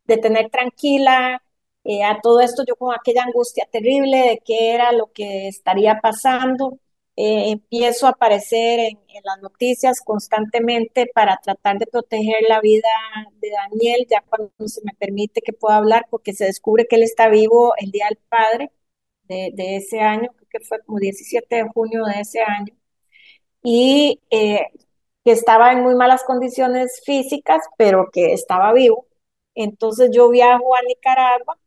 de 0.05 0.16
tener 0.18 0.51
tranquila. 0.51 1.43
Eh, 1.84 2.05
a 2.05 2.20
todo 2.20 2.41
esto 2.41 2.64
yo 2.66 2.76
con 2.76 2.95
aquella 2.95 3.24
angustia 3.24 3.66
terrible 3.70 4.18
de 4.18 4.43
qué 4.45 4.74
era 4.74 4.93
lo 4.93 5.11
que 5.12 5.49
estaría 5.49 6.01
pasando. 6.01 6.78
Eh, 7.16 7.51
empiezo 7.51 8.07
a 8.07 8.11
aparecer 8.11 8.80
en, 8.80 8.99
las 9.24 9.41
noticias 9.43 10.01
constantemente 10.01 11.07
para 11.14 11.36
tratar 11.43 11.78
de 11.78 11.86
proteger 11.86 12.43
la 12.49 12.61
vida 12.61 12.88
de 13.41 13.51
Daniel, 13.51 14.07
ya 14.09 14.22
cuando 14.22 14.51
se 14.68 14.80
me 14.84 14.95
permite 14.99 15.43
que 15.43 15.53
pueda 15.53 15.76
hablar, 15.76 16.07
porque 16.11 16.32
se 16.32 16.47
descubre 16.47 16.86
que 16.88 16.97
él 16.97 17.03
está 17.03 17.28
vivo 17.28 17.74
el 17.76 17.91
Día 17.91 18.07
del 18.09 18.18
Padre 18.28 18.70
de, 19.24 19.76
ese 19.76 20.01
año, 20.01 20.30
que 20.51 20.61
fue 20.61 20.80
como 20.84 20.99
17 20.99 21.57
de 21.57 21.68
junio 21.68 22.05
de 22.05 22.20
ese 22.20 22.41
año, 22.43 22.74
y 23.62 24.20
eh, 24.30 24.66
que 25.24 25.32
estaba 25.32 25.72
en 25.72 25.82
muy 25.82 25.94
malas 25.94 26.24
condiciones 26.24 27.02
físicas, 27.04 27.62
pero 27.76 28.10
que 28.12 28.32
estaba 28.32 28.72
vivo. 28.72 29.06
Entonces 29.54 30.10
yo 30.12 30.30
viajo 30.30 30.74
a 30.76 30.82
Nicaragua 30.82 31.58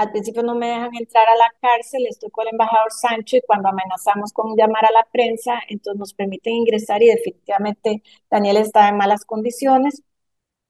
al 0.00 0.10
principio 0.12 0.42
no 0.42 0.54
me 0.54 0.68
dejan 0.68 0.94
entrar 0.98 1.28
a 1.28 1.36
la 1.36 1.52
cárcel, 1.60 2.06
estoy 2.08 2.30
con 2.30 2.46
el 2.46 2.54
embajador 2.54 2.90
Sancho 2.90 3.36
y 3.36 3.42
cuando 3.42 3.68
amenazamos 3.68 4.32
con 4.32 4.56
llamar 4.56 4.86
a 4.86 4.92
la 4.92 5.06
prensa, 5.12 5.60
entonces 5.68 5.98
nos 5.98 6.14
permiten 6.14 6.54
ingresar 6.54 7.02
y 7.02 7.08
definitivamente 7.08 8.02
Daniel 8.30 8.56
está 8.58 8.88
en 8.88 8.96
malas 8.96 9.26
condiciones. 9.26 10.02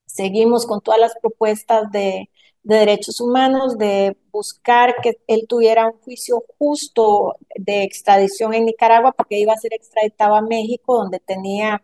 Seguimos 0.06 0.66
con 0.66 0.80
todas 0.80 1.00
las 1.00 1.14
propuestas 1.20 1.90
de, 1.92 2.30
derechos 2.62 3.20
humanos, 3.20 3.78
de 3.78 4.16
buscar 4.32 4.96
que 5.02 5.18
él 5.28 5.46
tuviera 5.48 5.86
un 5.86 5.98
juicio 6.00 6.44
justo 6.58 7.36
de 7.56 7.84
extradición 7.84 8.52
en 8.54 8.66
Nicaragua, 8.66 9.12
porque 9.12 9.38
iba 9.38 9.52
a 9.52 9.56
ser 9.56 9.74
extraditado 9.74 10.34
a 10.34 10.42
México, 10.42 10.96
donde 10.96 11.20
tenía 11.20 11.82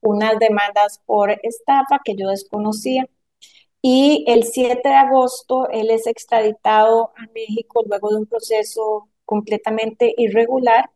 unas 0.00 0.38
demandas 0.38 1.00
por 1.06 1.30
estafa 1.42 2.00
que 2.04 2.16
yo 2.16 2.28
desconocía. 2.28 3.08
Y 3.82 4.24
el 4.28 4.44
7 4.44 4.88
de 4.90 4.94
agosto 4.94 5.68
él 5.70 5.90
es 5.90 6.06
extraditado 6.06 7.12
a 7.16 7.26
México 7.34 7.82
luego 7.86 8.10
de 8.10 8.16
un 8.18 8.26
proceso 8.26 9.08
completamente 9.24 10.14
irregular. 10.18 10.90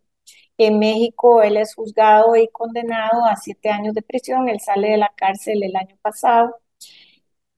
En 0.58 0.78
México 0.78 1.42
él 1.42 1.56
es 1.56 1.74
juzgado 1.74 2.36
y 2.36 2.48
condenado 2.48 3.24
a 3.26 3.36
siete 3.36 3.70
años 3.70 3.94
de 3.94 4.02
prisión. 4.02 4.48
Él 4.48 4.60
sale 4.60 4.90
de 4.90 4.98
la 4.98 5.12
cárcel 5.16 5.62
el 5.62 5.76
año 5.76 5.96
pasado. 6.02 6.56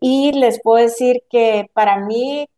Y 0.01 0.33
les 0.33 0.61
puedo 0.63 0.83
decir 0.83 1.23
que 1.31 1.71
para 1.75 1.99
mí 1.99 2.49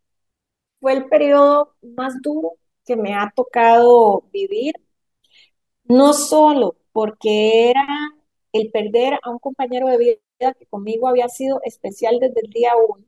fue 0.79 0.93
el 0.93 1.07
periodo 1.09 1.75
más 1.81 2.21
duro 2.21 2.53
que 2.85 2.95
me 2.95 3.13
ha 3.15 3.31
tocado 3.35 4.23
vivir, 4.31 4.73
no 5.85 6.13
solo 6.13 6.75
porque 6.91 7.69
era 7.71 7.85
el 8.53 8.71
perder 8.71 9.19
a 9.23 9.29
un 9.29 9.39
compañero 9.39 9.87
de 9.87 9.97
vida 9.97 10.53
que 10.53 10.65
conmigo 10.67 11.07
había 11.07 11.27
sido 11.29 11.61
especial 11.63 12.19
desde 12.19 12.41
el 12.43 12.51
día 12.51 12.71
uno, 12.75 13.05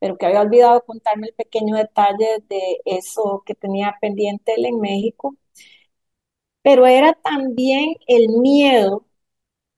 pero 0.00 0.16
que 0.18 0.26
había 0.26 0.42
olvidado 0.42 0.84
contarme 0.84 1.28
el 1.28 1.34
pequeño 1.34 1.76
detalle 1.76 2.44
de 2.48 2.80
eso 2.86 3.42
que 3.46 3.54
tenía 3.54 3.96
pendiente 4.00 4.54
él 4.56 4.66
en 4.66 4.80
México. 4.80 5.36
Pero 6.62 6.86
era 6.86 7.14
también 7.14 7.94
el 8.06 8.28
miedo 8.28 9.04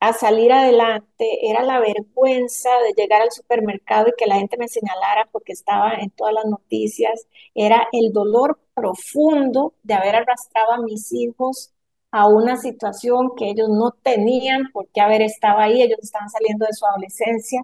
a 0.01 0.13
salir 0.15 0.53
adelante, 0.53 1.51
era 1.51 1.63
la 1.65 1.81
vergüenza 1.81 2.71
de 2.81 2.95
llegar 3.03 3.23
al 3.23 3.33
supermercado 3.33 4.09
y 4.09 4.13
que 4.19 4.27
la 4.27 4.37
gente 4.37 4.59
me 4.59 4.69
señalara 4.69 5.29
porque 5.33 5.53
estaba 5.53 5.95
en 5.95 6.11
todas 6.11 6.35
las 6.35 6.47
noticias, 6.47 7.27
era 7.55 7.89
el 7.93 8.13
dolor 8.13 8.61
profundo 8.75 9.75
de 9.83 9.95
haber 9.95 10.17
arrastrado 10.17 10.73
a 10.73 10.83
mis 10.83 11.13
hijos 11.13 11.73
a 12.13 12.27
una 12.29 12.57
situación 12.57 13.31
que 13.37 13.51
ellos 13.51 13.69
no 13.71 13.93
tenían 14.03 14.71
por 14.73 14.89
qué 14.93 15.01
haber 15.01 15.23
estado 15.23 15.59
ahí, 15.61 15.83
ellos 15.83 15.99
estaban 16.03 16.31
saliendo 16.31 16.67
de 16.67 16.73
su 16.75 16.87
adolescencia, 16.87 17.63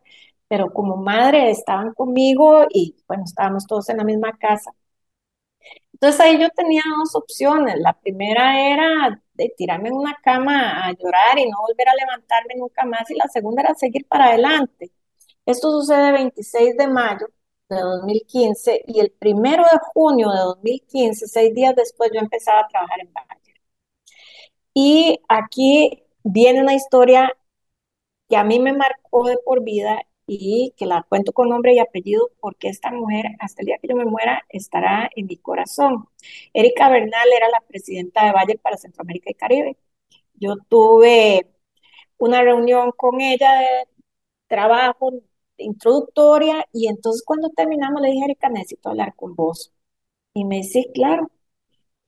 pero 0.48 0.72
como 0.72 0.96
madre 0.96 1.50
estaban 1.50 1.92
conmigo 1.94 2.66
y 2.70 2.96
bueno, 3.08 3.24
estábamos 3.24 3.66
todos 3.66 3.88
en 3.90 3.98
la 3.98 4.04
misma 4.04 4.36
casa. 4.38 4.72
Entonces 5.92 6.20
ahí 6.20 6.40
yo 6.40 6.48
tenía 6.50 6.82
dos 6.98 7.14
opciones. 7.14 7.76
La 7.78 7.92
primera 7.98 8.60
era 8.70 9.22
de 9.34 9.52
tirarme 9.56 9.88
en 9.88 9.94
una 9.96 10.14
cama 10.22 10.86
a 10.86 10.92
llorar 10.92 11.38
y 11.38 11.48
no 11.50 11.58
volver 11.66 11.88
a 11.88 11.94
levantarme 11.94 12.54
nunca 12.56 12.84
más 12.84 13.10
y 13.10 13.14
la 13.14 13.28
segunda 13.28 13.62
era 13.62 13.74
seguir 13.74 14.06
para 14.06 14.26
adelante. 14.26 14.90
Esto 15.46 15.70
sucede 15.72 16.08
el 16.08 16.14
26 16.14 16.76
de 16.76 16.88
mayo 16.88 17.28
de 17.68 17.78
2015 17.80 18.82
y 18.86 19.00
el 19.00 19.12
primero 19.12 19.64
de 19.64 19.78
junio 19.94 20.30
de 20.30 20.40
2015, 20.40 21.28
seis 21.28 21.54
días 21.54 21.74
después, 21.76 22.10
yo 22.14 22.20
empezaba 22.20 22.60
a 22.60 22.68
trabajar 22.68 23.00
en 23.00 23.12
Bayer. 23.12 23.45
Y 24.78 25.20
aquí 25.28 26.02
viene 26.22 26.60
una 26.60 26.74
historia 26.74 27.32
que 28.28 28.36
a 28.36 28.44
mí 28.44 28.60
me 28.60 28.72
marcó 28.72 29.24
de 29.24 29.38
por 29.44 29.62
vida 29.64 30.00
y 30.26 30.74
que 30.76 30.86
la 30.86 31.04
cuento 31.08 31.32
con 31.32 31.48
nombre 31.50 31.74
y 31.74 31.78
apellido 31.78 32.30
porque 32.40 32.68
esta 32.68 32.90
mujer, 32.92 33.26
hasta 33.40 33.62
el 33.62 33.66
día 33.66 33.78
que 33.80 33.88
yo 33.88 33.96
me 33.96 34.04
muera, 34.04 34.42
estará 34.50 35.10
en 35.16 35.26
mi 35.26 35.36
corazón. 35.38 36.06
Erika 36.52 36.88
Bernal 36.90 37.28
era 37.36 37.48
la 37.48 37.60
presidenta 37.68 38.26
de 38.26 38.32
Valle 38.32 38.58
para 38.58 38.76
Centroamérica 38.76 39.30
y 39.30 39.34
Caribe. 39.34 39.78
Yo 40.34 40.56
tuve 40.68 41.48
una 42.18 42.42
reunión 42.42 42.92
con 42.96 43.20
ella 43.20 43.52
de 43.60 43.88
trabajo 44.48 45.12
introductoria 45.58 46.66
y 46.72 46.88
entonces 46.88 47.24
cuando 47.24 47.50
terminamos 47.50 48.02
le 48.02 48.10
dije, 48.10 48.24
Erika, 48.26 48.48
necesito 48.50 48.90
hablar 48.90 49.14
con 49.16 49.34
vos. 49.36 49.72
Y 50.34 50.44
me 50.46 50.58
dice, 50.58 50.86
claro. 50.94 51.30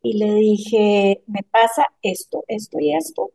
Y 0.02 0.18
le 0.18 0.34
dije, 0.34 1.22
me 1.28 1.44
pasa 1.44 1.86
esto, 2.02 2.44
esto 2.48 2.78
y 2.80 2.96
esto. 2.96 3.30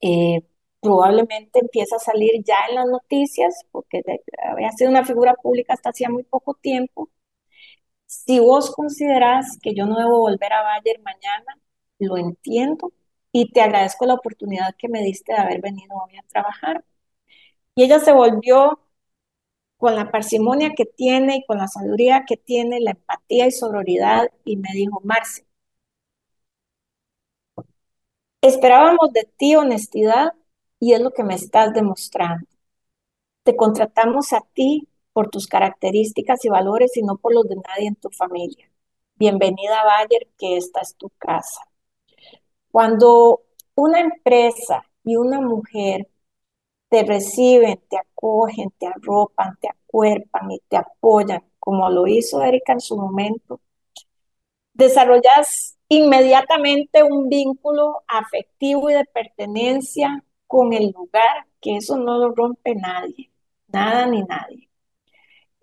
Eh, 0.00 0.42
probablemente 0.80 1.58
empieza 1.60 1.96
a 1.96 1.98
salir 1.98 2.42
ya 2.44 2.56
en 2.68 2.76
las 2.76 2.86
noticias, 2.86 3.64
porque 3.72 4.02
había 4.50 4.70
sido 4.72 4.90
una 4.90 5.04
figura 5.04 5.34
pública 5.34 5.74
hasta 5.74 5.90
hacía 5.90 6.08
muy 6.10 6.22
poco 6.24 6.54
tiempo. 6.54 7.10
Si 8.06 8.40
vos 8.40 8.70
considerás 8.74 9.58
que 9.62 9.74
yo 9.74 9.86
no 9.86 9.98
debo 9.98 10.20
volver 10.20 10.52
a 10.52 10.62
Bayer 10.62 11.00
mañana, 11.02 11.58
lo 11.98 12.16
entiendo 12.16 12.92
y 13.32 13.52
te 13.52 13.60
agradezco 13.60 14.06
la 14.06 14.14
oportunidad 14.14 14.74
que 14.78 14.88
me 14.88 15.02
diste 15.02 15.32
de 15.32 15.38
haber 15.40 15.60
venido 15.60 15.94
hoy 15.96 16.16
a 16.18 16.22
trabajar. 16.28 16.84
Y 17.74 17.84
ella 17.84 18.00
se 18.00 18.12
volvió 18.12 18.80
con 19.78 19.94
la 19.96 20.10
parsimonia 20.10 20.74
que 20.76 20.86
tiene 20.86 21.36
y 21.38 21.46
con 21.46 21.58
la 21.58 21.68
sabiduría 21.68 22.24
que 22.26 22.36
tiene, 22.36 22.80
la 22.80 22.92
empatía 22.92 23.46
y 23.46 23.52
sororidad, 23.52 24.28
y 24.44 24.56
me 24.58 24.70
dijo, 24.74 25.00
Marce, 25.04 25.46
esperábamos 28.42 29.12
de 29.12 29.24
ti 29.36 29.56
honestidad 29.56 30.32
y 30.80 30.92
es 30.94 31.00
lo 31.00 31.12
que 31.12 31.24
me 31.24 31.34
estás 31.34 31.72
demostrando. 31.74 32.46
Te 33.44 33.56
contratamos 33.56 34.32
a 34.32 34.40
ti 34.52 34.88
por 35.12 35.30
tus 35.30 35.46
características 35.46 36.44
y 36.44 36.48
valores 36.48 36.96
y 36.96 37.02
no 37.02 37.16
por 37.16 37.34
los 37.34 37.48
de 37.48 37.56
nadie 37.56 37.88
en 37.88 37.96
tu 37.96 38.10
familia. 38.10 38.70
Bienvenida 39.16 39.84
Bayer, 39.84 40.28
que 40.38 40.56
esta 40.56 40.80
es 40.80 40.96
tu 40.96 41.10
casa. 41.18 41.62
Cuando 42.70 43.42
una 43.74 44.00
empresa 44.00 44.84
y 45.04 45.16
una 45.16 45.40
mujer 45.40 46.08
te 46.90 47.02
reciben, 47.04 47.80
te 47.88 47.98
acogen, 47.98 48.70
te 48.78 48.86
arropan, 48.86 49.56
te 49.60 49.68
acuerpan 49.68 50.50
y 50.52 50.60
te 50.68 50.76
apoyan, 50.76 51.42
como 51.58 51.88
lo 51.90 52.06
hizo 52.06 52.42
Erika 52.42 52.72
en 52.72 52.80
su 52.80 52.96
momento, 52.96 53.60
desarrollas 54.72 55.76
inmediatamente 55.88 57.02
un 57.02 57.28
vínculo 57.28 58.02
afectivo 58.06 58.90
y 58.90 58.94
de 58.94 59.04
pertenencia 59.04 60.24
con 60.46 60.72
el 60.72 60.90
lugar, 60.90 61.46
que 61.60 61.76
eso 61.76 61.98
no 61.98 62.18
lo 62.18 62.34
rompe 62.34 62.74
nadie, 62.74 63.30
nada 63.68 64.06
ni 64.06 64.22
nadie. 64.22 64.67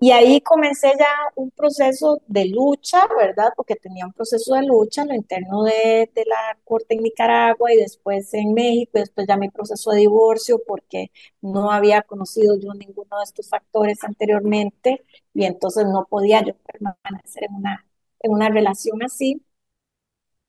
Y 0.05 0.11
ahí 0.11 0.39
comencé 0.41 0.91
ya 0.99 1.07
un 1.35 1.49
proceso 1.49 2.21
de 2.27 2.45
lucha, 2.45 3.07
¿verdad? 3.17 3.49
Porque 3.55 3.75
tenía 3.75 4.05
un 4.05 4.13
proceso 4.13 4.53
de 4.53 4.61
lucha 4.63 5.01
en 5.01 5.07
lo 5.09 5.15
interno 5.15 5.63
de, 5.63 6.11
de, 6.13 6.25
la 6.25 6.59
corte 6.63 6.93
en 6.95 7.01
Nicaragua 7.03 7.73
y 7.73 7.77
después 7.77 8.31
en 8.35 8.53
México, 8.53 8.91
y 8.95 8.99
después 8.99 9.25
ya 9.27 9.35
mi 9.37 9.49
proceso 9.49 9.91
de 9.91 10.01
divorcio 10.01 10.61
porque 10.67 11.11
no 11.41 11.71
había 11.71 12.03
conocido 12.03 12.55
yo 12.59 12.73
ninguno 12.75 13.17
de 13.17 13.23
estos 13.23 13.49
factores 13.49 14.03
anteriormente 14.03 15.03
y 15.33 15.45
entonces 15.45 15.85
no 15.87 16.05
podía 16.07 16.43
yo 16.43 16.53
permanecer 16.55 17.45
en 17.45 17.55
una, 17.55 17.87
en 18.19 18.31
una 18.31 18.49
relación 18.49 19.01
así, 19.03 19.41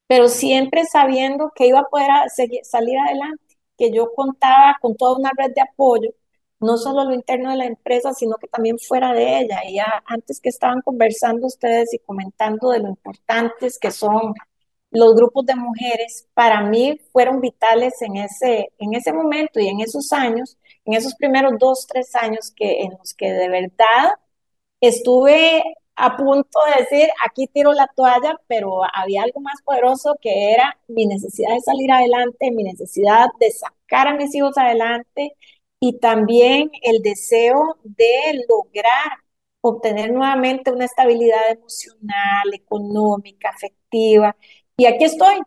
pero 0.07 0.29
siempre 0.29 0.85
sabiendo 0.85 1.53
que 1.55 1.67
iba 1.67 1.81
a 1.81 1.85
poder 1.85 2.09
seguir, 2.35 2.65
salir 2.65 2.99
adelante 2.99 3.43
que 3.79 3.93
yo 3.93 4.13
contaba 4.15 4.77
con 4.81 4.97
toda 4.97 5.19
una 5.19 5.31
red 5.37 5.53
de 5.55 5.63
apoyo, 5.63 6.11
no 6.61 6.77
solo 6.79 7.05
lo 7.05 7.15
interno 7.15 7.51
de 7.51 7.57
la 7.57 7.67
empresa, 7.67 8.13
sino 8.15 8.37
que 8.37 8.49
también 8.49 8.79
fuera 8.79 9.13
de 9.13 9.41
ella. 9.41 9.61
Y 9.67 9.77
ya 9.77 10.03
antes 10.07 10.41
que 10.41 10.49
estaban 10.49 10.81
conversando 10.83 11.47
ustedes 11.47 11.93
y 11.95 11.99
comentando 11.99 12.71
de 12.71 12.81
lo 12.81 12.89
importantes 12.89 13.79
que 13.79 13.91
son 13.91 14.35
los 14.91 15.15
grupos 15.15 15.45
de 15.47 15.57
mujeres, 15.57 16.27
para 16.35 16.63
mí 16.63 16.99
fueron 17.13 17.41
vitales 17.41 18.01
en 18.03 18.17
ese, 18.17 18.73
en 18.79 18.95
ese 18.95 19.13
momento 19.13 19.61
y 19.61 19.69
en 19.69 19.81
esos 19.81 20.13
años, 20.13 20.57
en 20.85 20.95
esos 20.95 21.15
primeros 21.17 21.53
dos, 21.59 21.87
tres 21.87 22.15
años 22.15 22.53
que, 22.55 22.83
en 22.83 22.93
los 22.99 23.15
que 23.15 23.33
de 23.33 23.49
verdad 23.49 24.13
estuve 24.81 25.63
a 25.97 26.17
punto 26.17 26.59
de 26.67 26.85
decir, 26.85 27.09
aquí 27.27 27.47
tiro 27.47 27.73
la 27.73 27.89
toalla, 27.97 28.37
pero 28.49 28.81
había 28.95 29.23
algo 29.23 29.41
más 29.41 29.63
poderoso 29.63 30.17
que 30.21 30.53
era 30.53 30.79
mi 30.89 31.07
necesidad 31.07 31.55
de 31.55 31.61
salir 31.61 31.91
adelante, 31.91 32.51
mi 32.51 32.65
necesidad 32.65 33.29
de 33.41 33.51
sacar 33.51 34.09
a 34.09 34.15
mis 34.15 34.35
hijos 34.35 34.57
adelante 34.59 35.35
y 35.81 35.99
también 35.99 36.71
el 36.83 37.03
deseo 37.03 37.79
de 37.85 38.45
lograr 38.49 39.19
obtener 39.61 40.13
nuevamente 40.13 40.71
una 40.71 40.85
estabilidad 40.85 41.51
emocional, 41.51 42.55
económica, 42.55 43.51
afectiva. 43.51 44.37
Y 44.77 44.87
aquí 44.87 45.05
estoy, 45.05 45.41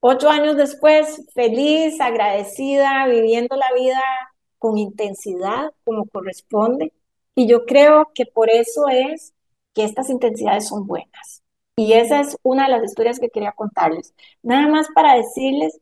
ocho 0.00 0.28
años 0.28 0.56
después, 0.56 1.24
feliz, 1.34 2.00
agradecida, 2.00 3.06
viviendo 3.06 3.56
la 3.56 3.72
vida 3.74 4.02
con 4.58 4.78
intensidad 4.78 5.72
como 5.84 6.06
corresponde. 6.06 6.92
Y 7.34 7.48
yo 7.48 7.64
creo 7.64 8.10
que 8.14 8.26
por 8.26 8.50
eso 8.50 8.88
es 8.88 9.34
que 9.74 9.84
estas 9.84 10.10
intensidades 10.10 10.68
son 10.68 10.86
buenas. 10.86 11.42
Y 11.76 11.92
esa 11.92 12.20
es 12.20 12.36
una 12.42 12.64
de 12.64 12.72
las 12.72 12.84
historias 12.84 13.20
que 13.20 13.30
quería 13.30 13.52
contarles. 13.52 14.12
Nada 14.42 14.66
más 14.68 14.88
para 14.94 15.14
decirles 15.14 15.80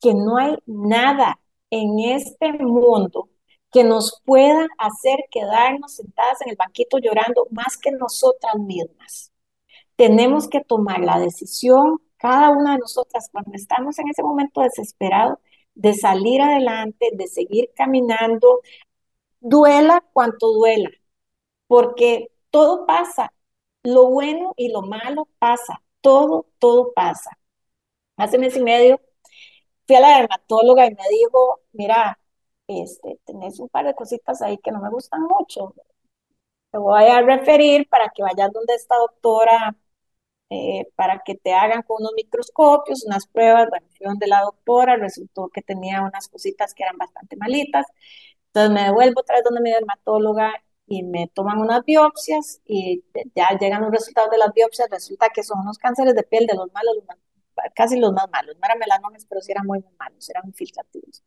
que 0.00 0.14
no 0.14 0.36
hay 0.36 0.56
nada 0.66 1.40
en 1.70 1.98
este 2.00 2.52
mundo 2.54 3.28
que 3.72 3.84
nos 3.84 4.20
pueda 4.24 4.66
hacer 4.78 5.18
quedarnos 5.30 5.94
sentadas 5.96 6.40
en 6.42 6.50
el 6.50 6.56
banquito 6.56 6.98
llorando 6.98 7.46
más 7.50 7.76
que 7.78 7.92
nosotras 7.92 8.56
mismas. 8.56 9.32
Tenemos 9.96 10.48
que 10.48 10.60
tomar 10.62 11.00
la 11.00 11.18
decisión, 11.18 11.98
cada 12.16 12.50
una 12.50 12.72
de 12.72 12.78
nosotras, 12.78 13.28
cuando 13.32 13.52
estamos 13.54 13.98
en 13.98 14.08
ese 14.08 14.22
momento 14.22 14.60
desesperado, 14.62 15.40
de 15.74 15.94
salir 15.94 16.42
adelante, 16.42 17.10
de 17.14 17.26
seguir 17.28 17.70
caminando, 17.74 18.60
duela 19.40 20.02
cuanto 20.12 20.52
duela, 20.52 20.90
porque 21.66 22.28
todo 22.50 22.86
pasa, 22.86 23.32
lo 23.82 24.10
bueno 24.10 24.52
y 24.56 24.70
lo 24.72 24.82
malo 24.82 25.28
pasa, 25.38 25.82
todo, 26.00 26.46
todo 26.58 26.92
pasa. 26.94 27.30
Hace 28.16 28.38
mes 28.38 28.56
y 28.56 28.62
medio 28.62 29.00
fui 29.90 29.96
a 29.96 30.00
la 30.00 30.18
dermatóloga 30.18 30.86
y 30.86 30.90
me 30.94 31.02
dijo, 31.10 31.60
mira, 31.72 32.16
este, 32.68 33.18
tenés 33.24 33.58
un 33.58 33.68
par 33.68 33.86
de 33.86 33.94
cositas 33.94 34.40
ahí 34.40 34.56
que 34.58 34.70
no 34.70 34.80
me 34.80 34.88
gustan 34.88 35.22
mucho. 35.22 35.74
Te 36.70 36.78
voy 36.78 37.04
a 37.06 37.20
referir 37.22 37.88
para 37.88 38.08
que 38.10 38.22
vayas 38.22 38.52
donde 38.52 38.74
esta 38.74 38.96
doctora, 38.96 39.76
eh, 40.50 40.86
para 40.94 41.22
que 41.24 41.34
te 41.34 41.52
hagan 41.54 41.82
con 41.82 41.96
unos 42.02 42.12
microscopios, 42.14 43.04
unas 43.04 43.26
pruebas. 43.26 43.68
Bueno, 43.70 43.86
fui 43.96 44.06
donde 44.06 44.28
la 44.28 44.42
doctora, 44.42 44.96
resultó 44.96 45.48
que 45.48 45.62
tenía 45.62 46.02
unas 46.02 46.28
cositas 46.28 46.72
que 46.74 46.84
eran 46.84 46.96
bastante 46.96 47.36
malitas. 47.36 47.86
Entonces 48.46 48.72
me 48.72 48.84
devuelvo 48.84 49.20
otra 49.22 49.36
vez 49.36 49.44
donde 49.44 49.60
mi 49.60 49.72
dermatóloga 49.72 50.52
y 50.86 51.02
me 51.02 51.28
toman 51.34 51.58
unas 51.58 51.84
biopsias 51.84 52.60
y 52.64 53.04
ya 53.34 53.48
llegan 53.60 53.82
los 53.82 53.90
resultados 53.90 54.30
de 54.30 54.38
las 54.38 54.52
biopsias, 54.54 54.88
resulta 54.90 55.30
que 55.30 55.42
son 55.42 55.60
unos 55.60 55.78
cánceres 55.78 56.14
de 56.14 56.22
piel 56.22 56.46
de 56.46 56.54
los 56.54 56.72
malos, 56.72 56.96
casi 57.74 57.98
los 57.98 58.12
más 58.12 58.30
malos, 58.30 58.56
no 58.56 58.64
eran 58.66 58.78
melanomas, 58.78 59.26
pero 59.26 59.40
sí 59.40 59.52
eran 59.52 59.66
muy, 59.66 59.84
malos, 59.98 60.28
eran 60.30 60.46
infiltrativos. 60.46 61.22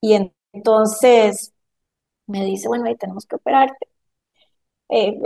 Y 0.00 0.14
entonces 0.54 1.54
me 2.26 2.44
dice, 2.46 2.68
bueno, 2.68 2.86
ahí 2.86 2.96
tenemos 2.96 3.26
que 3.26 3.36
operarte. 3.36 3.88
Eh, 4.88 5.20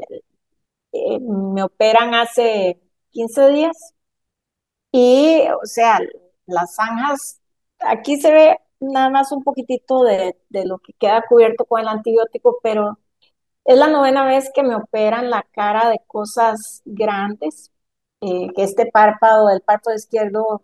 eh, 0.93 1.18
me 1.21 1.62
operan 1.62 2.14
hace 2.14 2.81
15 3.11 3.49
días 3.49 3.95
y, 4.93 5.43
o 5.62 5.66
sea, 5.66 5.99
las 6.47 6.75
zanjas, 6.75 7.41
aquí 7.81 8.21
se 8.21 8.33
ve 8.33 8.59
nada 8.81 9.11
más 9.11 9.33
un 9.33 9.43
poquitito 9.45 10.03
de 10.05 10.35
lo 10.66 10.79
que 10.79 10.93
queda 10.95 11.23
cubierto 11.29 11.64
con 11.64 11.81
el 11.81 11.89
antibiótico, 11.89 12.59
pero 12.62 12.99
es 13.64 13.79
la 13.79 13.89
novena 13.89 14.27
vez 14.27 14.51
que 14.55 14.62
me 14.62 14.77
operan 14.77 15.31
la 15.31 15.45
cara 15.53 15.91
de 15.91 16.01
cosas 16.07 16.83
grandes, 16.87 17.73
eh, 18.21 18.49
que 18.55 18.62
este 18.64 18.87
párpado, 18.87 19.51
el 19.51 19.62
párpado 19.62 19.97
izquierdo, 19.97 20.62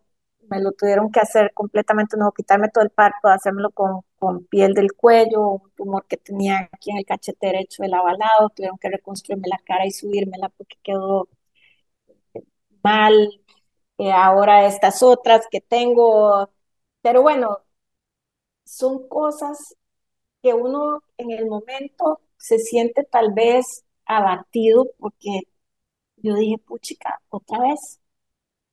me 0.48 0.60
lo 0.62 0.72
tuvieron 0.72 1.10
que 1.10 1.20
hacer 1.20 1.52
completamente 1.54 2.16
nuevo, 2.16 2.32
quitarme 2.32 2.68
todo 2.70 2.84
el 2.84 2.90
párpado, 2.90 3.34
hacérmelo 3.34 3.70
con, 3.70 4.02
con 4.18 4.44
piel 4.46 4.74
del 4.74 4.92
cuello, 4.94 5.48
un 5.50 5.70
tumor 5.76 6.06
que 6.06 6.16
tenía 6.18 6.68
aquí 6.72 6.90
en 6.92 6.98
el 6.98 7.06
cachete 7.06 7.48
derecho 7.48 7.82
del 7.82 7.94
avalado, 7.94 8.50
tuvieron 8.54 8.78
que 8.78 8.88
reconstruirme 8.90 9.48
la 9.48 9.58
cara 9.64 9.86
y 9.86 9.90
subírmela 9.90 10.48
porque 10.50 10.76
quedó 10.82 11.28
mal. 12.82 13.40
Eh, 13.98 14.12
ahora 14.12 14.66
estas 14.66 15.02
otras 15.02 15.46
que 15.50 15.60
tengo, 15.60 16.50
pero 17.02 17.22
bueno, 17.22 17.58
son 18.64 19.08
cosas 19.08 19.76
que 20.42 20.54
uno 20.54 21.02
en 21.18 21.30
el 21.32 21.46
momento 21.46 22.20
se 22.38 22.58
siente 22.58 23.04
tal 23.04 23.32
vez 23.34 23.84
abatido 24.06 24.86
porque 24.98 25.42
yo 26.26 26.34
dije, 26.36 26.58
puchica, 26.58 27.20
otra 27.30 27.60
vez, 27.60 28.00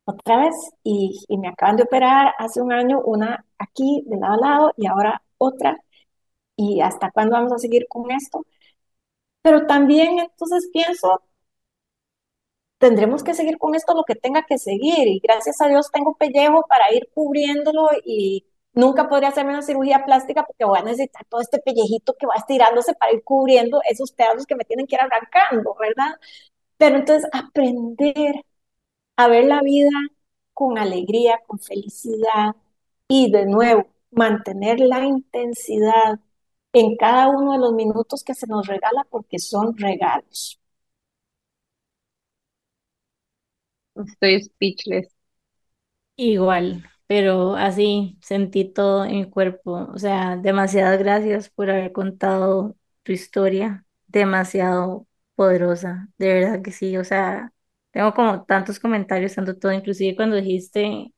otra 0.06 0.38
vez, 0.39 0.56
y, 0.84 1.26
me 1.38 1.49
acaban 1.49 1.78
de 1.78 1.84
operar 1.84 2.34
hace 2.39 2.62
un 2.62 2.74
año, 2.74 3.01
una 3.06 3.45
aquí 3.58 4.04
de 4.08 4.18
lado 4.18 4.34
a 4.36 4.38
lado 4.38 4.74
y 4.78 4.88
ahora 4.88 5.24
otra, 5.38 5.78
y 6.58 6.82
hasta 6.82 7.12
cuándo 7.12 7.36
vamos 7.36 7.54
a 7.54 7.60
seguir 7.60 7.88
con 7.89 8.12
esto. 8.12 8.45
Pero 9.41 9.68
también 9.68 10.20
entonces 10.20 10.70
pienso, 10.74 11.22
tendremos 12.78 13.24
que 13.24 13.34
seguir 13.34 13.58
con 13.58 13.76
esto 13.76 13.93
lo 13.95 14.04
que 14.04 14.16
tenga 14.16 14.43
que 14.43 14.58
seguir, 14.58 15.08
y 15.08 15.20
gracias 15.20 15.62
a 15.62 15.68
Dios 15.68 15.89
tengo 15.91 16.16
pellejo 16.16 16.66
para 16.68 16.93
ir 16.93 17.10
cubriéndolo 17.14 17.89
y 18.06 18.45
Nunca 18.76 19.08
podría 19.08 19.30
hacerme 19.30 19.51
una 19.51 19.62
cirugía 19.62 20.04
plástica 20.04 20.43
porque 20.43 20.66
voy 20.66 20.80
a 20.80 20.84
necesitar 20.84 21.24
todo 21.30 21.41
este 21.41 21.60
pellejito 21.60 22.16
que 22.18 22.26
va 22.26 22.34
estirándose 22.36 22.95
para 22.95 23.14
ir 23.14 23.24
cubriendo 23.24 23.82
esos 23.88 24.12
pedazos 24.12 24.47
que 24.47 24.56
me 24.56 24.66
tienen 24.66 24.88
que 24.88 24.95
ir 24.95 25.01
arrancando, 25.01 25.76
¿verdad? 25.80 26.20
Pero 26.78 26.97
entonces 26.97 27.30
aprender 27.34 28.36
a 29.17 29.28
ver 29.28 29.45
la 29.45 29.61
vida 29.61 29.89
con 30.53 30.78
alegría, 30.78 31.39
con 31.47 31.59
felicidad 31.59 32.55
y 33.07 33.32
de 33.32 33.45
nuevo 33.45 33.88
mantener 34.11 34.80
la 34.80 35.05
intensidad 35.05 36.19
en 36.74 36.97
cada 36.97 37.30
uno 37.30 37.53
de 37.53 37.59
los 37.59 37.74
minutos 37.74 38.24
que 38.24 38.36
se 38.36 38.47
nos 38.47 38.67
regala 38.67 39.05
porque 39.09 39.39
son 39.39 39.78
regalos. 39.78 40.59
Estoy 43.95 44.39
speechless. 44.43 45.07
Igual, 46.15 46.84
pero 47.07 47.55
así 47.55 48.17
sentí 48.21 48.65
todo 48.71 49.03
en 49.05 49.11
mi 49.21 49.30
cuerpo. 49.30 49.89
O 49.93 49.97
sea, 49.99 50.38
demasiadas 50.38 50.99
gracias 50.99 51.49
por 51.49 51.69
haber 51.71 51.91
contado 51.91 52.76
tu 53.03 53.11
historia, 53.11 53.86
demasiado 54.07 55.07
poderosa, 55.36 56.10
de 56.18 56.34
verdad 56.34 56.62
que 56.62 56.72
sí. 56.72 56.98
O 56.98 57.04
sea, 57.04 57.52
tengo 57.92 58.14
como 58.14 58.44
tantos 58.46 58.80
comentarios, 58.80 59.36
tanto 59.36 59.58
todo, 59.58 59.72
inclusive 59.74 60.16
cuando 60.16 60.36
dijiste, 60.38 61.14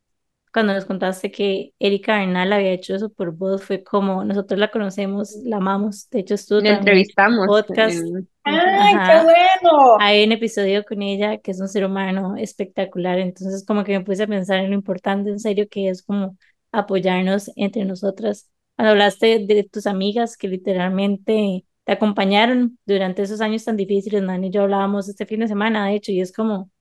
cuando 0.53 0.73
nos 0.73 0.85
contaste 0.85 1.31
que 1.31 1.73
Erika 1.79 2.17
Bernal 2.19 2.53
había 2.53 2.71
hecho 2.71 2.95
eso 2.95 3.09
por 3.09 3.31
vos, 3.35 3.63
fue 3.63 3.83
como 3.83 4.23
nosotros 4.25 4.59
la 4.59 4.71
conocemos, 4.71 5.35
la 5.43 5.57
amamos. 5.57 6.09
De 6.09 6.19
hecho, 6.19 6.35
estuvo 6.35 6.59
La 6.61 6.69
también 6.69 6.97
en 6.99 7.05
el 7.09 7.09
entrevistamos. 7.13 7.45
podcast. 7.45 8.07
en- 8.09 8.27
¡Ay, 8.45 9.01
qué 9.05 9.11
Ajá. 9.11 9.23
bueno! 9.23 9.97
Hay 9.97 10.23
un 10.25 10.31
episodio 10.33 10.83
con 10.85 11.01
ella 11.01 11.37
que 11.39 11.51
es 11.51 11.59
un 11.61 11.67
ser 11.67 11.85
humano 11.85 12.35
espectacular, 12.37 13.19
entonces 13.19 13.65
como 13.65 13.83
que 13.83 13.97
me 13.97 14.05
puse 14.05 14.23
a 14.23 14.27
pensar 14.27 14.59
en 14.59 14.69
lo 14.69 14.75
importante 14.75 15.29
en 15.29 15.39
serio 15.39 15.67
que 15.69 15.89
es 15.89 16.03
como 16.03 16.37
apoyarnos 16.71 17.51
entre 17.55 17.85
nosotras. 17.85 18.49
Cuando 18.75 18.91
hablaste 18.91 19.39
de 19.47 19.63
tus 19.63 19.87
amigas 19.87 20.37
que 20.37 20.47
literalmente 20.47 21.65
te 21.85 21.93
acompañaron 21.93 22.79
durante 22.85 23.23
esos 23.23 23.41
años 23.41 23.65
tan 23.65 23.77
difíciles, 23.77 24.23
Nani 24.23 24.47
y 24.49 24.51
yo 24.51 24.63
hablábamos 24.63 25.09
este 25.09 25.25
fin 25.27 25.41
de 25.41 25.49
semana, 25.49 25.87
de 25.87 25.95
hecho, 25.95 26.11
y 26.13 26.21
es 26.21 26.33
como 26.33 26.71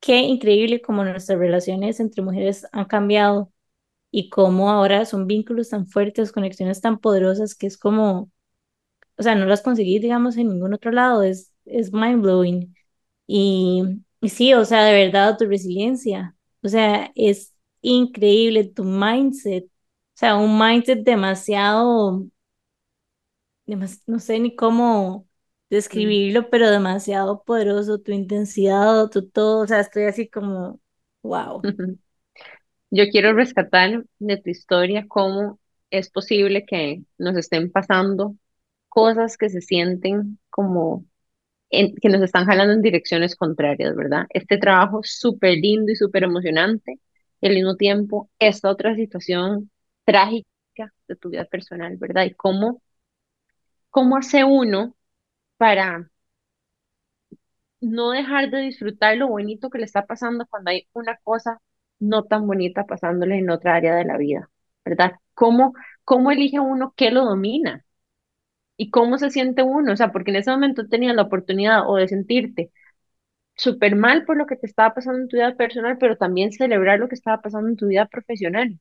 qué 0.00 0.18
increíble 0.20 0.82
como 0.82 1.04
nuestras 1.04 1.38
relaciones 1.38 2.00
entre 2.00 2.22
mujeres 2.22 2.66
han 2.72 2.86
cambiado 2.86 3.52
y 4.12 4.30
cómo 4.30 4.70
ahora 4.70 5.04
son 5.06 5.26
vínculos 5.28 5.70
tan 5.70 5.86
fuertes, 5.86 6.32
conexiones 6.32 6.80
tan 6.82 6.98
poderosas 7.00 7.54
que 7.56 7.66
es 7.68 7.78
como 7.78 8.30
o 9.18 9.22
sea, 9.22 9.34
no 9.34 9.46
las 9.46 9.62
conseguí, 9.62 9.98
digamos, 9.98 10.36
en 10.36 10.48
ningún 10.48 10.74
otro 10.74 10.90
lado, 10.92 11.22
es, 11.22 11.52
es 11.64 11.92
mind 11.92 12.22
blowing. 12.22 12.74
Y, 13.26 13.82
y 14.20 14.28
sí, 14.30 14.54
o 14.54 14.64
sea, 14.64 14.84
de 14.84 14.92
verdad, 15.06 15.36
tu 15.38 15.46
resiliencia, 15.46 16.36
o 16.62 16.68
sea, 16.68 17.12
es 17.14 17.54
increíble 17.82 18.64
tu 18.64 18.84
mindset, 18.84 19.64
o 19.66 19.70
sea, 20.14 20.36
un 20.36 20.58
mindset 20.58 21.02
demasiado, 21.04 22.12
demas- 22.12 22.30
no 24.06 24.18
sé 24.20 24.38
ni 24.40 24.54
cómo 24.56 25.28
describirlo, 25.70 26.50
pero 26.50 26.70
demasiado 26.70 27.42
poderoso, 27.44 27.98
tu 28.00 28.12
intensidad, 28.12 29.08
tu 29.10 29.28
todo, 29.28 29.60
o 29.62 29.66
sea, 29.66 29.80
estoy 29.80 30.04
así 30.04 30.28
como, 30.28 30.80
wow. 31.22 31.68
Yo 32.90 33.04
quiero 33.10 33.32
rescatar 33.34 34.04
de 34.18 34.36
tu 34.38 34.50
historia 34.50 35.06
cómo 35.08 35.58
es 35.90 36.10
posible 36.10 36.64
que 36.66 37.02
nos 37.18 37.36
estén 37.36 37.70
pasando 37.70 38.36
cosas 38.88 39.36
que 39.36 39.48
se 39.50 39.60
sienten 39.60 40.38
como 40.50 41.04
en- 41.70 41.94
que 41.96 42.08
nos 42.10 42.22
están 42.22 42.46
jalando 42.46 42.74
en 42.74 42.82
direcciones 42.82 43.36
contrarias, 43.36 43.96
¿verdad? 43.96 44.26
Este 44.30 44.58
trabajo 44.58 45.00
súper 45.04 45.58
lindo 45.58 45.92
y 45.92 45.96
súper 45.96 46.24
emocionante, 46.24 47.00
y 47.40 47.46
al 47.48 47.54
mismo 47.54 47.76
tiempo 47.76 48.30
esta 48.40 48.70
otra 48.70 48.94
situación 48.96 49.70
trágica 50.04 50.46
de 51.08 51.16
tu 51.16 51.30
vida 51.30 51.44
personal, 51.46 51.96
¿verdad? 51.98 52.24
Y 52.26 52.34
cómo, 52.34 52.82
cómo 53.96 54.16
hace 54.18 54.44
uno 54.44 54.94
para 55.58 56.10
no 57.80 58.10
dejar 58.10 58.50
de 58.50 58.58
disfrutar 58.60 59.16
lo 59.16 59.28
bonito 59.28 59.70
que 59.70 59.78
le 59.78 59.84
está 59.84 60.06
pasando 60.06 60.46
cuando 60.46 60.70
hay 60.70 60.88
una 60.92 61.16
cosa 61.22 61.60
no 61.98 62.24
tan 62.24 62.46
bonita 62.46 62.84
pasándole 62.86 63.38
en 63.38 63.50
otra 63.50 63.74
área 63.76 63.94
de 63.94 64.04
la 64.04 64.16
vida, 64.18 64.50
¿verdad? 64.84 65.12
¿Cómo, 65.34 65.74
cómo 66.04 66.30
elige 66.30 66.60
uno 66.60 66.92
qué 66.96 67.10
lo 67.10 67.24
domina? 67.24 67.84
¿Y 68.76 68.90
cómo 68.90 69.18
se 69.18 69.30
siente 69.30 69.62
uno? 69.62 69.92
O 69.94 69.96
sea, 69.96 70.12
porque 70.12 70.30
en 70.32 70.38
ese 70.38 70.50
momento 70.52 70.88
tenías 70.88 71.16
la 71.16 71.22
oportunidad 71.24 71.88
o 71.90 71.96
de 71.96 72.08
sentirte 72.08 72.72
súper 73.56 73.96
mal 73.96 74.24
por 74.26 74.36
lo 74.38 74.46
que 74.46 74.56
te 74.56 74.66
estaba 74.66 74.94
pasando 74.94 75.20
en 75.20 75.28
tu 75.28 75.36
vida 75.36 75.56
personal, 75.56 75.98
pero 75.98 76.16
también 76.18 76.52
celebrar 76.52 77.00
lo 77.00 77.08
que 77.08 77.16
estaba 77.16 77.42
pasando 77.42 77.68
en 77.70 77.76
tu 77.76 77.88
vida 77.88 78.06
profesional. 78.06 78.80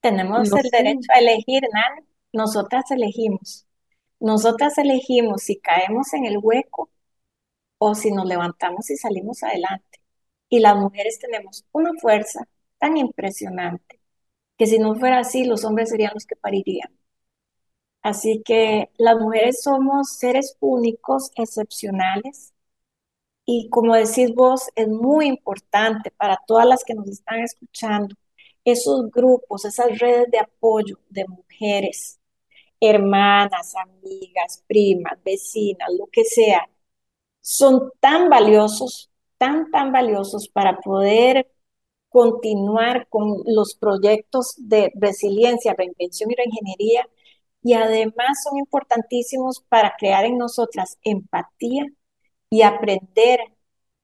Tenemos 0.00 0.50
No 0.50 0.58
el 0.62 0.70
sé. 0.70 0.70
derecho 0.70 1.12
a 1.14 1.18
elegir, 1.18 1.60
Nan. 1.74 2.06
Nosotras 2.36 2.90
elegimos. 2.90 3.66
Nosotras 4.20 4.78
elegimos 4.78 5.42
si 5.42 5.56
caemos 5.56 6.12
en 6.14 6.26
el 6.26 6.38
hueco 6.42 6.90
o 7.78 7.94
si 7.94 8.10
nos 8.10 8.26
levantamos 8.26 8.90
y 8.90 8.96
salimos 8.96 9.42
adelante. 9.42 10.00
Y 10.48 10.60
las 10.60 10.76
mujeres 10.76 11.18
tenemos 11.18 11.64
una 11.72 11.92
fuerza 12.00 12.46
tan 12.78 12.96
impresionante 12.98 14.00
que 14.58 14.66
si 14.66 14.78
no 14.78 14.94
fuera 14.96 15.20
así, 15.20 15.44
los 15.44 15.64
hombres 15.64 15.90
serían 15.90 16.12
los 16.14 16.26
que 16.26 16.36
parirían. 16.36 16.90
Así 18.02 18.42
que 18.44 18.90
las 18.98 19.16
mujeres 19.18 19.62
somos 19.62 20.16
seres 20.18 20.56
únicos, 20.60 21.30
excepcionales, 21.36 22.54
y 23.46 23.68
como 23.70 23.94
decís 23.94 24.34
vos, 24.34 24.68
es 24.74 24.88
muy 24.88 25.26
importante 25.26 26.10
para 26.10 26.38
todas 26.46 26.66
las 26.66 26.84
que 26.84 26.94
nos 26.94 27.08
están 27.08 27.40
escuchando, 27.40 28.14
esos 28.64 29.10
grupos, 29.10 29.64
esas 29.64 29.98
redes 29.98 30.30
de 30.30 30.40
apoyo 30.40 30.98
de 31.08 31.26
mujeres, 31.28 32.18
hermanas, 32.80 33.74
amigas, 33.76 34.64
primas, 34.66 35.18
vecinas, 35.24 35.88
lo 35.98 36.06
que 36.12 36.24
sea, 36.24 36.68
son 37.40 37.92
tan 38.00 38.28
valiosos, 38.30 39.10
tan, 39.38 39.70
tan 39.70 39.92
valiosos 39.92 40.48
para 40.48 40.78
poder 40.80 41.50
continuar 42.08 43.08
con 43.08 43.42
los 43.46 43.74
proyectos 43.74 44.54
de 44.58 44.92
resiliencia, 44.94 45.74
reinvención 45.74 46.30
y 46.30 46.34
reingeniería, 46.34 47.08
y 47.62 47.74
además 47.74 48.42
son 48.44 48.58
importantísimos 48.58 49.60
para 49.68 49.94
crear 49.98 50.24
en 50.24 50.38
nosotras 50.38 50.98
empatía 51.02 51.84
y 52.50 52.62
aprender 52.62 53.40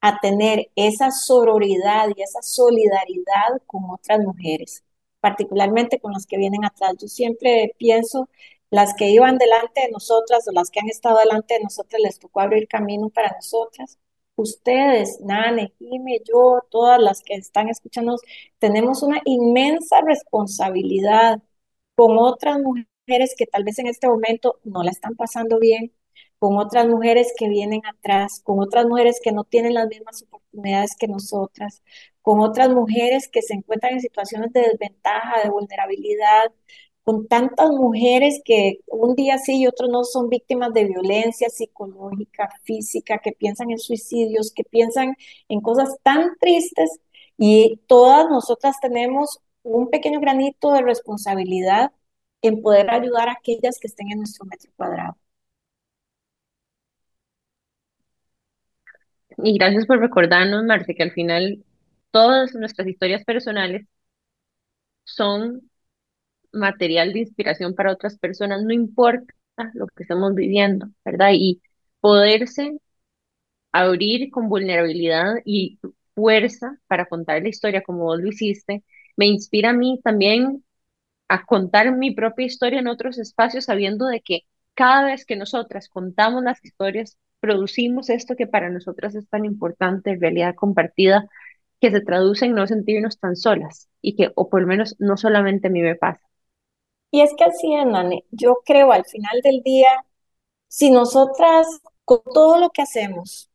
a 0.01 0.19
tener 0.21 0.71
esa 0.77 1.11
sororidad 1.11 2.09
y 2.17 2.23
esa 2.23 2.43
solidaridad 2.43 3.63
con 3.67 3.85
otras 3.91 4.19
mujeres, 4.21 4.85
particularmente 5.21 6.01
con 6.01 6.13
las 6.13 6.27
que 6.27 6.39
vienen 6.39 6.65
atrás. 6.65 6.95
Yo 7.01 7.09
siempre 7.09 7.73
pienso, 7.79 8.29
las 8.73 8.95
que 8.95 9.11
iban 9.11 9.37
delante 9.39 9.83
de 9.83 9.91
nosotras 9.91 10.49
o 10.49 10.53
las 10.53 10.71
que 10.71 10.81
han 10.81 10.89
estado 10.89 11.19
delante 11.19 11.55
de 11.55 11.61
nosotras, 11.61 12.01
les 12.03 12.19
tocó 12.19 12.41
abrir 12.41 12.67
camino 12.69 13.11
para 13.11 13.31
nosotras. 13.33 13.99
Ustedes, 14.35 15.21
Nane, 15.21 15.75
Jime, 15.79 16.21
yo, 16.25 16.63
todas 16.71 16.99
las 17.01 17.21
que 17.23 17.35
están 17.35 17.69
escuchando, 17.69 18.17
tenemos 18.59 19.03
una 19.03 19.21
inmensa 19.27 20.01
responsabilidad 20.01 21.43
con 21.97 22.17
otras 22.19 22.61
mujeres 22.61 23.35
que 23.37 23.47
tal 23.47 23.65
vez 23.65 23.79
en 23.79 23.89
este 23.89 24.09
momento 24.09 24.59
no 24.65 24.83
la 24.83 24.91
están 24.91 25.17
pasando 25.17 25.59
bien, 25.59 25.93
con 26.39 26.57
otras 26.57 26.89
mujeres 26.89 27.33
que 27.39 27.49
vienen 27.49 27.83
atrás, 27.87 28.41
con 28.43 28.59
otras 28.61 28.87
mujeres 28.87 29.21
que 29.23 29.33
no 29.33 29.45
tienen 29.45 29.75
las 29.75 29.89
mismas 29.89 30.23
oportunidades 30.23 30.97
que 30.99 31.09
nosotras, 31.09 31.83
con 32.23 32.41
otras 32.41 32.71
mujeres 32.71 33.29
que 33.29 33.43
se 33.43 33.55
encuentran 33.55 33.95
en 33.95 34.01
situaciones 34.01 34.51
de 34.55 34.63
desventaja, 34.63 35.43
de 35.43 35.51
vulnerabilidad, 35.51 36.53
con 37.05 37.27
tantas 37.29 37.71
mujeres 37.71 38.41
que 38.45 38.79
un 38.87 39.15
día 39.17 39.39
sí 39.39 39.61
y 39.63 39.67
otro 39.67 39.89
no 39.89 40.05
son 40.05 40.29
víctimas 40.29 40.73
de 40.73 40.85
violencia 40.85 41.49
psicológica, 41.51 42.49
física, 42.65 43.19
que 43.19 43.33
piensan 43.33 43.71
en 43.71 43.79
suicidios, 43.79 44.53
que 44.53 44.65
piensan 44.65 45.17
en 45.49 45.61
cosas 45.61 45.97
tan 46.03 46.37
tristes 46.41 47.01
y 47.39 47.81
todas 47.89 48.29
nosotras 48.31 48.77
tenemos 48.81 49.41
un 49.63 49.91
pequeño 49.91 50.21
granito 50.21 50.73
de 50.73 50.83
responsabilidad 50.83 51.93
en 52.43 52.63
poder 52.63 52.91
ayudar 52.91 53.29
a 53.29 53.33
aquellas 53.33 53.79
que 53.81 53.89
estén 53.89 54.11
en 54.13 54.19
nuestro 54.19 54.45
metro 54.47 54.71
cuadrado. 54.77 55.17
Y 59.39 59.59
gracias 59.59 59.87
por 59.87 59.99
recordarnos, 60.01 60.65
Marce, 60.65 60.95
que 60.95 61.03
al 61.03 61.13
final 61.13 61.65
todas 62.11 62.55
nuestras 62.55 62.87
historias 62.89 63.25
personales 63.25 63.87
son 65.05 65.71
material 66.53 67.13
de 67.13 67.21
inspiración 67.21 67.75
para 67.75 67.93
otras 67.93 68.19
personas, 68.19 68.63
no 68.65 68.73
importa 68.73 69.35
lo 69.75 69.87
que 69.89 70.03
estemos 70.05 70.35
viviendo, 70.35 70.89
¿verdad? 71.05 71.31
Y 71.35 71.63
poderse 72.01 72.79
abrir 73.73 74.31
con 74.31 74.49
vulnerabilidad 74.49 75.35
y 75.45 75.79
fuerza 76.15 76.79
para 76.87 77.07
contar 77.07 77.43
la 77.43 77.49
historia 77.49 77.83
como 77.83 78.05
vos 78.05 78.21
lo 78.21 78.29
hiciste, 78.29 78.85
me 79.17 79.27
inspira 79.27 79.71
a 79.71 79.73
mí 79.73 80.01
también 80.05 80.65
a 81.29 81.45
contar 81.47 81.93
mi 81.97 82.13
propia 82.13 82.47
historia 82.47 82.81
en 82.81 82.89
otros 82.89 83.19
espacios, 83.19 83.67
sabiendo 83.67 84.07
de 84.09 84.21
que 84.21 84.43
cada 84.75 85.07
vez 85.07 85.25
que 85.27 85.37
nosotras 85.37 85.89
contamos 85.89 86.43
las 86.45 86.65
historias, 86.65 87.19
producimos 87.41 88.11
esto 88.11 88.37
que 88.37 88.47
para 88.47 88.71
nosotras 88.71 89.15
es 89.15 89.29
tan 89.29 89.45
importante, 89.45 90.17
realidad 90.21 90.55
compartida, 90.57 91.27
que 91.81 91.91
se 91.91 92.01
traduce 92.03 92.47
en 92.47 92.55
no 92.55 92.67
sentirnos 92.67 93.19
tan 93.21 93.37
solas 93.37 93.89
y 94.03 94.17
que, 94.17 94.33
o 94.37 94.51
por 94.51 94.63
lo 94.63 94.69
menos, 94.69 94.97
no 95.01 95.17
solamente 95.17 95.69
a 95.69 95.71
mí 95.71 95.83
me 95.83 95.97
pasa. 95.97 96.23
Y 97.13 97.23
es 97.23 97.35
que 97.37 97.45
así 97.45 97.75
es, 97.75 97.87
Nani. 97.87 98.25
Yo 98.33 98.63
creo 98.67 98.93
al 98.93 99.05
final 99.07 99.41
del 99.45 99.63
día, 99.63 99.91
si 100.69 100.91
nosotras, 100.91 101.67
con 102.05 102.23
todo 102.35 102.59
lo 102.59 102.71
que 102.71 102.83
hacemos, 102.83 103.51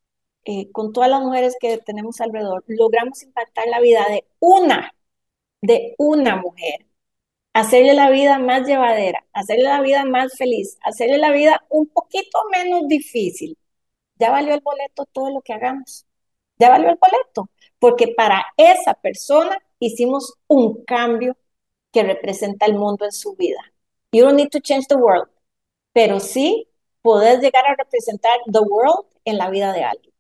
eh, 0.46 0.72
con 0.72 0.94
todas 0.94 1.10
las 1.10 1.22
mujeres 1.24 1.56
que 1.60 1.80
tenemos 1.80 2.22
alrededor, 2.22 2.64
logramos 2.68 3.24
impactar 3.24 3.68
la 3.70 3.82
vida 3.82 4.06
de 4.10 4.26
una, 4.40 4.94
de 5.62 5.96
una 6.00 6.38
mujer, 6.38 6.88
hacerle 7.54 7.94
la 7.96 8.10
vida 8.12 8.40
más 8.40 8.68
llevadera, 8.68 9.26
hacerle 9.34 9.66
la 9.66 9.82
vida 9.82 10.06
más 10.06 10.38
feliz, 10.38 10.78
hacerle 10.84 11.18
la 11.20 11.32
vida 11.32 11.66
un 11.70 11.88
poquito 11.88 12.40
menos 12.52 12.88
difícil, 12.88 13.58
ya 14.20 14.32
valió 14.32 14.54
el 14.56 14.62
boleto 14.62 15.06
todo 15.08 15.32
lo 15.32 15.42
que 15.42 15.54
hagamos. 15.54 16.06
Ya 16.60 16.70
valió 16.70 16.90
el 16.90 16.98
boleto, 17.00 17.50
porque 17.80 18.10
para 18.10 18.46
esa 18.58 18.94
persona 18.96 19.58
hicimos 19.80 20.36
un 20.48 20.84
cambio 20.86 21.38
que 21.98 22.04
representa 22.04 22.68
el 22.68 22.76
mundo 22.76 23.06
en 23.06 23.12
su 23.12 23.36
vida. 23.36 23.58
You 24.12 24.24
don't 24.24 24.36
need 24.36 24.50
to 24.52 24.60
change 24.60 24.86
the 24.88 24.96
world, 24.96 25.28
pero 25.94 26.20
sí 26.20 26.68
poder 27.02 27.40
llegar 27.40 27.66
a 27.66 27.76
representar 27.76 28.38
the 28.54 28.60
world 28.60 29.08
en 29.26 29.40
la 29.40 29.50
vida 29.50 29.74
de 29.74 29.84
alguien. 29.84 30.14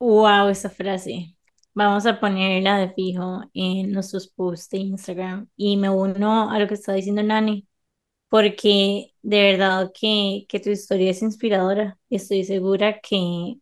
Wow, 0.00 0.48
esa 0.48 0.70
frase. 0.70 1.36
Vamos 1.72 2.04
a 2.06 2.18
ponerla 2.18 2.78
de 2.78 2.92
fijo 2.94 3.42
en 3.54 3.92
nuestros 3.92 4.26
posts 4.26 4.70
de 4.70 4.78
Instagram. 4.78 5.48
Y 5.56 5.76
me 5.76 5.88
uno 5.88 6.50
a 6.50 6.58
lo 6.58 6.66
que 6.66 6.74
está 6.74 6.92
diciendo 6.94 7.22
Nani, 7.22 7.68
porque 8.28 9.14
de 9.22 9.42
verdad 9.52 9.92
que, 9.94 10.46
que 10.48 10.58
tu 10.58 10.70
historia 10.70 11.12
es 11.12 11.22
inspiradora 11.22 11.96
estoy 12.10 12.42
segura 12.44 13.00
que, 13.00 13.54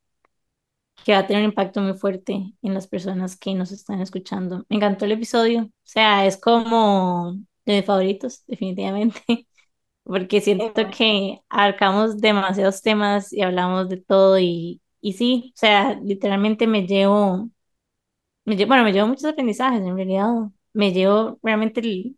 que 1.06 1.14
va 1.14 1.20
a 1.20 1.28
tener 1.28 1.44
un 1.44 1.50
impacto 1.50 1.82
muy 1.82 1.94
fuerte 1.94 2.54
en 2.62 2.74
las 2.74 2.88
personas 2.88 3.38
que 3.38 3.54
nos 3.54 3.72
están 3.72 4.02
escuchando. 4.02 4.66
Me 4.70 4.76
encantó 4.78 5.06
el 5.06 5.12
episodio, 5.14 5.62
o 5.64 5.70
sea, 5.84 6.26
es 6.26 6.36
como 6.38 7.34
de 7.66 7.76
mis 7.78 7.86
favoritos, 7.86 8.44
definitivamente, 8.48 9.48
porque 10.04 10.40
siento 10.42 10.72
que 10.96 11.42
abarcamos 11.48 12.18
demasiados 12.18 12.82
temas 12.82 13.32
y 13.32 13.42
hablamos 13.42 13.88
de 13.90 13.98
todo 13.98 14.38
y, 14.40 14.82
y 15.00 15.14
sí, 15.14 15.52
o 15.56 15.58
sea, 15.60 16.00
literalmente 16.04 16.66
me 16.68 16.86
llevo, 16.86 17.50
me 18.44 18.56
llevo, 18.56 18.68
bueno, 18.68 18.84
me 18.84 18.92
llevo 18.92 19.08
muchos 19.08 19.24
aprendizajes 19.26 19.82
en 19.82 19.96
realidad, 19.96 20.28
me 20.74 20.92
llevo 20.92 21.38
realmente 21.42 21.80
el, 21.80 22.16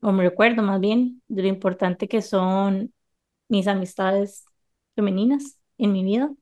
o 0.00 0.12
me 0.12 0.22
recuerdo 0.24 0.62
más 0.62 0.80
bien 0.80 1.22
de 1.28 1.42
lo 1.42 1.48
importante 1.48 2.08
que 2.08 2.22
son 2.22 2.92
mis 3.48 3.66
amistades 3.68 4.46
femeninas 4.96 5.58
en 5.78 5.92
mi 5.92 6.04
vida 6.04 6.32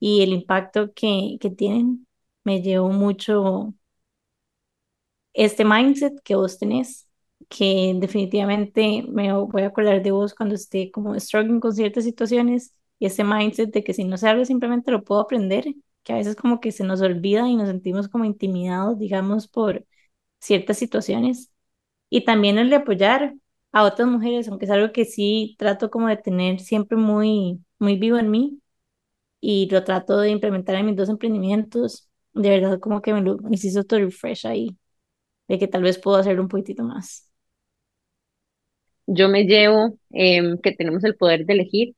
y 0.00 0.22
el 0.22 0.30
impacto 0.32 0.92
que, 0.94 1.38
que 1.40 1.50
tienen. 1.50 2.06
Me 2.44 2.62
llevó 2.62 2.90
mucho 2.90 3.74
este 5.32 5.64
mindset 5.64 6.20
que 6.22 6.34
vos 6.36 6.58
tenés, 6.58 7.08
que 7.48 7.92
definitivamente 7.96 9.04
me 9.08 9.32
voy 9.32 9.62
a 9.62 9.66
acordar 9.68 10.02
de 10.02 10.10
vos 10.10 10.34
cuando 10.34 10.54
esté 10.54 10.90
como 10.90 11.18
struggling 11.18 11.60
con 11.60 11.74
ciertas 11.74 12.04
situaciones 12.04 12.72
y 12.98 13.06
ese 13.06 13.24
mindset 13.24 13.70
de 13.72 13.84
que 13.84 13.92
si 13.94 14.04
no 14.04 14.16
sé 14.16 14.28
algo 14.28 14.44
simplemente 14.44 14.90
lo 14.90 15.04
puedo 15.04 15.20
aprender, 15.20 15.66
que 16.02 16.12
a 16.12 16.16
veces 16.16 16.36
como 16.36 16.60
que 16.60 16.72
se 16.72 16.84
nos 16.84 17.00
olvida 17.02 17.48
y 17.48 17.56
nos 17.56 17.68
sentimos 17.68 18.08
como 18.08 18.24
intimidados, 18.24 18.98
digamos, 18.98 19.48
por 19.48 19.84
ciertas 20.40 20.78
situaciones 20.78 21.50
y 22.10 22.24
también 22.24 22.58
el 22.58 22.70
de 22.70 22.76
apoyar 22.76 23.34
a 23.72 23.84
otras 23.84 24.08
mujeres, 24.08 24.48
aunque 24.48 24.66
es 24.66 24.70
algo 24.70 24.92
que 24.92 25.04
sí 25.04 25.56
trato 25.58 25.90
como 25.90 26.08
de 26.08 26.16
tener 26.18 26.60
siempre 26.60 26.96
muy, 26.98 27.64
muy 27.78 27.96
vivo 27.98 28.18
en 28.18 28.30
mí 28.30 28.60
y 29.40 29.68
lo 29.70 29.84
trato 29.84 30.18
de 30.20 30.30
implementar 30.30 30.76
en 30.76 30.86
mis 30.86 30.96
dos 30.96 31.08
emprendimientos, 31.08 32.08
de 32.34 32.50
verdad 32.50 32.80
como 32.80 33.02
que 33.02 33.12
me, 33.14 33.22
lo, 33.22 33.38
me 33.38 33.56
hizo 33.56 33.84
todo 33.84 34.00
refresh 34.00 34.46
ahí, 34.46 34.76
de 35.48 35.58
que 35.58 35.68
tal 35.68 35.82
vez 35.84 35.98
puedo 35.98 36.18
hacer 36.18 36.40
un 36.40 36.48
poquitito 36.48 36.84
más. 36.84 37.30
Yo 39.06 39.28
me 39.28 39.44
llevo 39.44 39.98
em, 40.10 40.58
que 40.60 40.72
tenemos 40.72 41.04
el 41.04 41.16
poder 41.16 41.46
de 41.46 41.52
elegir 41.54 41.94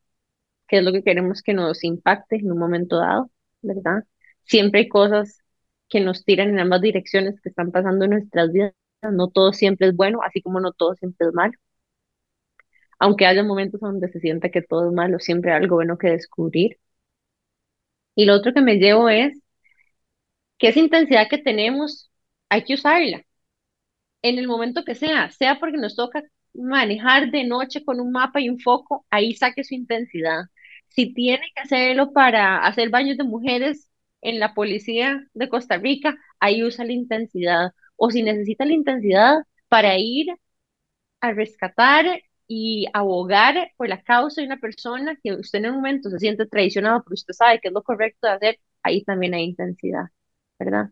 qué 0.68 0.78
es 0.78 0.84
lo 0.84 0.92
que 0.92 1.02
queremos 1.04 1.42
que 1.42 1.54
nos 1.54 1.84
impacte 1.84 2.36
en 2.36 2.52
un 2.52 2.58
momento 2.58 2.98
dado, 2.98 3.30
¿verdad? 3.62 4.04
Siempre 4.44 4.82
hay 4.82 4.88
cosas 4.88 5.42
que 5.88 6.00
nos 6.00 6.24
tiran 6.24 6.50
en 6.50 6.60
ambas 6.60 6.82
direcciones 6.82 7.40
que 7.42 7.50
están 7.50 7.72
pasando 7.72 8.06
en 8.06 8.12
nuestras 8.12 8.52
vidas 8.52 8.74
no 9.12 9.28
todo 9.30 9.52
siempre 9.54 9.88
es 9.88 9.96
bueno, 9.96 10.20
así 10.24 10.42
como 10.42 10.60
no 10.60 10.72
todo 10.72 10.94
siempre 10.96 11.28
es 11.28 11.34
malo. 11.34 11.54
Aunque 13.00 13.26
haya 13.26 13.42
momentos 13.42 13.80
donde 13.80 14.08
se 14.08 14.20
sienta 14.20 14.50
que 14.50 14.62
todo 14.62 14.86
es 14.88 14.92
malo, 14.92 15.18
siempre 15.18 15.50
hay 15.52 15.56
algo 15.62 15.76
bueno 15.76 15.98
que 15.98 16.10
descubrir. 16.10 16.78
Y 18.18 18.26
lo 18.26 18.34
otro 18.34 18.52
que 18.52 18.60
me 18.60 18.74
llevo 18.78 19.08
es 19.08 19.40
que 20.58 20.68
esa 20.68 20.80
intensidad 20.80 21.28
que 21.28 21.38
tenemos 21.38 22.10
hay 22.48 22.64
que 22.64 22.74
usarla 22.74 23.22
en 24.22 24.38
el 24.38 24.48
momento 24.48 24.84
que 24.84 24.94
sea, 24.94 25.30
sea 25.30 25.58
porque 25.60 25.78
nos 25.78 25.96
toca 25.96 26.22
manejar 26.54 27.30
de 27.30 27.44
noche 27.44 27.84
con 27.84 28.00
un 28.00 28.12
mapa 28.12 28.40
y 28.40 28.48
un 28.48 28.58
foco, 28.60 29.06
ahí 29.10 29.34
saque 29.34 29.64
su 29.64 29.74
intensidad. 29.74 30.44
Si 30.88 31.14
tiene 31.14 31.44
que 31.54 31.62
hacerlo 31.62 32.12
para 32.12 32.58
hacer 32.66 32.90
baños 32.90 33.16
de 33.18 33.24
mujeres 33.24 33.90
en 34.22 34.40
la 34.40 34.54
policía 34.54 35.24
de 35.34 35.48
Costa 35.48 35.78
Rica, 35.78 36.16
ahí 36.40 36.64
usa 36.64 36.84
la 36.84 36.92
intensidad 36.92 37.72
o 37.96 38.10
si 38.10 38.22
necesita 38.22 38.64
la 38.64 38.72
intensidad 38.74 39.36
para 39.68 39.98
ir 39.98 40.28
a 41.20 41.32
rescatar 41.32 42.22
y 42.48 42.86
abogar 42.94 43.72
por 43.76 43.88
la 43.88 44.02
causa 44.02 44.40
de 44.40 44.46
una 44.48 44.58
persona 44.58 45.16
que 45.22 45.34
usted 45.34 45.60
en 45.60 45.66
un 45.70 45.76
momento 45.76 46.10
se 46.10 46.18
siente 46.18 46.46
traicionado, 46.46 47.02
pero 47.04 47.14
usted 47.14 47.34
sabe 47.34 47.60
que 47.60 47.68
es 47.68 47.74
lo 47.74 47.82
correcto 47.84 48.26
de 48.28 48.32
hacer, 48.34 48.60
ahí 48.82 49.04
también 49.04 49.34
hay 49.34 49.44
intensidad, 49.44 50.06
¿verdad? 50.58 50.90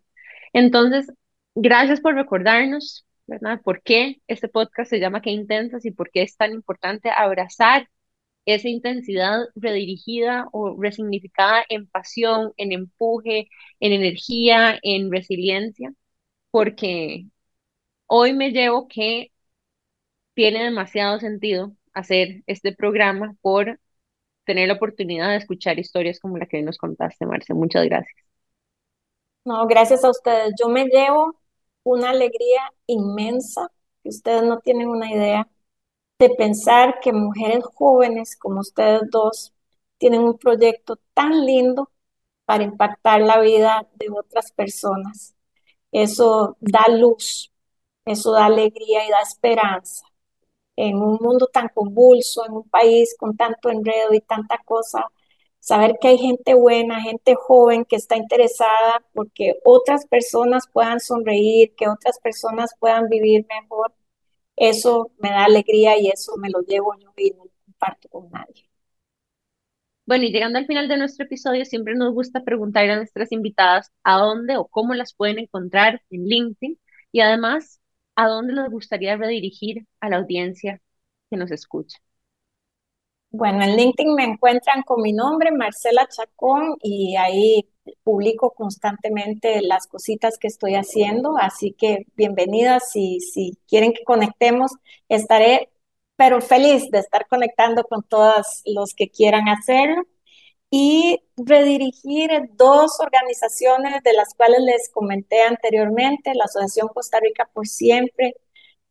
Entonces, 0.52 1.12
gracias 1.54 2.00
por 2.00 2.14
recordarnos, 2.14 3.07
¿verdad? 3.26 3.61
¿Por 3.62 3.82
qué 3.82 4.20
este 4.28 4.48
podcast 4.48 4.90
se 4.90 5.00
llama 5.00 5.22
Qué 5.22 5.30
Intensas 5.30 5.84
y 5.84 5.90
por 5.92 6.11
qué 6.11 6.22
es 6.22 6.36
tan 6.36 6.52
importante 6.52 7.11
abrazar 7.11 7.88
esa 8.46 8.68
intensidad 8.68 9.40
redirigida 9.57 10.48
o 10.52 10.80
resignificada 10.80 11.64
en 11.68 11.86
pasión, 11.88 12.52
en 12.57 12.72
empuje, 12.72 13.48
en 13.80 13.92
energía, 13.92 14.78
en 14.82 15.11
resiliencia? 15.12 15.92
porque 16.50 17.26
hoy 18.07 18.32
me 18.34 18.50
llevo 18.52 18.88
que 18.88 19.32
tiene 20.37 20.64
demasiado 20.64 21.18
sentido 21.18 21.72
hacer 21.95 22.45
este 22.47 22.74
programa 22.74 23.34
por 23.41 23.80
tener 24.45 24.68
la 24.68 24.74
oportunidad 24.74 25.30
de 25.30 25.37
escuchar 25.39 25.78
historias 25.78 26.20
como 26.20 26.37
la 26.39 26.47
que 26.47 26.62
nos 26.62 26.78
contaste, 26.78 27.26
Marce. 27.26 27.55
Muchas 27.55 27.87
gracias. 27.87 28.16
No, 29.45 29.66
gracias 29.66 30.05
a 30.05 30.11
ustedes. 30.11 30.53
Yo 30.61 30.68
me 30.68 30.87
llevo 30.87 31.37
una 31.84 32.11
alegría 32.11 32.72
inmensa, 32.87 33.70
que 34.03 34.11
ustedes 34.11 34.43
no 34.43 34.59
tienen 34.61 34.89
una 34.89 35.11
idea, 35.11 35.49
de 36.18 36.30
pensar 36.30 37.01
que 37.01 37.12
mujeres 37.12 37.64
jóvenes 37.74 38.37
como 38.37 38.61
ustedes 38.61 39.03
dos 39.11 39.55
tienen 39.99 40.22
un 40.22 40.39
proyecto 40.39 40.99
tan 41.14 41.47
lindo 41.47 41.91
para 42.45 42.64
impactar 42.64 43.22
la 43.22 43.41
vida 43.41 43.89
de 43.97 44.09
otras 44.11 44.53
personas. 44.53 45.34
Eso 45.93 46.57
da 46.61 46.87
luz 46.91 47.53
Eso 48.07 48.32
da 48.32 48.47
alegría 48.47 49.07
y 49.07 49.11
da 49.11 49.20
esperanza. 49.22 50.07
En 50.77 50.97
un 50.97 51.18
mundo 51.20 51.49
tan 51.53 51.68
convulso, 51.74 52.45
en 52.47 52.53
un 52.53 52.68
país 52.68 53.16
con 53.18 53.37
tanto 53.37 53.70
enredo 53.70 54.12
y 54.14 54.20
tanta 54.20 54.59
cosa, 54.64 55.07
saber 55.61 55.97
que 56.01 56.09
hay 56.09 56.18
gente 56.18 56.55
buena, 56.55 57.01
gente 57.03 57.35
joven 57.35 57.85
que 57.85 57.97
está 57.97 58.16
interesada 58.16 59.05
porque 59.14 59.55
otras 59.64 60.07
personas 60.07 60.64
puedan 60.72 61.01
sonreír, 61.01 61.74
que 61.77 61.89
otras 61.89 62.18
personas 62.20 62.72
puedan 62.79 63.09
vivir 63.09 63.47
mejor, 63.49 63.95
eso 64.57 65.12
me 65.18 65.31
da 65.31 65.45
alegría 65.45 65.99
y 65.99 66.09
eso 66.09 66.37
me 66.39 66.51
lo 66.51 66.61
llevo 66.62 66.95
yo 66.99 67.12
y 67.16 67.31
no 67.33 67.45
lo 67.47 67.51
comparto 67.66 68.09
con 68.09 68.31
nadie. 68.31 68.68
Bueno, 70.07 70.24
y 70.24 70.31
llegando 70.33 70.59
al 70.59 70.66
final 70.66 70.89
de 70.89 70.99
nuestro 70.99 71.24
episodio, 71.24 71.64
siempre 71.64 71.95
nos 71.97 72.12
gusta 72.14 72.45
preguntar 72.45 72.89
a 72.91 72.97
nuestras 72.97 73.33
invitadas 73.33 73.91
a 74.05 74.18
dónde 74.18 74.57
o 74.57 74.66
cómo 74.66 74.95
las 74.95 75.14
pueden 75.14 75.39
encontrar 75.41 76.03
en 76.11 76.24
LinkedIn 76.27 76.79
y 77.11 77.20
además 77.20 77.81
a 78.17 78.27
dónde 78.29 78.55
les 78.55 78.71
gustaría 78.71 79.17
redirigir 79.17 79.87
a 80.01 80.09
la 80.09 80.17
audiencia 80.19 80.81
que 81.31 81.37
nos 81.37 81.51
escucha. 81.51 81.99
Bueno, 83.31 83.62
en 83.62 83.77
LinkedIn 83.77 84.14
me 84.14 84.25
encuentran 84.25 84.83
con 84.83 85.03
mi 85.03 85.12
nombre, 85.12 85.51
Marcela 85.53 86.09
Chacón, 86.09 86.77
y 86.83 87.17
ahí 87.17 87.69
publico 88.03 88.53
constantemente 88.55 89.61
las 89.62 89.87
cositas 89.87 90.39
que 90.39 90.49
estoy 90.49 90.75
haciendo, 90.75 91.37
así 91.39 91.73
que 91.73 92.07
bienvenidas 92.17 92.97
y 92.97 93.21
si 93.21 93.59
quieren 93.69 93.93
que 93.93 94.05
conectemos, 94.05 94.73
estaré 95.09 95.71
pero 96.17 96.41
feliz 96.41 96.91
de 96.91 96.99
estar 96.99 97.27
conectando 97.29 97.85
con 97.85 98.03
todos 98.03 98.62
los 98.64 98.95
que 98.95 99.11
quieran 99.11 99.49
hacerlo 99.49 100.03
y 100.71 101.23
redirigir 101.37 102.31
dos 102.55 102.99
organizaciones 103.01 104.03
de 104.03 104.12
las 104.12 104.35
cuales 104.35 104.61
les 104.61 104.89
comenté 104.91 105.43
anteriormente, 105.43 106.35
la 106.35 106.45
Asociación 106.45 106.89
Costa 106.89 107.21
Rica 107.21 107.49
por 107.53 107.67
Siempre 107.67 108.35